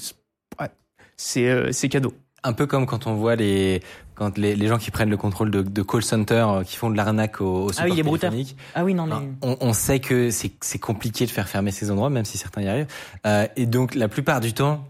ouais, 0.61 0.68
c'est 1.16 1.49
euh, 1.49 1.72
c'est 1.72 1.88
cadeau. 1.88 2.14
Un 2.44 2.53
peu 2.53 2.66
comme 2.66 2.87
quand 2.87 3.09
on 3.09 3.14
voit 3.14 3.35
les 3.35 3.83
quand 4.14 4.38
les, 4.38 4.55
les 4.55 4.68
gens 4.68 4.79
qui 4.79 4.90
prennent 4.92 5.11
le 5.11 5.16
contrôle 5.16 5.51
de, 5.51 5.62
de 5.62 5.83
call 5.83 6.03
center, 6.03 6.46
euh, 6.49 6.62
qui 6.62 6.77
font 6.77 6.90
de 6.90 6.96
l'arnaque 6.96 7.40
au, 7.40 7.66
au 7.66 7.70
Ah 7.77 7.85
oui, 7.85 7.96
téléphonique. 7.96 8.57
Ah 8.75 8.85
oui, 8.85 8.94
non, 8.94 9.07
mais. 9.07 9.14
On, 9.42 9.57
on 9.61 9.72
sait 9.72 9.99
que 9.99 10.31
c'est 10.31 10.53
c'est 10.61 10.79
compliqué 10.79 11.27
de 11.27 11.31
faire 11.31 11.49
fermer 11.49 11.72
ces 11.72 11.90
endroits, 11.90 12.11
même 12.11 12.25
si 12.25 12.38
certains 12.38 12.62
y 12.62 12.68
arrivent. 12.68 12.87
Euh, 13.27 13.49
et 13.57 13.66
donc 13.66 13.94
la 13.96 14.07
plupart 14.09 14.40
du 14.40 14.53
temps, 14.53 14.85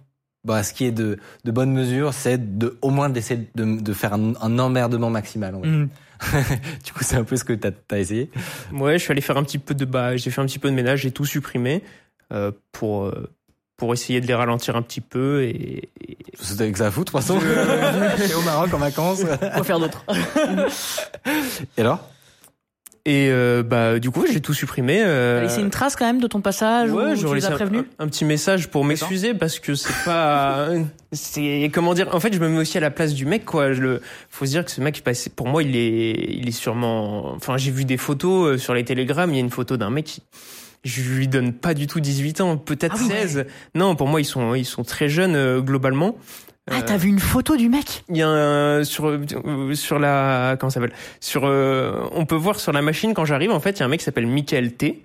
bah, 0.47 0.63
ce 0.63 0.73
qui 0.73 0.85
est 0.87 0.93
de, 0.93 1.19
de 1.45 1.51
bonne 1.51 1.73
mesure, 1.73 2.15
c'est 2.15 2.57
de 2.59 2.79
au 2.81 2.89
moins 2.91 3.11
d'essayer 3.11 3.49
de, 3.55 3.81
de 3.81 3.93
faire 3.93 4.15
un, 4.15 4.33
un 4.41 4.59
emmerdement 4.59 5.11
maximal. 5.11 5.55
va 5.55 5.61
dire. 5.61 5.71
Mhm. 5.71 5.89
du 6.85 6.93
coup, 6.95 7.01
c'est 7.03 7.17
un 7.17 7.25
peu 7.25 7.37
ce 7.37 7.45
que 7.45 7.53
t'as 7.53 7.71
as 7.91 7.99
essayé. 7.99 8.31
Ouais, 8.73 8.97
je 8.99 9.03
suis 9.03 9.11
allé 9.13 9.21
faire 9.21 9.37
un 9.37 9.43
petit 9.45 9.59
peu 9.59 9.75
de 9.75 9.85
bah, 9.85 10.17
j'ai 10.17 10.31
fait 10.31 10.41
un 10.41 10.47
petit 10.47 10.59
peu 10.59 10.71
de 10.71 10.75
ménage, 10.75 11.01
j'ai 11.01 11.11
tout 11.11 11.27
supprimé 11.27 11.83
euh, 12.33 12.53
pour 12.73 13.05
euh, 13.05 13.29
pour 13.77 13.93
essayer 13.93 14.23
de 14.23 14.27
les 14.27 14.35
ralentir 14.35 14.75
un 14.77 14.81
petit 14.83 15.03
peu 15.03 15.43
et, 15.43 15.91
et- 16.09 16.19
C'était 16.41 16.73
que 16.73 16.79
ça 16.79 16.87
à 16.87 16.91
foutre, 16.91 17.13
de 17.13 17.19
toute 17.19 17.27
façon. 17.27 17.39
Au 18.39 18.43
Maroc 18.43 18.73
en 18.73 18.79
vacances. 18.79 19.23
Quoi 19.25 19.65
faire 19.65 19.79
d'autre 19.79 20.05
Et 21.77 21.81
alors? 21.83 22.09
Et 23.07 23.29
euh, 23.31 23.62
bah 23.62 23.99
du 23.99 24.11
coup 24.11 24.27
j'ai 24.31 24.40
tout 24.40 24.53
supprimé. 24.53 25.01
Euh, 25.03 25.38
T'as 25.38 25.45
laissé 25.45 25.61
une 25.62 25.71
trace 25.71 25.97
quand 25.97 26.05
même 26.05 26.21
de 26.21 26.27
ton 26.27 26.40
passage 26.42 26.90
Ouais, 26.90 27.12
ou 27.12 27.14
tu 27.14 27.21
j'aurais 27.23 27.37
les 27.37 27.47
as 27.47 27.53
un- 27.53 27.55
prévenus 27.55 27.85
un, 27.99 28.05
un 28.05 28.09
petit 28.09 28.25
message 28.27 28.69
pour 28.69 28.85
m'excuser 28.85 29.33
parce 29.33 29.59
que 29.61 29.75
c'est 29.75 30.05
pas, 30.05 30.69
c'est 31.12 31.71
comment 31.73 31.95
dire. 31.95 32.09
En 32.14 32.21
fait, 32.21 32.33
je 32.35 32.38
me 32.40 32.49
mets 32.49 32.59
aussi 32.59 32.77
à 32.77 32.81
la 32.81 32.90
place 32.90 33.14
du 33.14 33.25
mec, 33.25 33.45
quoi. 33.45 33.73
Je 33.73 33.81
le, 33.81 34.03
faut 34.29 34.45
se 34.45 34.51
dire 34.51 34.64
que 34.64 34.71
ce 34.71 34.81
mec, 34.81 35.03
bah, 35.05 35.14
c'est- 35.14 35.35
pour 35.35 35.47
moi, 35.49 35.62
il 35.62 35.77
est, 35.77 36.11
il 36.35 36.49
est 36.49 36.53
sûrement. 36.53 37.33
Enfin, 37.35 37.57
j'ai 37.57 37.71
vu 37.71 37.85
des 37.85 37.97
photos 37.97 38.55
euh, 38.55 38.59
sur 38.59 38.75
les 38.75 38.85
télégrammes. 38.85 39.31
Il 39.31 39.37
y 39.37 39.38
a 39.38 39.42
une 39.45 39.51
photo 39.51 39.77
d'un 39.77 39.90
mec. 39.90 40.05
qui- 40.07 40.23
Je 40.85 41.03
lui 41.03 41.27
donne 41.27 41.53
pas 41.53 41.75
du 41.75 41.87
tout 41.88 41.99
18 42.01 42.40
ans, 42.40 42.57
peut-être 42.57 42.95
Ah 42.99 43.03
oui, 43.03 43.09
16. 43.09 43.47
Non, 43.75 43.97
pour 43.97 44.07
moi, 44.09 44.21
ils 44.21 44.25
sont, 44.25 44.55
ils 44.55 44.64
sont 44.64 44.85
très 44.85 45.09
jeunes 45.09 45.35
euh, 45.35 45.61
globalement. 45.61 46.16
Ah, 46.70 46.83
t'as 46.83 46.96
vu 46.96 47.09
une 47.09 47.20
photo 47.20 47.57
du 47.57 47.68
mec? 47.68 48.05
Il 48.09 48.16
y 48.16 48.22
a 48.22 48.29
un, 48.29 48.85
sur 48.85 49.07
euh, 49.07 49.74
sur 49.74 49.98
la 49.98 50.57
comment 50.59 50.70
ça 50.70 50.81
s'appelle? 50.81 50.96
Sur 51.20 51.44
euh, 51.44 52.09
on 52.12 52.26
peut 52.26 52.35
voir 52.35 52.59
sur 52.59 52.72
la 52.72 52.83
machine 52.83 53.14
quand 53.14 53.24
j'arrive 53.24 53.52
en 53.52 53.61
fait 53.61 53.70
il 53.70 53.81
y 53.81 53.83
a 53.83 53.87
un 53.87 53.88
mec 53.88 54.00
qui 54.00 54.05
s'appelle 54.05 54.26
Michael 54.26 54.72
T. 54.72 55.02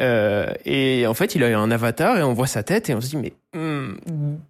Euh, 0.00 0.52
et 0.64 1.06
en 1.06 1.14
fait 1.14 1.36
il 1.36 1.44
a 1.44 1.56
un 1.56 1.70
avatar 1.70 2.18
et 2.18 2.24
on 2.24 2.32
voit 2.32 2.48
sa 2.48 2.64
tête 2.64 2.90
et 2.90 2.96
on 2.96 3.00
se 3.00 3.10
dit 3.10 3.16
mais 3.16 3.32
hmm, 3.56 3.92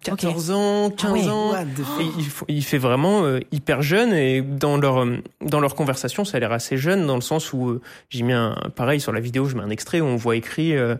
14 0.01 0.49
ans 0.49 0.89
15 0.89 1.27
Ah 1.27 1.31
ans. 1.31 1.53
et 1.55 2.05
il, 2.47 2.63
fait 2.63 2.79
vraiment 2.79 3.25
euh, 3.25 3.39
hyper 3.51 3.83
jeune 3.83 4.11
et 4.11 4.41
dans 4.41 4.77
leur 4.77 5.03
euh, 5.03 5.17
dans 5.41 5.59
leur 5.59 5.75
conversation 5.75 6.25
ça 6.25 6.37
a 6.37 6.39
l'air 6.39 6.51
assez 6.51 6.77
jeune 6.77 7.05
dans 7.05 7.13
le 7.13 7.21
sens 7.21 7.53
où 7.53 7.69
euh, 7.69 7.81
j'ai 8.09 8.23
mis 8.23 8.33
un 8.33 8.55
pareil 8.75 8.99
sur 8.99 9.11
la 9.11 9.19
vidéo 9.19 9.45
je 9.45 9.55
mets 9.55 9.61
un 9.61 9.69
extrait 9.69 10.01
où 10.01 10.05
on 10.05 10.15
voit 10.15 10.35
écrit 10.35 10.75
euh, 10.75 10.95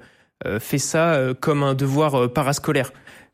euh, 0.46 0.60
fais 0.60 0.78
ça 0.78 1.14
euh, 1.14 1.34
comme 1.34 1.64
un 1.64 1.74
devoir 1.74 2.14
euh, 2.16 2.28
parascolaire 2.28 2.92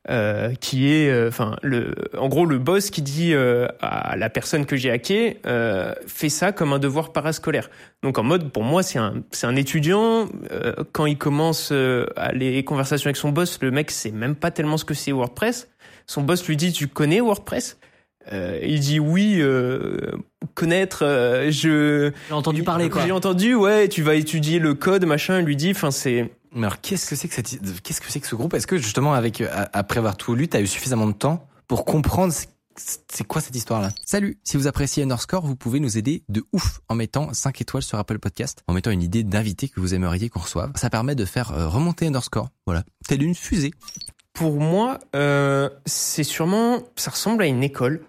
euh, 0.10 0.54
qui 0.56 0.92
est, 0.92 1.10
euh, 1.10 1.28
enfin, 1.28 1.58
le, 1.62 1.94
en 2.18 2.28
gros, 2.28 2.46
le 2.46 2.58
boss 2.58 2.90
qui 2.90 3.02
dit 3.04 3.34
euh, 3.34 3.68
à 3.82 4.16
la 4.18 4.30
personne 4.30 4.66
que 4.66 4.76
j'ai 4.76 4.90
hacké, 4.90 5.38
euh, 5.46 5.94
fais 6.08 6.30
ça 6.30 6.52
comme 6.52 6.74
un 6.74 6.80
devoir 6.80 7.12
parascolaire. 7.14 7.70
Donc 8.02 8.18
en 8.18 8.24
mode, 8.24 8.52
pour 8.52 8.64
moi, 8.64 8.82
c'est 8.84 8.98
un, 9.00 9.16
c'est 9.32 9.46
un 9.48 9.56
étudiant. 9.56 10.28
euh, 10.52 10.74
quand 10.92 11.06
il 11.06 11.18
commence 11.18 11.72
à 11.72 12.32
les 12.34 12.64
conversations 12.64 13.08
avec 13.08 13.18
son 13.18 13.30
boss, 13.30 13.60
le 13.62 13.70
mec 13.72 13.92
sait 13.92 14.12
même 14.12 14.36
pas 14.36 14.50
tellement 14.52 14.78
ce 14.78 14.86
que 14.86 14.94
c'est 14.96 15.12
WordPress. 15.12 15.68
Son 16.08 16.24
boss 16.24 16.46
lui 16.48 16.58
dit, 16.58 16.72
tu 16.74 16.88
connais 16.88 17.22
WordPress? 17.22 17.78
Euh, 18.32 18.60
Il 18.64 18.80
dit 18.80 19.00
oui, 19.00 19.38
euh, 19.40 19.98
connaître. 20.54 21.04
euh, 21.04 21.50
je 21.52 22.12
J'ai 22.28 22.34
entendu 22.34 22.64
parler 22.64 22.90
quoi. 22.90 23.04
J'ai 23.06 23.12
entendu, 23.12 23.56
ouais, 23.56 23.88
tu 23.88 24.04
vas 24.04 24.14
étudier 24.16 24.60
le 24.60 24.74
code, 24.76 25.06
machin. 25.06 25.40
Il 25.40 25.46
lui 25.46 25.56
dit, 25.56 25.72
enfin, 25.72 25.90
c'est 25.90 26.32
Mais 26.54 26.68
alors, 26.68 26.82
qu'est-ce 26.82 27.10
que 27.10 27.16
c'est 27.16 27.28
que 27.28 27.34
cette, 27.36 27.82
qu'est-ce 27.84 28.02
que 28.02 28.12
c'est 28.12 28.20
que 28.20 28.28
ce 28.28 28.36
groupe? 28.36 28.54
Est-ce 28.54 28.68
que 28.68 28.78
justement, 28.78 29.14
avec, 29.14 29.42
euh, 29.42 29.66
après 29.74 30.00
avoir 30.00 30.18
tout 30.18 30.36
lu, 30.36 30.48
t'as 30.48 30.62
eu 30.62 30.68
suffisamment 30.68 31.08
de 31.08 31.14
temps 31.14 31.48
pour 31.68 31.86
comprendre 31.86 32.34
c'est- 32.34 32.50
c'est 33.12 33.26
quoi 33.26 33.42
cette 33.42 33.56
histoire-là? 33.56 33.90
Salut 34.06 34.38
Si 34.44 34.58
vous 34.58 34.68
appréciez 34.68 35.04
Underscore, 35.04 35.46
vous 35.46 35.56
pouvez 35.56 35.80
nous 35.80 35.98
aider 35.98 36.24
de 36.30 36.44
ouf 36.54 36.82
en 36.90 36.96
mettant 36.96 37.34
5 37.34 37.62
étoiles 37.62 37.84
sur 37.84 37.98
Apple 38.00 38.20
Podcast, 38.20 38.64
en 38.68 38.74
mettant 38.74 38.92
une 38.92 39.04
idée 39.04 39.24
d'invité 39.24 39.70
que 39.70 39.80
vous 39.80 39.94
aimeriez 39.94 40.30
qu'on 40.30 40.40
reçoive. 40.42 40.72
Ça 40.76 40.90
permet 40.90 41.16
de 41.16 41.26
faire 41.26 41.52
euh, 41.52 41.68
remonter 41.68 42.08
Underscore. 42.08 42.50
Voilà. 42.66 42.84
Telle 43.08 43.24
une 43.24 43.36
fusée. 43.36 43.72
Pour 44.34 44.60
moi, 44.60 45.00
euh, 45.16 45.70
c'est 45.86 46.24
sûrement, 46.24 46.80
ça 46.96 47.12
ressemble 47.12 47.44
à 47.44 47.48
une 47.48 47.64
école. 47.64 48.02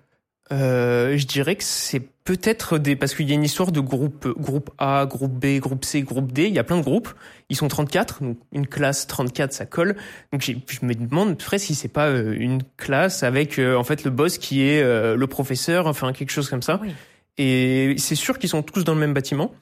Euh, 0.53 1.17
je 1.17 1.27
dirais 1.27 1.57
que 1.57 1.65
c'est 1.65 2.03
peut-être 2.25 2.79
des, 2.79 2.95
parce 2.95 3.15
qu'il 3.15 3.29
y 3.29 3.33
a 3.33 3.35
une 3.35 3.43
histoire 3.43 3.73
de 3.73 3.81
groupe, 3.81 4.29
groupe 4.39 4.71
A, 4.79 5.07
groupe 5.07 5.33
B, 5.33 5.59
groupe 5.59 5.85
C, 5.85 6.03
groupe 6.03 6.31
D. 6.31 6.45
Il 6.45 6.55
y 6.55 6.59
a 6.59 6.65
plein 6.65 6.77
de 6.77 6.83
groupes. 6.83 7.09
Ils 7.49 7.57
sont 7.57 7.69
34, 7.69 8.23
donc 8.23 8.39
une 8.53 8.67
classe 8.67 9.07
34, 9.07 9.53
ça 9.53 9.67
colle. 9.67 9.97
Donc 10.33 10.43
je 10.43 10.87
me 10.87 10.95
demande 10.95 11.39
presque 11.39 11.67
si 11.67 11.75
c'est 11.75 11.89
pas 11.89 12.09
euh, 12.09 12.37
une 12.39 12.63
classe 12.77 13.23
avec 13.23 13.59
euh, 13.59 13.77
en 13.77 13.85
fait 13.85 14.05
le 14.05 14.11
boss 14.11 14.39
qui 14.39 14.63
est 14.63 14.83
le 14.83 15.27
professeur, 15.27 15.87
enfin 15.87 16.13
quelque 16.13 16.31
chose 16.31 16.49
comme 16.49 16.63
ça. 16.63 16.79
Oui. 16.83 16.93
Et 17.39 17.95
c'est 17.97 18.15
sûr 18.15 18.39
qu'ils 18.39 18.51
sont 18.51 18.63
tous 18.63 18.85
dans 18.85 18.95
le 18.95 19.01
même 19.01 19.15
bâtiment. 19.15 19.53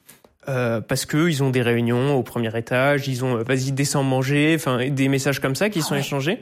Euh, 0.49 0.81
parce 0.81 1.05
que 1.05 1.29
ils 1.29 1.43
ont 1.43 1.51
des 1.51 1.61
réunions 1.61 2.15
au 2.15 2.23
premier 2.23 2.55
étage, 2.57 3.07
ils 3.07 3.23
ont 3.23 3.43
vas-y 3.43 3.71
descends 3.71 4.01
manger, 4.01 4.55
enfin 4.55 4.89
des 4.89 5.07
messages 5.07 5.39
comme 5.39 5.53
ça 5.53 5.69
qui 5.69 5.83
sont 5.83 5.95
échangés. 5.95 6.39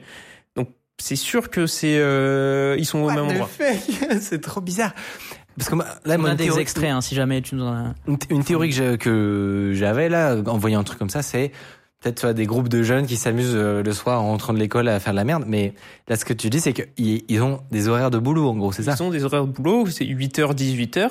C'est 0.99 1.15
sûr 1.15 1.49
que 1.49 1.65
c'est 1.65 1.97
euh, 1.97 2.75
ils 2.77 2.85
sont 2.85 2.99
au 2.99 3.09
même 3.09 3.19
endroit. 3.25 3.49
c'est 4.21 4.41
trop 4.41 4.61
bizarre. 4.61 4.93
Parce 5.57 5.69
que 5.69 5.75
moi, 5.75 5.85
là, 6.05 6.15
On 6.17 6.21
moi, 6.21 6.29
a 6.31 6.35
des 6.35 6.45
théorie- 6.45 6.61
extraits 6.61 6.89
hein, 6.91 7.01
si 7.01 7.15
jamais 7.15 7.41
tu 7.41 7.55
nous 7.55 7.65
en 7.65 7.73
as. 7.73 7.93
Une, 8.07 8.17
une 8.29 8.43
théorie 8.43 8.69
que 8.97 9.71
j'avais 9.75 10.07
là, 10.09 10.35
en 10.45 10.57
voyant 10.57 10.79
un 10.79 10.83
truc 10.83 10.99
comme 10.99 11.09
ça, 11.09 11.21
c'est 11.21 11.51
peut-être 11.99 12.15
tu 12.15 12.21
vois, 12.25 12.33
des 12.33 12.45
groupes 12.45 12.69
de 12.69 12.81
jeunes 12.81 13.05
qui 13.07 13.17
s'amusent 13.17 13.55
euh, 13.55 13.83
le 13.83 13.91
soir 13.91 14.21
en 14.21 14.27
rentrant 14.27 14.53
de 14.53 14.59
l'école 14.59 14.87
à 14.87 14.99
faire 15.01 15.11
de 15.11 15.17
la 15.17 15.25
merde. 15.25 15.43
Mais 15.47 15.73
là, 16.07 16.15
ce 16.15 16.23
que 16.23 16.33
tu 16.33 16.49
dis, 16.49 16.61
c'est 16.61 16.71
qu'ils 16.73 17.23
ils 17.27 17.41
ont 17.41 17.59
des 17.71 17.89
horaires 17.89 18.11
de 18.11 18.19
boulot, 18.19 18.47
en 18.49 18.55
gros, 18.55 18.71
c'est 18.71 18.83
ça? 18.83 18.95
Ils 18.97 19.03
ont 19.03 19.09
des 19.09 19.25
horaires 19.25 19.45
de 19.45 19.51
boulot, 19.51 19.85
c'est 19.87 20.05
8h 20.05 20.53
18h. 20.55 21.09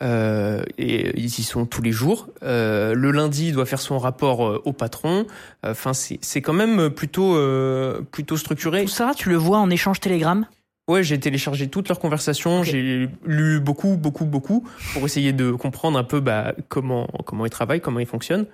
Euh, 0.00 0.62
et 0.78 1.18
ils 1.18 1.26
y 1.26 1.42
sont 1.42 1.66
tous 1.66 1.82
les 1.82 1.92
jours. 1.92 2.28
Euh, 2.42 2.94
le 2.94 3.10
lundi, 3.10 3.48
il 3.48 3.54
doit 3.54 3.66
faire 3.66 3.80
son 3.80 3.98
rapport 3.98 4.46
euh, 4.46 4.62
au 4.64 4.72
patron. 4.72 5.26
Enfin, 5.64 5.92
c'est 5.92 6.18
c'est 6.22 6.40
quand 6.40 6.52
même 6.52 6.90
plutôt 6.90 7.36
euh, 7.36 8.00
plutôt 8.12 8.36
structuré. 8.36 8.82
Tout 8.84 8.88
ça, 8.90 9.12
tu 9.16 9.28
le 9.28 9.36
vois 9.36 9.58
en 9.58 9.70
échange 9.70 10.00
Telegram? 10.00 10.46
Ouais, 10.88 11.02
j'ai 11.02 11.20
téléchargé 11.20 11.68
toutes 11.68 11.88
leurs 11.88 11.98
conversations, 11.98 12.62
j'ai 12.62 13.10
lu 13.26 13.60
beaucoup, 13.60 13.98
beaucoup, 13.98 14.24
beaucoup 14.24 14.66
pour 14.94 15.04
essayer 15.04 15.34
de 15.34 15.50
comprendre 15.50 15.98
un 15.98 16.04
peu 16.04 16.20
bah, 16.20 16.54
comment 16.68 17.06
comment 17.26 17.44
ils 17.44 17.50
travaillent, 17.50 17.82
comment 17.82 18.00
ils 18.00 18.06
fonctionnent. 18.06 18.46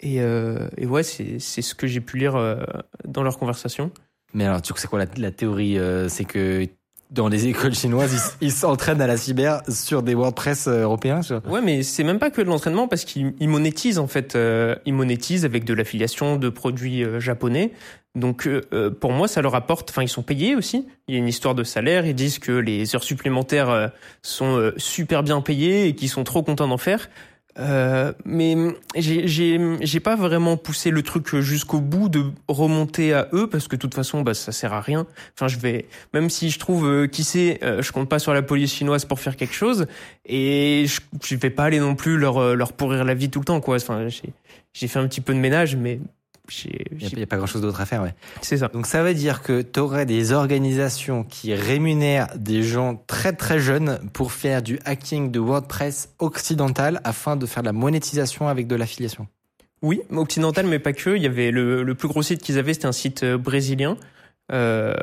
Et, 0.00 0.20
euh, 0.20 0.68
et 0.76 0.86
ouais, 0.86 1.02
c'est 1.02 1.38
c'est 1.38 1.62
ce 1.62 1.74
que 1.74 1.86
j'ai 1.86 2.00
pu 2.00 2.18
lire 2.18 2.34
euh, 2.34 2.56
dans 3.06 3.22
leurs 3.22 3.38
conversations. 3.38 3.92
Mais 4.34 4.44
alors, 4.44 4.60
tu 4.60 4.72
sais 4.76 4.88
quoi, 4.88 4.98
la, 4.98 5.06
la 5.16 5.30
théorie, 5.30 5.78
euh, 5.78 6.08
c'est 6.08 6.24
que 6.24 6.66
dans 7.10 7.28
les 7.28 7.46
écoles 7.46 7.74
chinoises, 7.74 8.36
ils 8.40 8.52
s'entraînent 8.52 9.00
à 9.00 9.06
la 9.06 9.16
cyber 9.16 9.62
sur 9.68 10.02
des 10.02 10.14
WordPress 10.14 10.66
euh, 10.66 10.82
européens. 10.82 11.22
sur- 11.22 11.40
Ouais, 11.48 11.62
mais 11.62 11.82
c'est 11.82 12.04
même 12.04 12.18
pas 12.18 12.30
que 12.30 12.42
de 12.42 12.46
l'entraînement 12.48 12.86
parce 12.88 13.04
qu'ils 13.04 13.32
ils 13.40 13.48
monétisent 13.48 13.98
en 13.98 14.06
fait. 14.06 14.36
Euh, 14.36 14.74
ils 14.84 14.92
monétisent 14.94 15.44
avec 15.44 15.64
de 15.64 15.72
l'affiliation 15.74 16.36
de 16.36 16.48
produits 16.50 17.02
euh, 17.02 17.18
japonais. 17.20 17.72
Donc 18.14 18.46
euh, 18.46 18.62
euh, 18.72 18.90
pour 18.90 19.12
moi, 19.12 19.26
ça 19.28 19.40
leur 19.40 19.54
apporte. 19.54 19.90
Enfin, 19.90 20.02
ils 20.02 20.08
sont 20.08 20.22
payés 20.22 20.54
aussi. 20.54 20.86
Il 21.06 21.14
y 21.14 21.16
a 21.16 21.20
une 21.20 21.28
histoire 21.28 21.54
de 21.54 21.64
salaire. 21.64 22.04
Ils 22.04 22.14
disent 22.14 22.38
que 22.38 22.52
les 22.52 22.94
heures 22.94 23.04
supplémentaires 23.04 23.90
sont 24.22 24.72
super 24.76 25.22
bien 25.22 25.40
payées 25.40 25.86
et 25.88 25.94
qu'ils 25.94 26.08
sont 26.10 26.24
trop 26.24 26.42
contents 26.42 26.68
d'en 26.68 26.78
faire. 26.78 27.08
Euh, 27.58 28.12
mais 28.24 28.56
j'ai 28.96 30.00
pas 30.00 30.14
vraiment 30.14 30.56
poussé 30.56 30.90
le 30.90 31.02
truc 31.02 31.36
jusqu'au 31.36 31.80
bout 31.80 32.08
de 32.08 32.22
remonter 32.46 33.12
à 33.12 33.28
eux 33.32 33.48
parce 33.48 33.66
que 33.66 33.74
de 33.74 33.80
toute 33.80 33.94
façon 33.94 34.22
bah 34.22 34.34
ça 34.34 34.52
sert 34.52 34.72
à 34.72 34.80
rien. 34.80 35.06
Enfin 35.34 35.48
je 35.48 35.58
vais 35.58 35.86
même 36.14 36.30
si 36.30 36.50
je 36.50 36.58
trouve 36.58 36.86
euh, 36.86 37.06
qui 37.08 37.24
sait 37.24 37.58
euh, 37.64 37.82
je 37.82 37.90
compte 37.90 38.08
pas 38.08 38.20
sur 38.20 38.32
la 38.32 38.42
police 38.42 38.72
chinoise 38.72 39.04
pour 39.04 39.18
faire 39.18 39.36
quelque 39.36 39.54
chose 39.54 39.86
et 40.24 40.84
je, 40.86 41.00
je 41.24 41.34
vais 41.34 41.50
pas 41.50 41.64
aller 41.64 41.80
non 41.80 41.96
plus 41.96 42.16
leur 42.16 42.54
leur 42.54 42.72
pourrir 42.72 43.04
la 43.04 43.14
vie 43.14 43.28
tout 43.28 43.40
le 43.40 43.44
temps 43.44 43.60
quoi. 43.60 43.76
Enfin 43.76 44.06
j'ai 44.72 44.88
fait 44.88 44.98
un 44.98 45.08
petit 45.08 45.20
peu 45.20 45.34
de 45.34 45.40
ménage 45.40 45.74
mais 45.74 45.98
Il 46.64 47.16
n'y 47.16 47.22
a, 47.22 47.26
pas 47.26 47.36
grand 47.36 47.46
chose 47.46 47.62
d'autre 47.62 47.80
à 47.80 47.86
faire, 47.86 48.02
ouais. 48.02 48.14
c'est 48.42 48.58
ça. 48.58 48.68
Donc 48.68 48.86
ça 48.86 49.02
veut 49.02 49.14
dire 49.14 49.42
que 49.42 49.62
tu 49.62 49.80
aurais 49.80 50.06
des 50.06 50.32
organisations 50.32 51.24
qui 51.24 51.54
rémunèrent 51.54 52.28
des 52.36 52.62
gens 52.62 53.02
très 53.06 53.32
très 53.32 53.58
jeunes 53.58 53.98
pour 54.12 54.32
faire 54.32 54.62
du 54.62 54.78
hacking 54.84 55.30
de 55.30 55.38
WordPress 55.38 56.14
occidental 56.18 57.00
afin 57.04 57.36
de 57.36 57.46
faire 57.46 57.62
de 57.62 57.68
la 57.68 57.72
monétisation 57.72 58.48
avec 58.48 58.66
de 58.66 58.76
l'affiliation. 58.76 59.26
Oui, 59.82 60.00
occidental, 60.10 60.66
mais 60.66 60.78
pas 60.78 60.92
que. 60.92 61.16
Il 61.16 61.22
y 61.22 61.26
avait 61.26 61.50
le, 61.50 61.82
le 61.82 61.94
plus 61.94 62.08
gros 62.08 62.22
site 62.22 62.42
qu'ils 62.42 62.58
avaient, 62.58 62.74
c'était 62.74 62.86
un 62.86 62.92
site 62.92 63.22
euh, 63.22 63.38
brésilien. 63.38 63.96
Euh, 64.50 64.94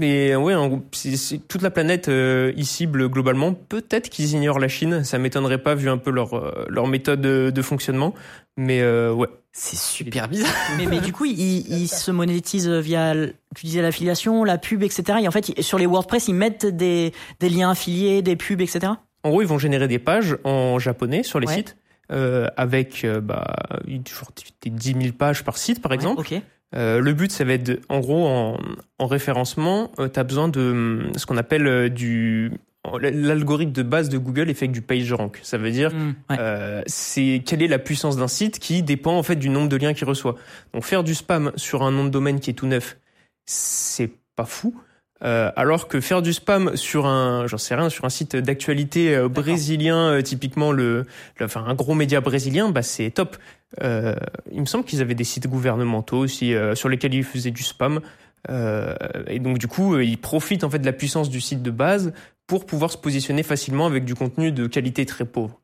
Mais 0.00 0.34
ouais, 0.34 0.54
en 0.54 0.68
gros, 0.68 0.82
c'est- 0.92 1.46
toute 1.46 1.62
la 1.62 1.70
planète 1.70 2.08
euh, 2.08 2.52
y 2.56 2.64
cible 2.64 3.08
globalement. 3.08 3.52
Peut-être 3.54 4.08
qu'ils 4.08 4.32
ignorent 4.32 4.58
la 4.58 4.68
Chine. 4.68 5.04
Ça 5.04 5.18
m'étonnerait 5.18 5.58
pas 5.62 5.74
vu 5.74 5.88
un 5.90 5.98
peu 5.98 6.10
leur 6.10 6.34
euh, 6.34 6.64
leur 6.68 6.86
méthode 6.86 7.20
de, 7.20 7.50
de 7.54 7.62
fonctionnement. 7.62 8.14
Mais 8.56 8.80
euh, 8.80 9.12
ouais. 9.12 9.28
C'est 9.52 9.76
super 9.76 10.28
bizarre. 10.28 10.50
mais, 10.78 10.86
mais 10.86 11.00
du 11.00 11.12
coup, 11.12 11.24
ils, 11.24 11.66
ils 11.68 11.88
se 11.88 12.10
monétisent 12.12 12.68
via, 12.68 13.14
tu 13.56 13.66
disais 13.66 13.82
l'affiliation, 13.82 14.44
la 14.44 14.58
pub, 14.58 14.82
etc. 14.82 15.18
Et 15.22 15.28
en 15.28 15.32
fait, 15.32 15.60
sur 15.60 15.76
les 15.78 15.86
WordPress, 15.86 16.28
ils 16.28 16.34
mettent 16.34 16.66
des, 16.66 17.12
des 17.40 17.48
liens 17.48 17.70
affiliés, 17.70 18.22
des 18.22 18.36
pubs, 18.36 18.60
etc. 18.60 18.92
En 19.24 19.30
gros, 19.30 19.42
ils 19.42 19.48
vont 19.48 19.58
générer 19.58 19.88
des 19.88 19.98
pages 19.98 20.36
en 20.44 20.78
japonais 20.78 21.22
sur 21.24 21.40
les 21.40 21.46
Ouais. 21.48 21.54
sites. 21.56 21.76
euh, 22.12 22.48
avec 22.56 23.04
euh, 23.04 23.20
bah, 23.20 23.54
une- 23.86 24.04
genre 24.06 24.30
des 24.62 24.70
10 24.70 24.94
000 25.00 25.12
pages 25.16 25.44
par 25.44 25.56
site 25.58 25.80
par 25.80 25.92
exemple. 25.92 26.20
Ouais, 26.28 26.38
ok. 26.38 26.42
Euh, 26.76 27.00
le 27.00 27.12
but, 27.12 27.32
ça 27.32 27.44
va 27.44 27.54
être, 27.54 27.64
de- 27.64 27.80
en 27.88 28.00
gros, 28.00 28.26
en, 28.28 28.56
en 28.98 29.06
référencement, 29.06 29.90
tu 30.12 30.18
as 30.20 30.24
besoin 30.24 30.48
de 30.48 30.60
hum, 30.60 31.12
ce 31.16 31.26
qu'on 31.26 31.36
appelle 31.36 31.66
euh, 31.66 31.88
du 31.88 32.52
l'algorithme 32.98 33.72
de 33.72 33.82
base 33.82 34.08
de 34.08 34.16
Google 34.16 34.48
est 34.48 34.54
fait 34.54 34.64
avec 34.64 34.72
du 34.72 34.80
PageRank. 34.80 35.38
Ça 35.42 35.58
veut 35.58 35.70
dire 35.70 35.92
Mm, 35.94 36.14
ouais. 36.30 36.36
euh, 36.38 36.82
c'est 36.86 37.42
quelle 37.44 37.60
est 37.62 37.68
la 37.68 37.78
puissance 37.78 38.16
d'un 38.16 38.26
site 38.28 38.58
qui 38.58 38.82
dépend 38.82 39.18
en 39.18 39.22
fait 39.22 39.36
du 39.36 39.50
nombre 39.50 39.68
de 39.68 39.76
liens 39.76 39.92
qu'il 39.92 40.06
reçoit. 40.06 40.36
Donc 40.72 40.84
faire 40.84 41.04
du 41.04 41.14
spam 41.14 41.52
sur 41.56 41.82
un 41.82 41.90
nom 41.90 42.04
de 42.04 42.08
domaine 42.08 42.40
qui 42.40 42.48
est 42.50 42.54
tout 42.54 42.66
neuf, 42.66 42.96
c'est 43.44 44.10
pas 44.34 44.46
fou. 44.46 44.74
Euh, 45.22 45.52
alors 45.54 45.86
que 45.86 46.00
faire 46.00 46.22
du 46.22 46.32
spam 46.32 46.76
sur 46.76 47.04
un, 47.06 47.46
j'en 47.46 47.58
sais 47.58 47.74
rien, 47.74 47.90
sur 47.90 48.06
un 48.06 48.08
site 48.08 48.36
d'actualité 48.36 49.14
euh, 49.14 49.28
brésilien, 49.28 50.12
euh, 50.12 50.22
typiquement 50.22 50.72
le, 50.72 51.04
le- 51.38 51.44
enfin 51.44 51.62
un 51.66 51.74
gros 51.74 51.94
média 51.94 52.22
brésilien, 52.22 52.70
bah 52.70 52.82
c'est 52.82 53.10
top. 53.10 53.36
Euh, 53.82 54.14
il 54.50 54.60
me 54.60 54.66
semble 54.66 54.84
qu'ils 54.84 55.02
avaient 55.02 55.14
des 55.14 55.24
sites 55.24 55.46
gouvernementaux 55.46 56.16
aussi 56.18 56.54
euh, 56.54 56.74
sur 56.74 56.88
lesquels 56.88 57.12
ils 57.12 57.24
faisaient 57.24 57.50
du 57.50 57.62
spam. 57.62 58.00
Euh, 58.48 58.94
et 59.26 59.38
donc 59.38 59.58
du 59.58 59.66
coup, 59.68 59.94
euh, 59.94 60.02
ils 60.02 60.16
profitent 60.18 60.64
en 60.64 60.70
fait 60.70 60.78
de 60.78 60.86
la 60.86 60.94
puissance 60.94 61.28
du 61.28 61.42
site 61.42 61.62
de 61.62 61.70
base 61.70 62.14
pour 62.46 62.64
pouvoir 62.64 62.90
se 62.90 62.96
positionner 62.96 63.42
facilement 63.42 63.84
avec 63.86 64.06
du 64.06 64.14
contenu 64.14 64.52
de 64.52 64.66
qualité 64.66 65.04
très 65.04 65.26
pauvre. 65.26 65.60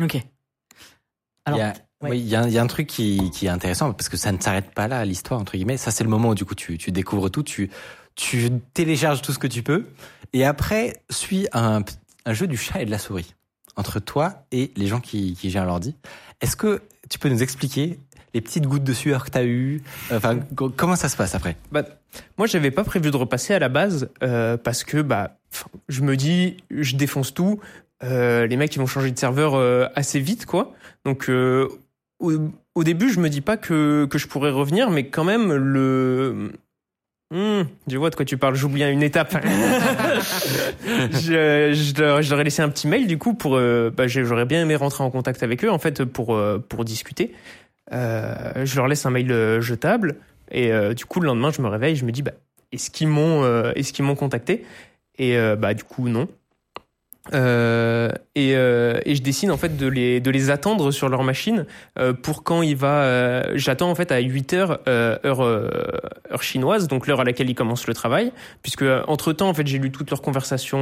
Ok. 0.00 0.16
Alors, 1.44 1.58
il 1.58 1.60
y 1.60 1.64
a, 1.64 1.74
ouais. 2.00 2.10
oui, 2.10 2.18
il 2.20 2.26
y 2.26 2.34
a, 2.36 2.48
y 2.48 2.56
a 2.56 2.62
un 2.62 2.66
truc 2.66 2.86
qui, 2.86 3.30
qui 3.30 3.44
est 3.46 3.50
intéressant 3.50 3.92
parce 3.92 4.08
que 4.08 4.16
ça 4.16 4.32
ne 4.32 4.40
s'arrête 4.40 4.70
pas 4.74 4.88
là, 4.88 5.04
l'histoire 5.04 5.38
entre 5.38 5.52
guillemets. 5.52 5.76
Ça, 5.76 5.90
c'est 5.90 6.04
le 6.04 6.10
moment 6.10 6.30
où 6.30 6.34
du 6.34 6.46
coup 6.46 6.54
tu, 6.54 6.78
tu 6.78 6.90
découvres 6.90 7.30
tout, 7.30 7.42
tu, 7.42 7.70
tu 8.14 8.50
télécharges 8.74 9.22
tout 9.22 9.32
ce 9.32 9.38
que 9.38 9.46
tu 9.46 9.62
peux, 9.62 9.86
et 10.32 10.44
après 10.44 10.94
suit 11.10 11.46
un, 11.52 11.82
un 12.26 12.32
jeu 12.32 12.46
du 12.46 12.56
chat 12.56 12.80
et 12.82 12.86
de 12.86 12.90
la 12.90 12.98
souris 12.98 13.34
entre 13.76 13.98
toi 14.00 14.44
et 14.52 14.70
les 14.76 14.86
gens 14.86 15.00
qui, 15.00 15.34
qui 15.34 15.50
gèrent 15.50 15.66
l'ordi. 15.66 15.96
Est-ce 16.40 16.54
que 16.56 16.80
tu 17.10 17.18
peux 17.18 17.28
nous 17.28 17.42
expliquer 17.42 17.98
les 18.34 18.40
petites 18.40 18.66
gouttes 18.66 18.84
de 18.84 18.92
sueur 18.92 19.24
que 19.24 19.30
tu 19.30 19.38
as 19.38 19.44
eues 19.44 19.82
Enfin, 20.12 20.38
co- 20.56 20.70
comment 20.70 20.94
ça 20.96 21.08
se 21.08 21.16
passe 21.16 21.34
après? 21.34 21.56
Bah, 21.72 21.82
moi, 22.38 22.46
j'avais 22.46 22.70
pas 22.70 22.84
prévu 22.84 23.10
de 23.10 23.16
repasser 23.16 23.52
à 23.54 23.58
la 23.58 23.68
base 23.68 24.10
euh, 24.22 24.56
parce 24.56 24.84
que 24.84 25.02
bah, 25.02 25.38
je 25.88 26.02
me 26.02 26.16
dis, 26.16 26.56
je 26.70 26.94
défonce 26.96 27.34
tout. 27.34 27.58
Euh, 28.04 28.46
les 28.46 28.56
mecs, 28.56 28.74
ils 28.74 28.78
vont 28.78 28.86
changer 28.86 29.10
de 29.10 29.18
serveur 29.18 29.54
euh, 29.54 29.86
assez 29.96 30.20
vite, 30.20 30.46
quoi. 30.46 30.72
Donc, 31.04 31.28
euh, 31.28 31.68
au, 32.20 32.32
au 32.76 32.84
début, 32.84 33.10
je 33.10 33.18
me 33.20 33.28
dis 33.28 33.40
pas 33.40 33.56
que, 33.56 34.06
que 34.06 34.18
je 34.18 34.26
pourrais 34.28 34.50
revenir, 34.50 34.90
mais 34.90 35.08
quand 35.08 35.24
même, 35.24 35.52
le. 35.52 36.52
Hmm, 37.30 37.62
je 37.88 37.96
vois 37.96 38.10
de 38.10 38.14
quoi 38.14 38.24
tu 38.24 38.36
parles, 38.36 38.54
j'oublie 38.54 38.84
une 38.84 39.02
étape. 39.02 39.32
je, 40.84 42.00
leur, 42.00 42.40
ai 42.40 42.44
laissé 42.44 42.62
un 42.62 42.68
petit 42.68 42.86
mail, 42.86 43.06
du 43.06 43.18
coup, 43.18 43.34
pour. 43.34 43.56
euh, 43.56 43.90
bah, 43.90 44.06
J'aurais 44.06 44.44
bien 44.44 44.62
aimé 44.62 44.76
rentrer 44.76 45.02
en 45.02 45.10
contact 45.10 45.42
avec 45.42 45.64
eux, 45.64 45.70
en 45.70 45.78
fait, 45.78 46.04
pour, 46.04 46.34
euh, 46.34 46.58
pour 46.58 46.84
discuter. 46.84 47.34
Euh, 47.92 48.64
je 48.64 48.76
leur 48.76 48.88
laisse 48.88 49.04
un 49.06 49.10
mail 49.10 49.60
jetable. 49.60 50.16
Et 50.50 50.70
du 50.94 51.06
coup, 51.06 51.20
le 51.20 51.26
lendemain, 51.26 51.50
je 51.50 51.62
me 51.62 51.68
réveille, 51.68 51.96
je 51.96 52.04
me 52.04 52.12
dis, 52.12 52.22
bah, 52.22 52.32
est-ce 52.70 52.90
qu'ils 52.90 53.08
m'ont, 53.08 53.44
est-ce 53.72 53.92
contacté? 54.14 54.64
Et 55.18 55.36
bah, 55.58 55.74
du 55.74 55.82
coup, 55.84 56.08
non. 56.08 56.28
Euh, 57.32 58.10
et, 58.34 58.54
euh, 58.54 59.00
et 59.06 59.14
je 59.14 59.22
décide 59.22 59.50
en 59.50 59.56
fait 59.56 59.78
de 59.78 59.86
les, 59.86 60.20
de 60.20 60.30
les 60.30 60.50
attendre 60.50 60.90
sur 60.90 61.08
leur 61.08 61.22
machine 61.22 61.64
euh, 61.98 62.12
pour 62.12 62.42
quand 62.44 62.60
il 62.60 62.76
va. 62.76 63.04
euh, 63.04 63.42
J'attends 63.54 63.90
en 63.90 63.94
fait 63.94 64.12
à 64.12 64.18
8 64.20 64.52
heures 64.52 64.80
euh, 64.88 65.16
heure, 65.24 65.42
euh, 65.42 65.70
heure 66.30 66.42
chinoise, 66.42 66.86
donc 66.86 67.06
l'heure 67.06 67.20
à 67.20 67.24
laquelle 67.24 67.48
ils 67.48 67.54
commencent 67.54 67.86
le 67.86 67.94
travail, 67.94 68.30
puisque 68.62 68.84
entre 69.06 69.32
temps 69.32 69.48
en 69.48 69.54
fait 69.54 69.66
j'ai 69.66 69.78
lu 69.78 69.90
toutes 69.90 70.10
leurs 70.10 70.20
conversations 70.20 70.74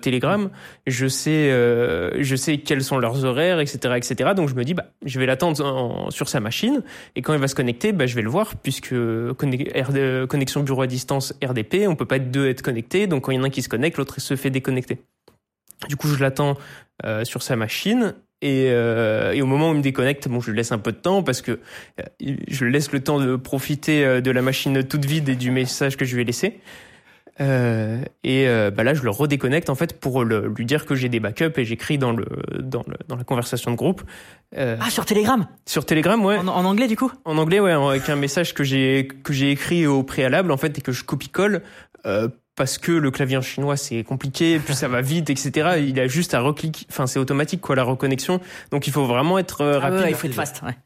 Telegram, 0.00 0.48
je 0.86 1.06
sais 1.06 1.50
je 1.50 2.34
sais 2.36 2.58
quels 2.58 2.82
sont 2.82 2.98
leurs 2.98 3.24
horaires, 3.26 3.60
etc., 3.60 3.94
etc. 3.96 4.30
Donc 4.34 4.48
je 4.48 4.54
me 4.54 4.64
dis 4.64 4.72
bah 4.72 4.86
je 5.04 5.18
vais 5.20 5.26
l'attendre 5.26 5.62
en- 5.64 6.10
sur 6.10 6.28
sa 6.30 6.40
machine 6.40 6.82
et 7.14 7.20
quand 7.22 7.34
il 7.34 7.40
va 7.40 7.48
se 7.48 7.54
connecter, 7.54 7.92
bah 7.92 8.06
je 8.06 8.14
vais 8.14 8.22
le 8.22 8.30
voir 8.30 8.54
puisque 8.56 8.94
connexion 10.28 10.62
bureau 10.62 10.82
à 10.82 10.86
distance 10.86 11.34
RDP, 11.44 11.86
on 11.88 11.94
peut 11.96 12.06
pas 12.06 12.16
être 12.16 12.30
deux 12.30 12.48
être 12.48 12.62
connectés, 12.62 13.06
donc 13.06 13.24
quand 13.24 13.32
il 13.32 13.36
y 13.36 13.38
en 13.38 13.42
a 13.42 13.46
un 13.46 13.50
qui 13.50 13.62
se 13.62 13.68
connecte, 13.68 13.98
l'autre 13.98 14.20
se 14.20 14.36
fait 14.36 14.50
déconnecter. 14.50 14.98
Du 15.88 15.96
coup, 15.96 16.08
je 16.08 16.20
l'attends 16.22 16.56
euh, 17.04 17.24
sur 17.24 17.42
sa 17.42 17.56
machine. 17.56 18.14
Et, 18.42 18.68
euh, 18.70 19.32
et 19.32 19.42
au 19.42 19.46
moment 19.46 19.68
où 19.70 19.72
il 19.74 19.78
me 19.78 19.82
déconnecte, 19.82 20.26
bon, 20.28 20.40
je 20.40 20.50
lui 20.50 20.56
laisse 20.56 20.72
un 20.72 20.78
peu 20.78 20.92
de 20.92 20.96
temps 20.96 21.22
parce 21.22 21.42
que 21.42 21.52
euh, 22.00 22.04
je 22.48 22.64
lui 22.64 22.72
laisse 22.72 22.90
le 22.92 23.00
temps 23.00 23.20
de 23.20 23.36
profiter 23.36 24.04
euh, 24.04 24.20
de 24.22 24.30
la 24.30 24.40
machine 24.40 24.82
toute 24.82 25.04
vide 25.04 25.28
et 25.28 25.36
du 25.36 25.50
message 25.50 25.96
que 25.98 26.04
je 26.06 26.14
lui 26.14 26.22
ai 26.22 26.24
laissé. 26.24 26.58
Euh, 27.40 28.02
et 28.22 28.48
euh, 28.48 28.70
bah 28.70 28.84
là, 28.84 28.92
je 28.92 29.02
le 29.02 29.10
redéconnecte 29.10 29.70
en 29.70 29.74
fait 29.74 29.98
pour 29.98 30.24
le- 30.24 30.52
lui 30.54 30.66
dire 30.66 30.84
que 30.84 30.94
j'ai 30.94 31.08
des 31.08 31.20
backups 31.20 31.56
et 31.58 31.64
j'écris 31.64 31.96
dans 31.96 32.12
le 32.12 32.26
dans 32.58 32.84
le 32.86 32.94
dans 33.08 33.16
la 33.16 33.24
conversation 33.24 33.70
de 33.70 33.76
groupe 33.76 34.02
Euh, 34.58 34.76
Ah, 34.80 34.90
sur 34.90 35.06
Telegram? 35.06 35.46
sur 35.64 35.86
Telegram, 35.86 36.22
ouais, 36.24 36.36
en, 36.36 36.48
en 36.48 36.64
anglais, 36.64 36.86
du 36.88 36.96
coup? 36.96 37.10
En 37.24 37.38
anglais, 37.38 37.60
ouais, 37.60 37.72
avec 37.72 38.08
un 38.10 38.16
message 38.16 38.52
que 38.52 38.64
j'ai 38.64 39.08
que 39.22 39.32
j'ai 39.32 39.50
écrit 39.52 39.86
au 39.86 40.02
préalable 40.02 40.50
en 40.50 40.56
fait 40.58 40.76
et 40.78 40.80
que 40.82 40.92
je 40.92 41.02
copie-colle 41.04 41.62
euh, 42.04 42.28
parce 42.60 42.76
que 42.76 42.92
le 42.92 43.10
clavier 43.10 43.38
en 43.38 43.40
chinois 43.40 43.78
c'est 43.78 44.04
compliqué, 44.04 44.58
puis 44.62 44.74
ça 44.74 44.86
va 44.86 45.00
vite, 45.00 45.30
etc. 45.30 45.78
Il 45.78 45.98
a 45.98 46.06
juste 46.08 46.34
à 46.34 46.40
recliquer, 46.40 46.84
enfin 46.90 47.06
c'est 47.06 47.18
automatique 47.18 47.62
quoi 47.62 47.74
la 47.74 47.84
reconnexion, 47.84 48.38
donc 48.70 48.86
il 48.86 48.92
faut 48.92 49.06
vraiment 49.06 49.38
être 49.38 49.62
euh, 49.62 49.80
Ah 49.82 49.88
ouais, 49.88 49.96
rapide. 49.96 50.02
ouais, 50.04 50.10
il 50.10 50.14
faut 50.14 50.26
être 50.26 50.34
fast. 50.34 50.60
Ouais. 50.62 50.76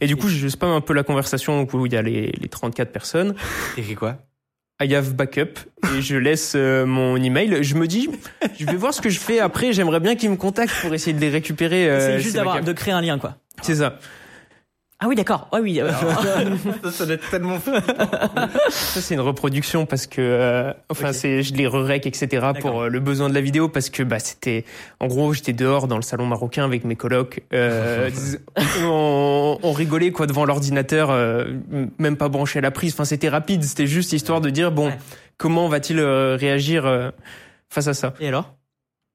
Et 0.00 0.06
du 0.06 0.16
coup, 0.16 0.28
je 0.28 0.48
spam 0.48 0.70
un 0.70 0.80
peu 0.80 0.94
la 0.94 1.02
conversation 1.02 1.66
où 1.70 1.84
il 1.86 1.92
y 1.92 1.96
a 1.98 2.02
les, 2.02 2.32
les 2.40 2.48
34 2.48 2.92
personnes. 2.92 3.34
T'écris 3.74 3.94
quoi? 3.94 4.16
I 4.82 4.94
have 4.94 5.12
backup 5.14 5.58
et 5.96 6.00
je 6.00 6.16
laisse 6.16 6.54
euh, 6.56 6.86
mon 6.86 7.16
email. 7.16 7.62
Je 7.62 7.74
me 7.74 7.86
dis, 7.86 8.08
je 8.58 8.64
vais 8.64 8.76
voir 8.76 8.94
ce 8.94 9.02
que 9.02 9.10
je 9.10 9.18
fais 9.18 9.38
après. 9.40 9.74
J'aimerais 9.74 10.00
bien 10.00 10.16
qu'ils 10.16 10.30
me 10.30 10.36
contactent 10.36 10.80
pour 10.80 10.94
essayer 10.94 11.12
de 11.14 11.20
les 11.20 11.28
récupérer. 11.30 11.88
euh, 11.90 12.16
C'est 12.16 12.20
juste 12.22 12.36
d'avoir, 12.36 12.62
de 12.62 12.72
créer 12.72 12.92
un 12.94 13.02
lien, 13.02 13.18
quoi. 13.18 13.36
C'est 13.62 13.76
ça. 13.76 13.98
Ah 14.98 15.08
oui, 15.08 15.14
d'accord. 15.14 15.48
Ah 15.52 15.58
oui. 15.60 15.78
euh, 15.78 15.90
Ça 16.90 17.04
doit 17.04 17.16
être 17.16 17.28
tellement 17.28 17.58
fou. 17.60 17.70
Ça 18.70 19.00
c'est 19.02 19.12
une 19.14 19.20
reproduction 19.20 19.84
parce 19.84 20.06
que, 20.06 20.22
euh, 20.22 20.72
enfin 20.88 21.12
c'est, 21.12 21.42
je 21.42 21.52
les 21.54 21.66
re-rec 21.66 22.06
etc 22.06 22.46
pour 22.58 22.80
euh, 22.82 22.88
le 22.88 22.98
besoin 23.00 23.28
de 23.28 23.34
la 23.34 23.42
vidéo 23.42 23.68
parce 23.68 23.90
que 23.90 24.02
bah 24.02 24.18
c'était, 24.18 24.64
en 24.98 25.06
gros 25.06 25.34
j'étais 25.34 25.52
dehors 25.52 25.86
dans 25.86 25.96
le 25.96 26.02
salon 26.02 26.24
marocain 26.26 26.64
avec 26.64 26.84
mes 26.84 26.96
colocs. 26.96 27.42
Euh, 27.52 28.10
on, 28.84 29.58
on 29.62 29.72
rigolait 29.72 30.12
quoi 30.12 30.26
devant 30.26 30.46
l'ordinateur, 30.46 31.10
euh, 31.10 31.44
même 31.98 32.16
pas 32.16 32.28
branché 32.30 32.60
à 32.60 32.62
la 32.62 32.70
prise. 32.70 32.94
Enfin 32.94 33.04
c'était 33.04 33.28
rapide. 33.28 33.64
C'était 33.64 33.86
juste 33.86 34.14
histoire 34.14 34.40
de 34.40 34.48
dire 34.48 34.72
bon 34.72 34.86
Ouais. 34.86 34.98
comment 35.36 35.68
va-t-il 35.68 35.98
euh, 35.98 36.36
réagir 36.36 36.86
euh, 36.86 37.10
face 37.68 37.88
à 37.88 37.92
ça. 37.94 38.14
Et 38.18 38.28
alors? 38.28 38.54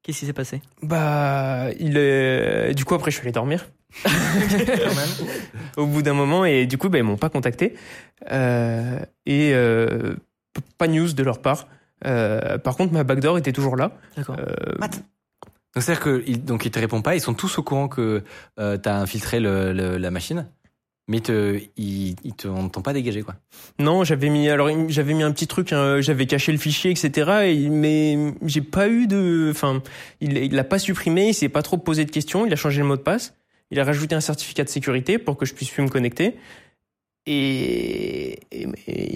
Qu'est-ce 0.04 0.20
qui 0.20 0.26
s'est 0.28 0.34
passé? 0.34 0.62
Bah, 0.84 1.68
il 1.80 1.98
est... 1.98 2.74
du 2.76 2.86
coup 2.86 2.94
après 2.96 3.10
je 3.12 3.16
suis 3.18 3.24
allé 3.26 3.32
dormir. 3.32 3.66
Au 5.78 5.86
bout 5.86 6.02
d'un 6.02 6.14
moment 6.14 6.46
et 6.46 6.66
du 6.66 6.78
coup 6.78 6.90
bah, 6.90 6.98
ils 6.98 7.04
m'ont 7.04 7.18
pas 7.18 7.30
contacté 7.30 7.76
Euh, 8.32 9.00
et 9.26 9.52
euh, 9.54 10.16
pas 10.78 10.88
de 10.88 10.94
news 10.94 11.12
de 11.14 11.24
leur 11.24 11.42
part. 11.42 11.68
Euh, 12.06 12.58
par 12.58 12.76
contre 12.78 12.94
ma 12.94 13.04
backdoor 13.04 13.38
était 13.38 13.52
toujours 13.54 13.76
là. 13.76 13.92
D'accord. 14.18 14.36
Euh, 14.40 14.76
Donc 15.74 15.84
c'est-à-dire 15.84 16.04
que 16.04 16.24
ils, 16.28 16.44
donc 16.44 16.66
ils 16.66 16.72
te 16.72 16.80
répondent 16.80 17.04
pas, 17.04 17.16
ils 17.16 17.22
sont 17.22 17.34
tous 17.34 17.58
au 17.58 17.64
courant 17.64 17.88
que 17.88 18.24
euh, 18.60 18.78
t'as 18.78 18.96
infiltré 18.98 19.40
le, 19.40 19.72
le- 19.74 19.98
la 19.98 20.12
machine, 20.12 20.46
mais 21.08 21.18
ils 21.18 21.22
te, 21.24 21.60
ils, 21.78 22.16
ils 22.24 22.34
te, 22.36 22.48
on 22.48 22.70
t'ont 22.70 22.82
pas 22.82 22.94
dégagé 22.94 23.22
quoi. 23.22 23.36
non 23.80 24.04
j'avais 24.04 24.30
mis 24.30 24.50
alors 24.50 24.70
j'avais 24.90 25.14
mis 25.14 25.24
un 25.24 25.32
petit 25.32 25.48
truc, 25.48 25.72
hein, 25.74 26.02
j'avais 26.02 26.26
caché 26.28 26.52
le 26.52 26.58
fichier 26.58 26.92
etc. 26.92 27.32
Et, 27.46 27.70
mais 27.70 28.34
j'ai 28.44 28.62
pas 28.62 28.88
eu 28.90 29.08
de, 29.08 29.50
enfin 29.52 29.82
il 30.20 30.38
il 30.38 30.54
l'a 30.54 30.64
pas 30.66 30.78
supprimé, 30.80 31.30
il 31.30 31.34
s'est 31.34 31.50
pas 31.50 31.62
trop 31.64 31.78
posé 31.78 32.04
de 32.06 32.12
questions, 32.12 32.46
il 32.46 32.52
a 32.54 32.58
changé 32.58 32.82
le 32.82 32.88
mot 32.88 32.98
de 32.98 33.02
passe, 33.02 33.34
il 33.72 33.80
a 33.80 33.84
rajouté 33.84 34.16
un 34.16 34.22
certificat 34.22 34.64
de 34.64 34.70
sécurité 34.70 35.18
pour 35.18 35.38
que 35.38 35.46
je 35.46 35.54
puisse 35.54 35.70
plus 35.70 35.82
me 35.82 35.90
connecter. 35.90 36.36
Et, 37.26 38.40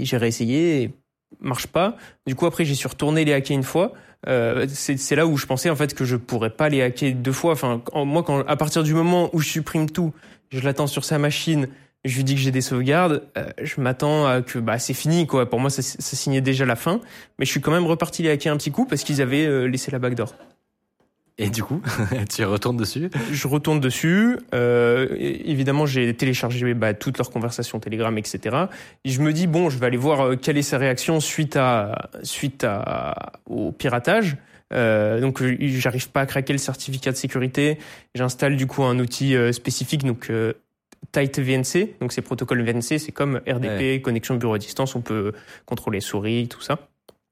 j'ai 0.02 0.18
réessayé, 0.18 0.94
marche 1.40 1.68
pas. 1.68 1.98
Du 2.26 2.36
coup, 2.36 2.46
après, 2.46 2.66
j'ai 2.66 2.76
su 2.76 2.88
retourner 2.88 3.26
les 3.26 3.34
hacker 3.34 3.56
une 3.58 3.64
fois. 3.64 3.94
Euh, 4.28 4.66
c'est 4.70 5.16
là 5.16 5.28
où 5.28 5.38
je 5.38 5.46
pensais 5.46 5.70
en 5.70 5.76
fait 5.76 5.94
que 5.94 6.04
je 6.04 6.16
pourrais 6.16 6.50
pas 6.50 6.70
les 6.70 6.82
hacker 6.82 7.14
deux 7.14 7.32
fois. 7.32 7.52
Enfin, 7.54 7.82
en- 7.94 8.06
moi, 8.06 8.24
quand 8.24 8.40
à 8.48 8.56
partir 8.56 8.84
du 8.84 8.94
moment 8.94 9.30
où 9.34 9.40
je 9.40 9.50
supprime 9.50 9.90
tout, 9.90 10.14
je 10.50 10.62
l'attends 10.62 10.88
sur 10.88 11.04
sa 11.06 11.20
machine, 11.20 11.68
je 12.06 12.16
lui 12.16 12.24
dis 12.24 12.36
que 12.36 12.42
j'ai 12.42 12.52
des 12.52 12.62
sauvegardes, 12.62 13.24
euh, 13.38 13.50
je 13.62 13.82
m'attends 13.82 14.26
à 14.26 14.42
que 14.42 14.60
bah 14.60 14.80
c'est 14.80 14.94
fini. 14.94 15.26
Pour 15.26 15.60
moi, 15.60 15.70
ça, 15.70 15.82
ça 15.82 16.16
signait 16.16 16.42
déjà 16.42 16.66
la 16.66 16.76
fin. 16.76 17.02
Mais 17.40 17.46
je 17.46 17.52
suis 17.52 17.62
quand 17.62 17.72
même 17.72 17.86
reparti 17.86 18.24
les 18.24 18.30
hacker 18.30 18.54
un 18.54 18.58
petit 18.58 18.72
coup 18.72 18.86
parce 18.86 19.04
qu'ils 19.04 19.22
avaient 19.22 19.46
euh, 19.46 19.66
laissé 19.66 19.92
la 19.92 20.00
backdoor. 20.00 20.34
Et 21.38 21.50
du 21.50 21.64
coup, 21.64 21.82
tu 22.34 22.46
retournes 22.46 22.78
dessus. 22.78 23.10
Je 23.32 23.48
retourne 23.48 23.80
dessus. 23.82 24.38
Euh, 24.54 25.08
évidemment, 25.20 25.86
j'ai 25.86 26.14
téléchargé 26.14 26.74
bah, 26.74 26.94
toutes 26.94 27.18
leurs 27.18 27.30
conversations 27.30 27.80
Telegram, 27.80 28.18
etc. 28.18 28.56
Et 29.04 29.10
je 29.10 29.22
me 29.22 29.34
dis 29.34 29.48
bon, 29.48 29.70
je 29.70 29.78
vais 29.78 29.86
aller 29.86 29.98
voir 29.98 30.22
euh, 30.22 30.36
quelle 30.38 30.58
est 30.58 30.62
sa 30.62 30.78
réaction 30.78 31.20
suite 31.20 31.58
à 31.58 32.10
suite 32.24 32.64
à 32.64 33.34
au 33.48 33.74
piratage. 33.74 34.38
Euh, 34.74 35.20
donc, 35.22 35.42
euh, 35.42 35.58
j'arrive 35.60 36.10
pas 36.10 36.22
à 36.22 36.26
craquer 36.26 36.54
le 36.54 36.60
certificat 36.60 37.12
de 37.12 37.18
sécurité. 37.18 37.78
J'installe 38.14 38.56
du 38.56 38.68
coup 38.68 38.84
un 38.84 39.00
outil 39.00 39.36
euh, 39.36 39.52
spécifique, 39.52 40.04
donc 40.04 40.32
Tight 41.12 41.40
VNC. 41.40 42.00
Donc, 42.00 42.12
c'est 42.12 42.22
protocole 42.22 42.64
VNC, 42.64 43.00
c'est 43.00 43.12
comme 43.12 43.42
RDP, 43.48 44.02
connexion 44.02 44.36
bureau 44.36 44.54
à 44.54 44.60
distance. 44.60 44.96
On 44.96 45.02
peut 45.02 45.34
contrôler 45.66 46.02
souris, 46.02 46.48
tout 46.48 46.62
ça. 46.62 46.78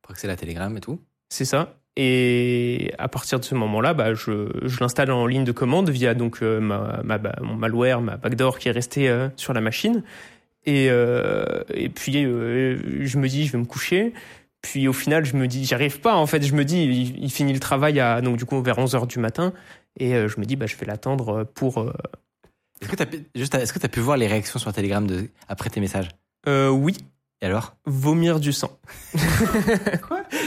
Pour 0.01 0.11
accéder 0.11 0.33
à 0.33 0.35
Telegram 0.35 0.75
et 0.75 0.81
tout. 0.81 0.99
C'est 1.29 1.45
ça. 1.45 1.75
Et 1.95 2.91
à 2.97 3.07
partir 3.07 3.39
de 3.39 3.45
ce 3.45 3.53
moment-là, 3.55 3.93
bah, 3.93 4.13
je, 4.13 4.49
je 4.63 4.79
l'installe 4.79 5.11
en 5.11 5.27
ligne 5.27 5.43
de 5.43 5.51
commande 5.51 5.89
via 5.89 6.13
donc 6.15 6.41
euh, 6.41 6.59
ma, 6.59 7.01
ma, 7.03 7.17
bah, 7.19 7.35
mon 7.41 7.53
malware, 7.55 8.01
ma 8.01 8.17
backdoor 8.17 8.57
qui 8.57 8.67
est 8.69 8.71
restée 8.71 9.07
euh, 9.09 9.29
sur 9.35 9.53
la 9.53 9.61
machine. 9.61 10.03
Et, 10.65 10.87
euh, 10.89 11.61
et 11.73 11.89
puis 11.89 12.25
euh, 12.25 12.77
je 13.05 13.17
me 13.19 13.27
dis, 13.27 13.45
je 13.45 13.51
vais 13.51 13.57
me 13.59 13.65
coucher. 13.65 14.13
Puis 14.61 14.87
au 14.87 14.93
final, 14.93 15.25
je 15.25 15.35
me 15.35 15.45
dis, 15.47 15.65
j'y 15.65 15.73
arrive 15.75 15.99
pas. 15.99 16.15
En 16.15 16.25
fait, 16.25 16.41
je 16.43 16.53
me 16.55 16.63
dis, 16.65 16.83
il, 16.83 17.23
il 17.23 17.31
finit 17.31 17.53
le 17.53 17.59
travail 17.59 17.99
à 17.99 18.21
donc 18.21 18.37
du 18.37 18.45
coup 18.45 18.61
vers 18.63 18.79
11 18.79 18.95
heures 18.95 19.07
du 19.07 19.19
matin. 19.19 19.53
Et 19.99 20.15
euh, 20.15 20.27
je 20.27 20.39
me 20.39 20.45
dis, 20.45 20.55
bah, 20.55 20.65
je 20.65 20.75
vais 20.77 20.85
l'attendre 20.87 21.43
pour. 21.43 21.79
euh, 21.79 21.93
Est-ce 22.81 22.89
que 22.89 22.95
t'as 22.95 23.05
pu- 23.05 23.25
juste, 23.35 23.53
est-ce 23.55 23.71
que 23.73 23.79
t'as 23.79 23.87
pu 23.89 23.99
voir 23.99 24.17
les 24.17 24.25
réactions 24.27 24.57
sur 24.57 24.73
Telegram 24.73 25.05
de, 25.05 25.27
après 25.47 25.69
tes 25.69 25.79
messages? 25.79 26.09
Euh, 26.47 26.69
oui, 26.69 26.97
Et 27.43 27.45
alors? 27.45 27.75
Vomir 27.85 28.39
du 28.39 28.53
sang. 28.53 28.71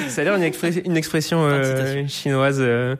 Ça 0.08 0.22
a 0.22 0.24
l'air 0.24 0.34
une, 0.36 0.50
une 0.86 0.96
expression 0.96 1.42
euh, 1.44 2.06
chinoise. 2.08 2.56
euh, 2.60 2.96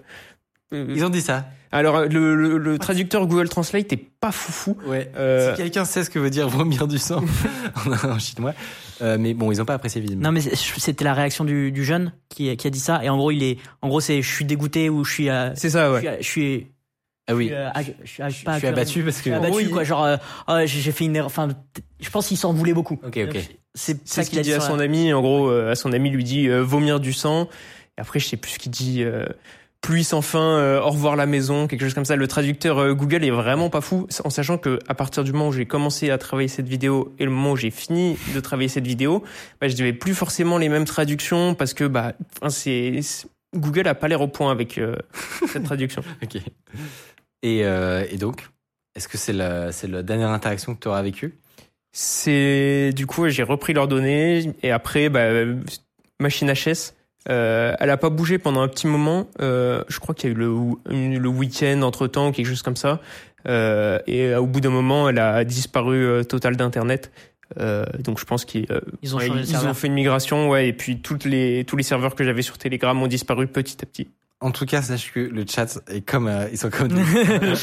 euh, 0.74 0.92
Ils 0.94 1.02
ont 1.04 1.08
dit 1.08 1.22
ça. 1.22 1.46
Alors 1.72 2.02
le, 2.02 2.34
le, 2.36 2.58
le 2.58 2.78
traducteur 2.78 3.26
Google 3.26 3.48
Translate 3.48 3.92
est 3.92 3.96
pas 4.20 4.32
foufou. 4.32 4.76
Ouais. 4.86 5.10
Euh, 5.16 5.50
Si 5.54 5.62
quelqu'un 5.62 5.84
sait 5.84 6.04
ce 6.04 6.10
que 6.10 6.18
veut 6.18 6.30
dire 6.30 6.48
vomir 6.48 6.86
du 6.86 6.98
sang 6.98 7.24
en, 8.04 8.18
chinois, 8.18 8.54
euh, 9.02 9.16
mais 9.18 9.34
bon, 9.34 9.50
ils 9.50 9.60
ont 9.60 9.64
pas 9.64 9.74
apprécié 9.74 10.00
visiblement. 10.00 10.28
Non, 10.28 10.32
mais 10.32 10.40
c'était 10.40 11.04
la 11.04 11.12
réaction 11.14 11.44
du, 11.44 11.72
du 11.72 11.84
jeune 11.84 12.12
qui, 12.28 12.54
qui 12.56 12.66
a 12.66 12.70
dit 12.70 12.78
ça. 12.78 13.02
Et 13.02 13.08
en 13.08 13.16
gros, 13.16 13.30
il 13.30 13.42
est, 13.42 13.58
en 13.82 13.88
gros, 13.88 14.00
c'est 14.00 14.22
je 14.22 14.30
suis 14.30 14.44
dégoûté 14.44 14.88
ou 14.90 15.04
je 15.04 15.12
suis, 15.12 15.28
euh, 15.30 15.50
C'est 15.54 15.70
ça, 15.70 15.88
je 15.88 15.92
ouais. 15.94 16.00
suis, 16.00 16.08
je 16.22 16.28
suis, 16.28 16.66
ah 17.28 17.34
oui, 17.34 17.48
je 17.48 17.54
suis, 17.54 17.54
euh, 17.56 17.70
je 18.04 18.08
suis, 18.08 18.22
ag- 18.22 18.30
je, 18.30 18.44
pas 18.44 18.52
je 18.54 18.58
suis 18.58 18.66
accusé, 18.66 18.66
abattu 18.68 19.02
parce 19.02 19.16
je 19.16 19.22
que. 19.22 19.30
suis 19.30 19.32
abattu, 19.32 19.54
Oui. 19.56 19.70
quoi. 19.70 19.84
Genre, 19.84 20.04
euh, 20.04 20.16
ah, 20.46 20.64
j'ai 20.66 20.80
j'ai 20.80 20.92
fait 20.92 21.04
une 21.06 21.16
erreur. 21.16 21.26
Enfin, 21.26 21.48
je 22.00 22.10
pense 22.10 22.28
qu'il 22.28 22.36
s'en 22.36 22.52
voulait 22.52 22.74
beaucoup. 22.74 22.98
Ok, 23.06 23.18
ok. 23.28 23.34
C'est 23.74 23.98
C'est 24.04 24.06
ça 24.06 24.22
ce 24.24 24.30
qu'il 24.30 24.40
dit 24.42 24.52
à 24.52 24.60
son 24.60 24.78
ami. 24.78 25.12
En 25.12 25.20
gros, 25.20 25.48
euh, 25.48 25.72
à 25.72 25.74
son 25.74 25.92
ami 25.92 26.10
lui 26.10 26.24
dit 26.24 26.48
euh, 26.48 26.60
vomir 26.62 27.00
du 27.00 27.12
sang. 27.12 27.48
Et 27.98 28.00
après, 28.00 28.20
je 28.20 28.26
sais 28.26 28.36
plus 28.36 28.52
ce 28.52 28.58
qu'il 28.58 28.72
dit. 28.72 29.02
Euh, 29.02 29.26
pluie 29.82 30.04
sans 30.04 30.22
fin, 30.22 30.40
euh, 30.40 30.80
au 30.80 30.88
revoir 30.90 31.14
la 31.14 31.26
maison, 31.26 31.68
quelque 31.68 31.82
chose 31.82 31.94
comme 31.94 32.06
ça. 32.06 32.16
Le 32.16 32.26
traducteur 32.26 32.78
euh, 32.78 32.94
Google 32.94 33.22
est 33.24 33.30
vraiment 33.30 33.70
pas 33.70 33.80
fou, 33.80 34.08
en 34.24 34.30
sachant 34.30 34.58
que 34.58 34.80
à 34.88 34.94
partir 34.94 35.22
du 35.22 35.32
moment 35.32 35.48
où 35.48 35.52
j'ai 35.52 35.66
commencé 35.66 36.10
à 36.10 36.18
travailler 36.18 36.48
cette 36.48 36.66
vidéo 36.66 37.14
et 37.20 37.24
le 37.24 37.30
moment 37.30 37.52
où 37.52 37.56
j'ai 37.56 37.70
fini 37.70 38.16
de 38.34 38.40
travailler 38.40 38.68
cette 38.68 38.86
vidéo, 38.86 39.22
bah, 39.60 39.68
je 39.68 39.76
n'avais 39.76 39.92
plus 39.92 40.14
forcément 40.14 40.58
les 40.58 40.68
mêmes 40.68 40.86
traductions 40.86 41.54
parce 41.54 41.72
que 41.72 41.84
bah, 41.84 42.14
enfin, 42.40 42.50
c'est 42.50 42.98
Google 43.54 43.86
a 43.86 43.94
pas 43.94 44.08
l'air 44.08 44.22
au 44.22 44.28
point 44.28 44.50
avec 44.50 44.78
euh, 44.78 44.96
cette 45.52 45.64
traduction. 45.64 46.02
Ok. 46.22 46.40
Et, 47.42 47.64
euh, 47.64 48.04
et 48.10 48.16
donc, 48.16 48.48
est-ce 48.94 49.08
que 49.08 49.18
c'est 49.18 49.32
la, 49.32 49.72
c'est 49.72 49.88
la 49.88 50.02
dernière 50.02 50.30
interaction 50.30 50.74
que 50.74 50.80
tu 50.80 50.88
auras 50.88 51.02
vécue 51.02 51.38
C'est 51.92 52.92
du 52.94 53.06
coup 53.06 53.28
j'ai 53.28 53.42
repris 53.42 53.72
leurs 53.72 53.88
données 53.88 54.52
et 54.62 54.70
après 54.70 55.08
bah, 55.08 55.28
machine 56.20 56.52
HS. 56.52 56.94
Euh, 57.28 57.74
elle 57.80 57.90
a 57.90 57.96
pas 57.96 58.10
bougé 58.10 58.38
pendant 58.38 58.60
un 58.60 58.68
petit 58.68 58.86
moment. 58.86 59.28
Euh, 59.40 59.82
je 59.88 59.98
crois 59.98 60.14
qu'il 60.14 60.30
y 60.30 60.32
a 60.32 60.36
eu 60.36 60.38
le, 60.38 61.28
week-end 61.28 61.82
entre 61.82 62.06
temps, 62.06 62.30
quelque 62.30 62.46
chose 62.46 62.62
comme 62.62 62.76
ça. 62.76 63.00
Euh, 63.48 63.98
et 64.06 64.34
au 64.34 64.46
bout 64.46 64.60
d'un 64.60 64.70
moment, 64.70 65.08
elle 65.08 65.18
a 65.18 65.44
disparu 65.44 66.04
euh, 66.04 66.22
total 66.22 66.56
d'internet. 66.56 67.10
Euh, 67.60 67.84
donc 68.00 68.18
je 68.18 68.24
pense 68.24 68.44
qu'ils 68.44 68.66
euh, 68.70 68.80
Ils 69.02 69.14
ont 69.14 69.18
ouais, 69.18 69.28
ils 69.28 69.74
fait 69.74 69.86
une 69.86 69.94
migration, 69.94 70.48
ouais. 70.48 70.68
Et 70.68 70.72
puis 70.72 71.00
toutes 71.00 71.24
les 71.24 71.64
tous 71.64 71.76
les 71.76 71.82
serveurs 71.82 72.14
que 72.14 72.24
j'avais 72.24 72.42
sur 72.42 72.58
Telegram 72.58 73.00
ont 73.00 73.06
disparu 73.06 73.46
petit 73.46 73.76
à 73.82 73.86
petit. 73.86 74.08
En 74.40 74.50
tout 74.50 74.66
cas, 74.66 74.82
sache 74.82 75.12
que 75.12 75.20
le 75.20 75.44
chat 75.48 75.78
est 75.88 76.02
comme, 76.02 76.26
euh, 76.28 76.48
ils 76.52 76.58
sont 76.58 76.70
comme 76.70 76.88
des- 76.88 77.02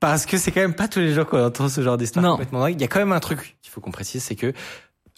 Parce 0.00 0.26
que 0.26 0.36
c'est 0.36 0.50
quand 0.50 0.60
même 0.60 0.74
pas 0.74 0.88
tous 0.88 0.98
les 0.98 1.14
jours 1.14 1.26
qu'on 1.26 1.44
entend 1.44 1.68
ce 1.68 1.80
genre 1.80 1.96
d'histoire 1.96 2.24
complètement 2.32 2.60
dingue. 2.60 2.74
Il 2.74 2.80
y 2.80 2.84
a 2.84 2.88
quand 2.88 2.98
même 2.98 3.12
un 3.12 3.20
truc 3.20 3.56
qu'il 3.62 3.70
faut 3.70 3.80
qu'on 3.80 3.92
précise, 3.92 4.22
c'est 4.24 4.34
que 4.34 4.52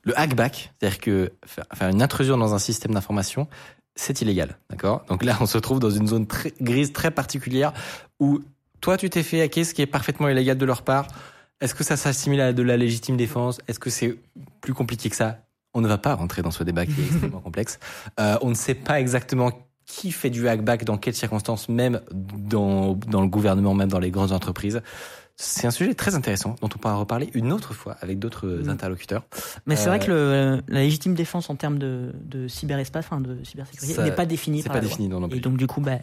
le 0.03 0.19
hackback, 0.19 0.73
c'est-à-dire 0.79 0.99
que 0.99 1.33
faire 1.47 1.65
faire 1.73 1.89
une 1.89 2.03
intrusion 2.03 2.37
dans 2.37 2.53
un 2.55 2.59
système 2.59 2.93
d'information, 2.93 3.49
c'est 3.97 4.21
illégal, 4.21 4.59
d'accord? 4.69 5.03
Donc 5.09 5.25
là, 5.25 5.39
on 5.41 5.47
se 5.47 5.57
trouve 5.57 5.81
dans 5.81 5.89
une 5.91 6.07
zone 6.07 6.27
très 6.27 6.53
grise 6.61 6.93
très 6.93 7.11
particulière 7.11 7.73
où 8.21 8.41
toi, 8.83 8.99
tu 8.99 9.09
t'es 9.09 9.23
fait 9.23 9.41
hacker, 9.41 9.65
ce 9.65 9.73
qui 9.73 9.81
est 9.81 9.87
parfaitement 9.87 10.29
illégal 10.29 10.59
de 10.59 10.67
leur 10.67 10.83
part. 10.83 11.07
Est-ce 11.63 11.75
que 11.75 11.83
ça 11.85 11.97
s'assimile 11.97 12.43
à 12.43 12.53
de 12.53 12.63
la 12.63 12.77
légitime 12.77 13.17
défense? 13.17 13.63
Est-ce 13.69 13.79
que 13.79 13.89
c'est 13.89 14.19
plus 14.61 14.75
compliqué 14.75 15.09
que 15.09 15.17
ça? 15.17 15.39
On 15.73 15.81
ne 15.81 15.89
va 15.89 15.97
pas 15.97 16.15
rentrer 16.15 16.43
dans 16.43 16.51
ce 16.51 16.63
débat 16.63 16.85
qui 16.85 17.01
est 17.01 17.05
extrêmement 17.11 17.41
complexe. 17.41 17.79
Euh, 18.21 18.37
on 18.43 18.51
ne 18.51 18.55
sait 18.55 18.75
pas 18.75 19.01
exactement 19.01 19.51
qui 19.87 20.13
fait 20.13 20.31
du 20.31 20.49
hackback, 20.49 20.85
dans 20.85 20.97
quelles 20.97 21.15
circonstances, 21.15 21.69
même 21.69 22.01
dans, 22.13 22.95
dans 23.09 23.21
le 23.23 23.29
gouvernement, 23.29 23.75
même 23.75 23.89
dans 23.91 23.99
les 23.99 24.11
grandes 24.11 24.33
entreprises? 24.33 24.81
C'est 25.37 25.67
un 25.67 25.73
sujet 25.73 25.95
très 25.95 26.15
intéressant 26.15 26.55
dont 26.61 26.69
on 26.73 26.79
pourra 26.79 26.95
reparler 26.95 27.29
une 27.35 27.53
autre 27.53 27.75
fois 27.75 27.97
avec 28.01 28.21
d'autres 28.21 28.47
Mm. 28.47 28.69
interlocuteurs. 28.71 29.25
Mais 29.67 29.75
c'est 29.75 29.87
Euh, 29.87 29.89
vrai 29.89 29.99
que 29.99 30.11
le, 30.11 30.63
la 30.69 30.81
légitime 30.81 31.15
défense 31.15 31.51
en 31.51 31.57
termes 31.57 31.79
de, 31.79 32.13
de 32.25 32.47
cyberespace, 32.47 33.05
enfin 33.07 33.21
de 33.21 33.43
cybersécurité, 33.43 34.01
n'est 34.05 34.13
pas 34.13 34.27
définie. 34.27 34.63
C'est 34.63 34.69
pas 34.69 34.77
la 34.77 34.81
loi. 34.83 34.89
défini 34.91 35.09
non, 35.09 35.19
non 35.21 35.29
plus. 35.29 35.39
Et 35.39 35.41
donc 35.41 35.57
du 35.57 35.67
coup, 35.67 35.81
bah, 35.81 35.99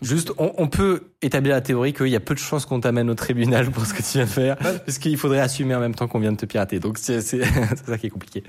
Juste, 0.00 0.32
on, 0.38 0.52
on 0.56 0.68
peut 0.68 1.12
établir 1.20 1.52
la 1.52 1.60
théorie 1.60 1.92
qu'il 1.92 2.06
y 2.08 2.16
a 2.16 2.20
peu 2.20 2.32
de 2.32 2.38
chances 2.38 2.64
qu'on 2.64 2.80
t'amène 2.80 3.10
au 3.10 3.14
tribunal 3.14 3.70
pour 3.70 3.84
ce 3.84 3.92
que 3.92 3.98
tu 4.02 4.12
viens 4.14 4.24
de 4.24 4.30
faire, 4.30 4.56
parce 4.56 4.96
qu'il 4.98 5.18
faudrait 5.18 5.40
assumer 5.40 5.74
en 5.74 5.80
même 5.80 5.94
temps 5.94 6.08
qu'on 6.08 6.18
vient 6.18 6.32
de 6.32 6.38
te 6.38 6.46
pirater. 6.46 6.80
Donc 6.80 6.96
c'est 6.96 7.20
ça 7.20 7.98
qui 7.98 8.06
est 8.06 8.10
compliqué. 8.10 8.42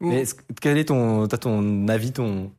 Mais 0.00 0.24
quel 0.62 0.78
est 0.78 0.86
ton, 0.86 1.28
t'as 1.28 1.36
ton 1.36 1.86
avis, 1.88 2.12
ton 2.12 2.50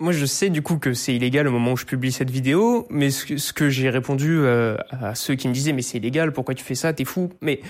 Moi, 0.00 0.12
je 0.12 0.26
sais 0.26 0.50
du 0.50 0.62
coup 0.62 0.78
que 0.78 0.92
c'est 0.92 1.14
illégal 1.14 1.46
au 1.46 1.52
moment 1.52 1.72
où 1.72 1.76
je 1.76 1.84
publie 1.84 2.12
cette 2.12 2.30
vidéo, 2.30 2.86
mais 2.90 3.10
ce 3.10 3.52
que, 3.52 3.68
j'ai 3.68 3.90
répondu 3.90 4.38
euh, 4.38 4.76
à 4.90 5.14
ceux 5.14 5.34
qui 5.34 5.48
me 5.48 5.52
disaient 5.52 5.72
mais 5.72 5.82
c'est 5.82 5.98
illégal, 5.98 6.32
pourquoi 6.32 6.54
tu 6.54 6.64
fais 6.64 6.74
ça, 6.74 6.92
t'es 6.92 7.04
fou. 7.04 7.30
Mais 7.40 7.60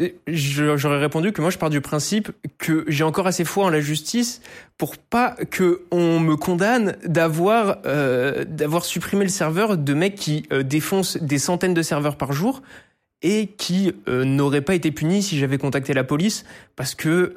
euh, 0.00 0.08
j'aurais 0.26 0.98
répondu 0.98 1.32
que 1.32 1.40
moi 1.40 1.50
je 1.50 1.58
pars 1.58 1.70
du 1.70 1.80
principe 1.80 2.32
que 2.58 2.84
j'ai 2.88 3.04
encore 3.04 3.28
assez 3.28 3.44
foi 3.44 3.64
en 3.64 3.70
la 3.70 3.80
justice 3.80 4.40
pour 4.76 4.96
pas 4.96 5.36
que 5.50 5.82
on 5.92 6.18
me 6.18 6.36
condamne 6.36 6.96
d'avoir 7.04 7.78
euh, 7.86 8.44
d'avoir 8.44 8.84
supprimé 8.84 9.24
le 9.24 9.30
serveur 9.30 9.76
de 9.76 9.94
mecs 9.94 10.16
qui 10.16 10.48
défoncent 10.64 11.16
des 11.18 11.38
centaines 11.38 11.74
de 11.74 11.82
serveurs 11.82 12.16
par 12.16 12.32
jour 12.32 12.60
et 13.22 13.46
qui 13.46 13.92
euh, 14.08 14.24
n'auraient 14.24 14.62
pas 14.62 14.74
été 14.74 14.90
punis 14.90 15.22
si 15.22 15.38
j'avais 15.38 15.58
contacté 15.58 15.94
la 15.94 16.04
police 16.04 16.44
parce 16.74 16.96
que 16.96 17.36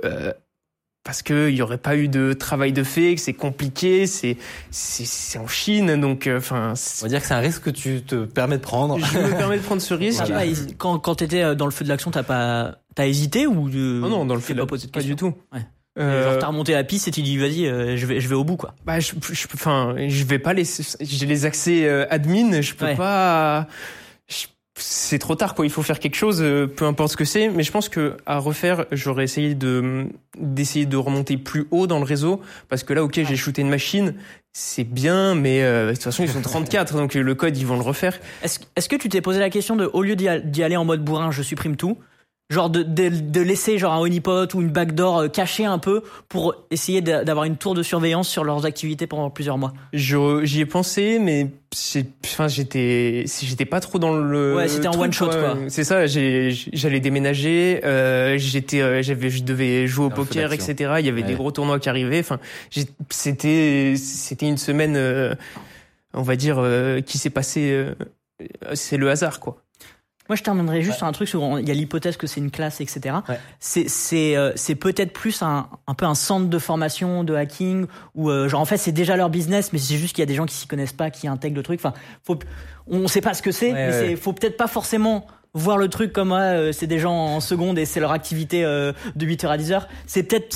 parce 1.08 1.24
que 1.24 1.49
il 1.49 1.55
y 1.55 1.62
aurait 1.62 1.78
pas 1.78 1.95
eu 1.95 2.10
de 2.10 2.34
travail 2.34 2.74
de 2.74 2.84
fait, 2.84 3.16
que 3.16 3.22
c'est 3.22 3.34
compliqué, 3.34 4.05
c'est 4.08 4.36
c'est 4.72 5.05
c'est 5.08 5.39
en 5.39 5.47
Chine, 5.47 5.95
donc 5.99 6.28
euh, 6.28 6.38
enfin. 6.38 6.74
On 6.99 7.05
va 7.05 7.08
dire 7.08 7.22
que 7.22 7.26
c'est 7.28 7.34
un 7.34 7.39
risque 7.39 7.64
que 7.64 7.70
tu 7.70 8.01
te 8.01 8.26
permets 8.26 8.58
de 8.58 8.62
prendre. 8.62 8.99
je 8.99 9.18
me 9.18 9.30
permets 9.38 9.58
de 9.58 9.64
prendre 9.64 9.82
ce 9.82 9.93
risque. 9.95 10.28
pas 10.28 10.43
quand 10.78 10.99
quand 10.99 11.16
t'étais 11.16 11.41
euh, 11.43 11.55
dans 11.55 11.66
le 11.66 11.72
feu 11.72 11.86
de 11.86 11.89
l'action, 11.89 12.12
t'as 12.12 12.24
pas 12.24 12.76
t'as 12.93 13.08
hésité 13.08 13.47
ou 13.47 13.70
de, 13.70 13.99
Non, 14.01 14.10
non, 14.10 14.26
dans 14.26 14.36
le 14.36 14.41
pas 14.41 14.53
de- 14.53 14.64
posé 14.66 14.88
de 14.88 14.91
pas 14.91 14.99
questions 14.99 15.16
du 15.16 15.34
tout. 15.34 15.34
Ouais. 15.53 15.62
Euh, 15.97 16.24
Genre 16.32 16.38
t'as 16.39 16.47
remonté 16.47 16.74
la 16.74 16.84
piste 16.84 17.08
et 17.08 17.12
tu 17.12 17.22
dis 17.24 17.38
vas-y, 17.38 17.66
euh, 17.66 17.95
je 17.97 18.05
vais 18.05 18.20
je 18.20 18.28
vais 18.28 18.36
au 18.36 18.43
bout 18.43 18.58
quoi. 18.58 18.76
bah, 18.86 18.99
je, 18.99 19.14
je, 19.32 19.47
enfin, 19.53 19.95
je 20.08 20.24
vais 20.26 20.38
pas 20.39 20.53
laisser. 20.53 20.84
J'ai 20.99 21.26
les 21.26 21.45
accès 21.45 21.86
euh, 21.88 22.05
admin, 22.12 22.62
je 22.62 22.74
peux 22.76 22.86
Ouais. 22.86 22.95
pas. 22.95 23.68
C'est 24.78 25.19
trop 25.19 25.36
tard, 25.36 25.55
quoi. 25.55 25.65
Il 25.65 25.71
faut 25.71 25.84
faire 25.84 25.99
quelque 25.99 26.15
chose, 26.15 26.41
euh, 26.41 26.67
peu 26.67 26.86
importe 26.86 27.11
ce 27.11 27.17
que 27.17 27.25
c'est. 27.25 27.49
Mais 27.49 27.63
je 27.63 27.71
pense 27.71 27.89
que 27.89 28.17
à 28.25 28.39
refaire, 28.39 28.86
j'aurais 28.91 29.23
essayé 29.23 29.55
de 29.55 30.07
d'essayer 30.39 30.86
de 30.86 30.97
remonter 30.97 31.38
plus 31.38 31.67
haut 31.71 31.88
dans 31.88 31.99
le 31.99 32.05
réseau, 32.05 32.41
parce 32.69 32.84
que 32.84 32.93
là, 32.93 33.03
ok, 33.03 33.13
j'ai 33.15 33.36
shooté 33.36 33.61
une 33.61 33.69
machine, 33.69 34.13
c'est 34.53 34.84
bien, 34.84 35.34
mais 35.34 35.63
euh, 35.63 35.89
de 35.89 35.93
toute 35.93 36.03
façon, 36.03 36.23
ils 36.23 36.30
sont 36.30 36.41
34, 36.41 36.95
donc 36.95 37.15
le 37.15 37.36
code, 37.36 37.57
ils 37.57 37.65
vont 37.65 37.75
le 37.75 37.82
refaire. 37.82 38.19
Est-ce 38.43 38.59
est-ce 38.75 38.88
que 38.88 38.95
tu 38.95 39.09
t'es 39.09 39.21
posé 39.21 39.39
la 39.39 39.49
question 39.49 39.75
de 39.75 39.89
au 39.91 40.03
lieu 40.03 40.15
d'y 40.15 40.63
aller 40.63 40.78
en 40.78 40.86
mode 40.86 41.03
bourrin, 41.03 41.32
je 41.32 41.41
supprime 41.41 41.75
tout, 41.75 41.97
genre 42.50 42.70
de, 42.70 42.82
de, 42.84 43.10
de 43.10 43.41
laisser 43.41 43.78
genre 43.78 43.91
un 43.93 44.00
honeypot 44.00 44.45
ou 44.54 44.62
une 44.62 44.70
backdoor 44.70 45.18
euh, 45.20 45.28
cachée 45.28 45.66
un 45.66 45.80
peu 45.80 46.02
pour 46.30 46.56
essayer 46.72 47.02
d'a- 47.02 47.26
d'avoir 47.26 47.43
une 47.45 47.58
tour 47.58 47.74
de 47.76 47.84
surveillance 47.84 48.30
sur 48.30 48.43
leurs 48.45 48.66
activités 48.66 49.06
pendant 49.06 49.30
plusieurs 49.30 49.58
mois. 49.58 49.74
J'y 49.91 50.62
ai 50.62 50.66
pensé, 50.66 51.20
mais 51.20 51.50
enfin, 52.26 52.48
j'étais, 52.48 53.26
j'étais 53.41 53.66
pas 53.66 53.82
trop 53.82 54.00
dans 54.00 54.16
le. 54.16 54.56
Ouais, 54.56 54.70
c'était 54.70 54.88
en 54.88 54.98
one 54.98 55.12
shot, 55.12 55.28
quoi. 55.28 55.58
C'est 55.68 55.84
ça. 55.84 56.08
J'allais 56.08 57.00
déménager. 57.02 57.82
Euh, 57.84 58.38
j'étais, 58.38 58.82
euh, 58.82 59.02
j'avais, 59.02 59.30
je 59.30 59.43
devais 59.43 59.86
jouer 59.86 60.06
au 60.06 60.10
poker, 60.10 60.54
etc. 60.54 60.93
Il 61.00 61.06
y 61.06 61.10
avait 61.10 61.22
Ouais. 61.24 61.28
des 61.28 61.36
gros 61.36 61.52
tournois 61.52 61.80
qui 61.80 61.89
arrivaient. 61.89 62.20
Enfin, 62.22 62.39
c'était, 63.10 63.95
c'était 63.98 64.48
une 64.48 64.58
semaine, 64.58 64.95
euh, 64.95 65.36
on 66.14 66.22
va 66.22 66.36
dire, 66.38 66.58
euh, 66.60 67.02
qui 67.02 67.18
s'est 67.18 67.30
passée. 67.30 67.72
euh, 67.72 67.93
c'est 68.74 68.98
le 68.98 69.10
hasard, 69.10 69.39
quoi. 69.41 69.58
Moi, 70.30 70.36
je 70.36 70.43
terminerai 70.43 70.82
juste 70.82 70.97
sur 70.97 71.07
un 71.07 71.11
truc 71.11 71.28
sur 71.28 71.59
il 71.59 71.67
y 71.67 71.71
a 71.71 71.73
l'hypothèse 71.73 72.17
que 72.17 72.28
c'est 72.28 72.39
une 72.39 72.51
classe, 72.51 72.82
etc. 72.82 73.17
Ouais. 73.28 73.39
C'est 73.59 73.89
c'est 73.89 74.36
euh, 74.36 74.51
c'est 74.55 74.75
peut-être 74.75 75.13
plus 75.13 75.41
un 75.41 75.67
un 75.88 75.93
peu 75.93 76.05
un 76.05 76.15
centre 76.15 76.47
de 76.47 76.59
formation 76.59 77.23
de 77.23 77.34
hacking 77.36 77.88
où 78.15 78.30
euh, 78.30 78.47
genre 78.47 78.61
en 78.61 78.65
fait 78.65 78.78
c'est 78.78 78.91
déjà 78.91 79.15
leur 79.15 79.30
business, 79.30 79.73
mais 79.73 79.80
c'est 79.80 79.95
juste 79.95 80.15
qu'il 80.15 80.21
y 80.21 80.23
a 80.23 80.28
des 80.28 80.36
gens 80.36 80.45
qui 80.45 80.55
s'y 80.55 80.67
connaissent 80.67 80.93
pas, 80.93 81.09
qui 81.09 81.28
intègrent 81.28 81.57
le 81.57 81.63
truc. 81.63 81.80
Enfin, 81.80 81.93
faut 82.23 82.38
on 82.89 83.07
sait 83.07 83.21
pas 83.21 83.34
ce 83.34 83.41
que 83.41 83.51
c'est, 83.51 83.71
Ouais, 83.73 84.07
mais 84.09 84.15
faut 84.15 84.34
peut-être 84.34 84.57
pas 84.57 84.67
forcément 84.67 85.28
voir 85.53 85.78
le 85.78 85.89
truc 85.89 86.13
comme 86.13 86.32
ah, 86.32 86.53
euh, 86.53 86.71
c'est 86.71 86.88
des 86.88 86.99
gens 86.99 87.15
en 87.15 87.39
seconde 87.39 87.80
et 87.80 87.86
c'est 87.86 87.99
leur 87.99 88.11
activité 88.11 88.63
euh, 88.63 88.93
de 89.15 89.25
8h 89.25 89.47
à 89.47 89.57
10h. 89.57 89.82
C'est 90.05 90.23
peut-être 90.23 90.55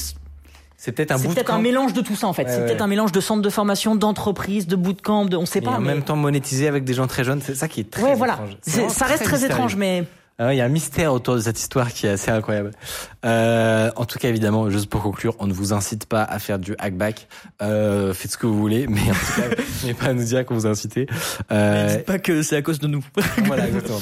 C'est 0.83 0.93
peut-être 0.93 1.11
un 1.11 1.17
c'est 1.19 1.25
peut-être 1.25 1.37
bootcamp, 1.45 1.53
un 1.57 1.61
mélange 1.61 1.93
de 1.93 2.01
tout 2.01 2.15
ça 2.15 2.25
en 2.25 2.33
fait. 2.33 2.41
Ouais, 2.45 2.49
c'est 2.49 2.57
ouais. 2.61 2.65
peut-être 2.65 2.81
un 2.81 2.87
mélange 2.87 3.11
de 3.11 3.21
centre 3.21 3.43
de 3.43 3.49
formation, 3.51 3.93
d'entreprise, 3.93 4.65
de 4.65 4.75
bootcamp, 4.75 5.25
de 5.25 5.37
on 5.37 5.45
sait 5.45 5.59
mais 5.59 5.65
pas. 5.67 5.71
en 5.73 5.79
mais- 5.79 5.93
même 5.93 6.01
temps 6.03 6.15
monétisé 6.15 6.67
avec 6.67 6.85
des 6.85 6.95
gens 6.95 7.05
très 7.05 7.23
jeunes. 7.23 7.39
C'est 7.39 7.53
ça 7.53 7.67
qui 7.67 7.81
est 7.81 7.91
très 7.91 8.01
ouais, 8.01 8.15
voilà. 8.15 8.33
étrange. 8.33 8.57
C'est 8.61 8.89
Ça 8.89 9.05
reste 9.05 9.23
très 9.23 9.45
étrange, 9.45 9.75
mais 9.75 10.05
Ah 10.39 10.47
ouais, 10.47 10.55
Il 10.55 10.57
y 10.57 10.61
a 10.61 10.65
un 10.65 10.69
mystère 10.69 11.13
autour 11.13 11.35
de 11.35 11.41
cette 11.41 11.59
histoire 11.59 11.93
qui 11.93 12.07
est 12.07 12.09
assez 12.09 12.31
incroyable. 12.31 12.71
Euh, 13.25 13.91
en 13.95 14.05
tout 14.05 14.17
cas, 14.17 14.27
évidemment, 14.29 14.71
juste 14.71 14.89
pour 14.89 15.03
conclure, 15.03 15.35
on 15.37 15.45
ne 15.45 15.53
vous 15.53 15.71
incite 15.71 16.07
pas 16.07 16.23
à 16.23 16.39
faire 16.39 16.57
du 16.57 16.73
hackback. 16.79 17.27
Euh, 17.61 18.11
faites 18.15 18.31
ce 18.31 18.37
que 18.37 18.47
vous 18.47 18.57
voulez, 18.57 18.87
mais 18.87 19.01
en 19.01 19.13
tout 19.13 19.39
cas, 19.41 19.61
n'ayez 19.83 19.93
pas 19.93 20.05
à 20.07 20.13
nous 20.13 20.23
dire 20.23 20.43
qu'on 20.47 20.55
vous 20.55 20.65
a 20.65 20.69
incité. 20.71 21.05
Euh, 21.51 21.97
dites 21.97 22.05
pas 22.07 22.17
que 22.17 22.41
c'est 22.41 22.55
à 22.55 22.63
cause 22.63 22.79
de 22.79 22.87
nous. 22.87 23.03
voilà, 23.45 23.67
exactement. 23.67 23.99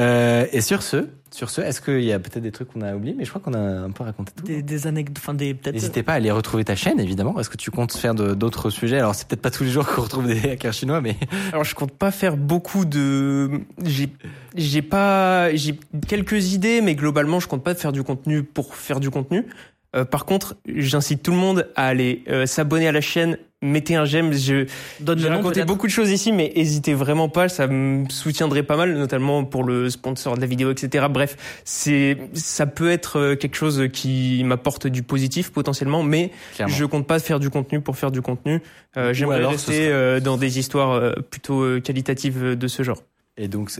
Euh, 0.00 0.46
et 0.52 0.60
sur 0.60 0.82
ce, 0.82 1.06
sur 1.30 1.50
ce, 1.50 1.60
est-ce 1.60 1.80
qu'il 1.80 2.02
y 2.02 2.12
a 2.12 2.18
peut-être 2.18 2.42
des 2.42 2.50
trucs 2.50 2.68
qu'on 2.72 2.80
a 2.80 2.94
oubliés 2.96 3.14
Mais 3.16 3.24
je 3.24 3.30
crois 3.30 3.40
qu'on 3.40 3.54
a 3.54 3.58
un 3.58 3.90
peu 3.92 4.02
raconté 4.02 4.32
tout. 4.36 4.44
des, 4.44 4.60
des 4.60 4.86
anecdotes, 4.88 5.18
enfin 5.18 5.34
des 5.34 5.54
peut-être. 5.54 5.74
N'hésitez 5.74 6.02
pas 6.02 6.12
à 6.14 6.16
aller 6.16 6.32
retrouver 6.32 6.64
ta 6.64 6.74
chaîne, 6.74 6.98
évidemment. 6.98 7.38
Est-ce 7.38 7.48
que 7.48 7.56
tu 7.56 7.70
comptes 7.70 7.92
faire 7.96 8.14
de- 8.16 8.34
d'autres 8.34 8.70
sujets 8.70 8.98
Alors, 8.98 9.14
c'est 9.14 9.28
peut-être 9.28 9.42
pas 9.42 9.52
tous 9.52 9.62
les 9.62 9.70
jours 9.70 9.86
qu'on 9.86 10.02
retrouve 10.02 10.26
des 10.26 10.50
hackers 10.50 10.72
chinois, 10.72 11.00
mais 11.00 11.16
Alors 11.52 11.62
je 11.62 11.74
compte 11.76 11.92
pas 11.92 12.10
faire 12.10 12.36
beaucoup 12.36 12.84
de 12.84 13.50
j'ai 13.84 14.08
j'ai 14.56 14.82
pas 14.82 15.54
j'ai 15.54 15.78
quelques 16.08 16.52
idées 16.54 16.80
mais 16.80 16.94
globalement 16.96 17.38
je 17.38 17.46
compte 17.46 17.62
pas 17.62 17.74
faire 17.76 17.92
du 17.92 18.02
contenu 18.02 18.42
pour 18.42 18.74
faire 18.74 18.98
du 18.98 19.10
contenu. 19.10 19.46
Euh, 19.94 20.04
par 20.04 20.24
contre, 20.24 20.56
j'incite 20.66 21.22
tout 21.22 21.30
le 21.30 21.36
monde 21.36 21.68
à 21.76 21.86
aller 21.86 22.24
euh, 22.28 22.46
s'abonner 22.46 22.88
à 22.88 22.92
la 22.92 23.00
chaîne, 23.00 23.38
mettez 23.64 23.96
un 23.96 24.04
j'aime. 24.04 24.32
Je 24.32 24.66
Donne 25.00 25.18
j'ai 25.18 25.28
raconté 25.28 25.64
beaucoup 25.64 25.86
de 25.86 25.92
choses 25.92 26.10
ici, 26.10 26.32
mais 26.32 26.52
hésitez 26.54 26.94
vraiment 26.94 27.28
pas, 27.28 27.48
ça 27.48 27.66
me 27.66 28.08
soutiendrait 28.08 28.62
pas 28.62 28.76
mal, 28.76 28.94
notamment 28.94 29.44
pour 29.44 29.64
le 29.64 29.90
sponsor 29.90 30.36
de 30.36 30.40
la 30.40 30.46
vidéo, 30.46 30.70
etc. 30.70 31.06
Bref, 31.10 31.36
c'est 31.64 32.18
ça 32.34 32.66
peut 32.66 32.90
être 32.90 33.18
euh, 33.18 33.36
quelque 33.36 33.56
chose 33.56 33.88
qui 33.92 34.42
m'apporte 34.44 34.86
du 34.86 35.02
positif 35.02 35.50
potentiellement, 35.50 36.02
mais 36.02 36.30
clairement. 36.54 36.74
je 36.74 36.84
compte 36.84 37.06
pas 37.06 37.18
faire 37.18 37.40
du 37.40 37.50
contenu 37.50 37.80
pour 37.80 37.96
faire 37.96 38.10
du 38.10 38.22
contenu. 38.22 38.60
Euh, 38.96 39.12
J'aimerais 39.12 39.44
rester 39.44 39.88
euh, 39.88 40.20
dans 40.20 40.36
des 40.36 40.58
histoires 40.58 41.14
plutôt 41.30 41.80
qualitatives 41.80 42.56
de 42.56 42.68
ce 42.68 42.82
genre. 42.82 43.02
Et 43.36 43.48
donc, 43.48 43.70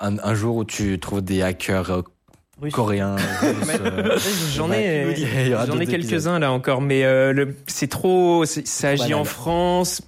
un, 0.00 0.18
un 0.18 0.34
jour 0.34 0.56
où 0.56 0.64
tu 0.64 0.98
trouves 0.98 1.22
des 1.22 1.42
hackers 1.42 2.02
Russe. 2.62 2.72
coréens, 2.72 3.16
russes, 3.40 3.68
euh, 3.84 4.16
J'en 4.54 4.70
ai, 4.72 5.14
j'en 5.66 5.78
ai 5.80 5.86
quelques-uns 5.86 6.38
là 6.38 6.52
encore, 6.52 6.80
mais 6.80 7.04
euh, 7.04 7.32
le- 7.32 7.56
c'est 7.66 7.88
trop, 7.88 8.44
ça 8.46 8.88
agit 8.90 9.14
en. 9.14 9.24
France. 9.24 10.00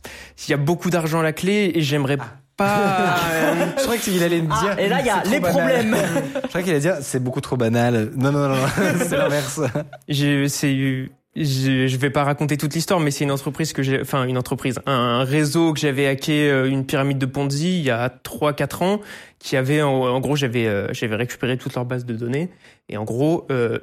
Il 0.46 0.50
y 0.50 0.54
a 0.54 0.56
beaucoup 0.56 0.88
d'argent 0.90 1.20
à 1.20 1.22
la 1.22 1.32
clé 1.32 1.72
et 1.74 1.80
j'aimerais 1.82 2.16
pas. 2.16 2.28
euh, 2.60 3.66
Je 3.76 3.82
crois 3.82 3.96
qu'il 3.96 4.22
allait 4.22 4.40
me 4.40 4.46
dire. 4.46 4.76
Ah, 4.76 4.80
et 4.80 4.88
là 4.88 5.00
il 5.00 5.06
y 5.06 5.10
a 5.10 5.22
les 5.24 5.40
banal. 5.40 5.50
problèmes. 5.56 5.96
Je 6.44 6.48
crois 6.48 6.62
qu'il 6.62 6.70
allait 6.70 6.80
dire 6.80 6.96
c'est 7.00 7.18
beaucoup 7.18 7.40
trop 7.40 7.56
banal. 7.56 8.12
Non, 8.16 8.30
non, 8.30 8.48
non, 8.48 8.54
non. 8.56 8.66
c'est 9.08 9.16
l'inverse. 9.16 9.60
j'ai- 10.08 10.48
c'est, 10.48 11.08
je, 11.36 11.88
je 11.88 11.96
vais 11.96 12.10
pas 12.10 12.24
raconter 12.24 12.56
toute 12.56 12.74
l'histoire, 12.74 13.00
mais 13.00 13.10
c'est 13.10 13.24
une 13.24 13.32
entreprise 13.32 13.72
que 13.72 13.82
j'ai, 13.82 14.00
enfin 14.00 14.24
une 14.24 14.38
entreprise, 14.38 14.80
un 14.86 15.24
réseau 15.24 15.72
que 15.72 15.80
j'avais 15.80 16.06
hacké, 16.06 16.48
euh, 16.50 16.68
une 16.68 16.86
pyramide 16.86 17.18
de 17.18 17.26
Ponzi 17.26 17.78
il 17.78 17.84
y 17.84 17.90
a 17.90 18.08
3-4 18.08 18.84
ans, 18.84 19.00
qui 19.38 19.56
avait, 19.56 19.82
en, 19.82 20.20
gros, 20.20 20.36
j'avais, 20.36 20.66
euh, 20.66 20.92
j'avais 20.92 21.16
récupéré 21.16 21.58
toute 21.58 21.74
leur 21.74 21.84
base 21.84 22.04
de 22.04 22.14
données 22.14 22.50
et 22.88 22.96
en 22.96 23.04
gros, 23.04 23.46
euh, 23.50 23.78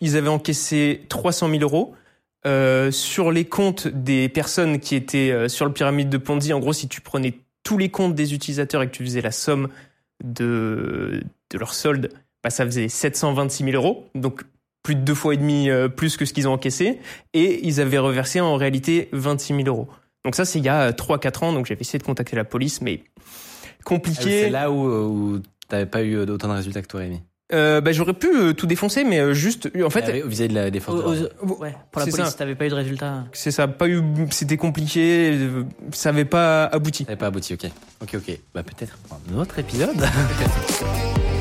ils 0.00 0.16
avaient 0.16 0.28
encaissé 0.28 1.02
300 1.08 1.50
000 1.50 1.62
euros. 1.62 1.94
Sur 2.90 3.30
les 3.30 3.44
comptes 3.44 3.86
des 3.86 4.28
personnes 4.28 4.80
qui 4.80 4.96
étaient 4.96 5.48
sur 5.48 5.64
le 5.64 5.72
pyramide 5.72 6.08
de 6.08 6.18
Ponzi, 6.18 6.52
en 6.52 6.58
gros, 6.58 6.72
si 6.72 6.88
tu 6.88 7.00
prenais 7.00 7.34
tous 7.62 7.78
les 7.78 7.88
comptes 7.88 8.16
des 8.16 8.34
utilisateurs 8.34 8.82
et 8.82 8.88
que 8.88 8.96
tu 8.96 9.04
faisais 9.04 9.20
la 9.20 9.30
somme 9.30 9.68
de, 10.24 11.22
de 11.50 11.58
leur 11.58 11.74
solde, 11.74 12.10
bah, 12.42 12.50
ça 12.50 12.64
faisait 12.64 12.88
726 12.88 13.64
000 13.64 13.76
euros. 13.76 14.08
Donc, 14.16 14.42
plus 14.82 14.94
de 14.94 15.00
deux 15.00 15.14
fois 15.14 15.34
et 15.34 15.36
demi 15.36 15.70
euh, 15.70 15.88
plus 15.88 16.16
que 16.16 16.24
ce 16.24 16.32
qu'ils 16.32 16.48
ont 16.48 16.52
encaissé. 16.52 16.98
Et 17.34 17.66
ils 17.66 17.80
avaient 17.80 17.98
reversé 17.98 18.40
en 18.40 18.56
réalité 18.56 19.08
26 19.12 19.54
000 19.56 19.68
euros. 19.68 19.88
Donc 20.24 20.34
ça, 20.34 20.44
c'est 20.44 20.58
il 20.58 20.64
y 20.64 20.68
a 20.68 20.90
3-4 20.92 21.44
ans. 21.44 21.52
Donc 21.52 21.66
j'avais 21.66 21.80
essayé 21.80 21.98
de 21.98 22.04
contacter 22.04 22.36
la 22.36 22.44
police, 22.44 22.80
mais 22.80 23.02
C'est 23.78 23.84
compliqué. 23.84 24.50
là 24.50 24.70
où, 24.70 24.86
où 25.34 25.40
t'avais 25.68 25.86
pas 25.86 26.02
eu 26.02 26.18
autant 26.18 26.48
de 26.48 26.54
résultats 26.54 26.82
que 26.82 26.86
tu 26.88 26.96
aurais 26.96 27.08
mis. 27.08 27.20
Euh, 27.52 27.82
bah, 27.82 27.92
J'aurais 27.92 28.14
pu 28.14 28.28
euh, 28.34 28.52
tout 28.54 28.66
défoncer, 28.66 29.04
mais 29.04 29.18
euh, 29.20 29.34
juste, 29.34 29.68
en 29.84 29.90
fait, 29.90 30.04
Avec- 30.04 30.24
vis-à-vis 30.24 30.48
de 30.48 30.54
la 30.54 30.70
défense. 30.70 30.94
ouais, 31.04 31.28
pour 31.42 32.00
la 32.00 32.06
C'est 32.06 32.10
police, 32.12 32.34
t'avais 32.36 32.54
pas 32.54 32.64
eu 32.64 32.70
de 32.70 32.74
résultat. 32.74 33.24
c'est 33.34 33.50
ça, 33.50 33.68
pas 33.68 33.88
eu, 33.88 34.00
c'était 34.30 34.56
compliqué, 34.56 35.32
euh, 35.38 35.64
ça 35.92 36.08
avait 36.08 36.24
pas 36.24 36.64
abouti. 36.64 37.04
Ça 37.04 37.10
n'avait 37.10 37.18
pas 37.20 37.26
abouti, 37.26 37.52
ok. 37.52 37.66
Ok, 38.00 38.14
ok. 38.14 38.38
Bah 38.54 38.62
peut-être 38.62 38.96
un 39.30 39.36
autre 39.38 39.58
épisode. 39.58 39.90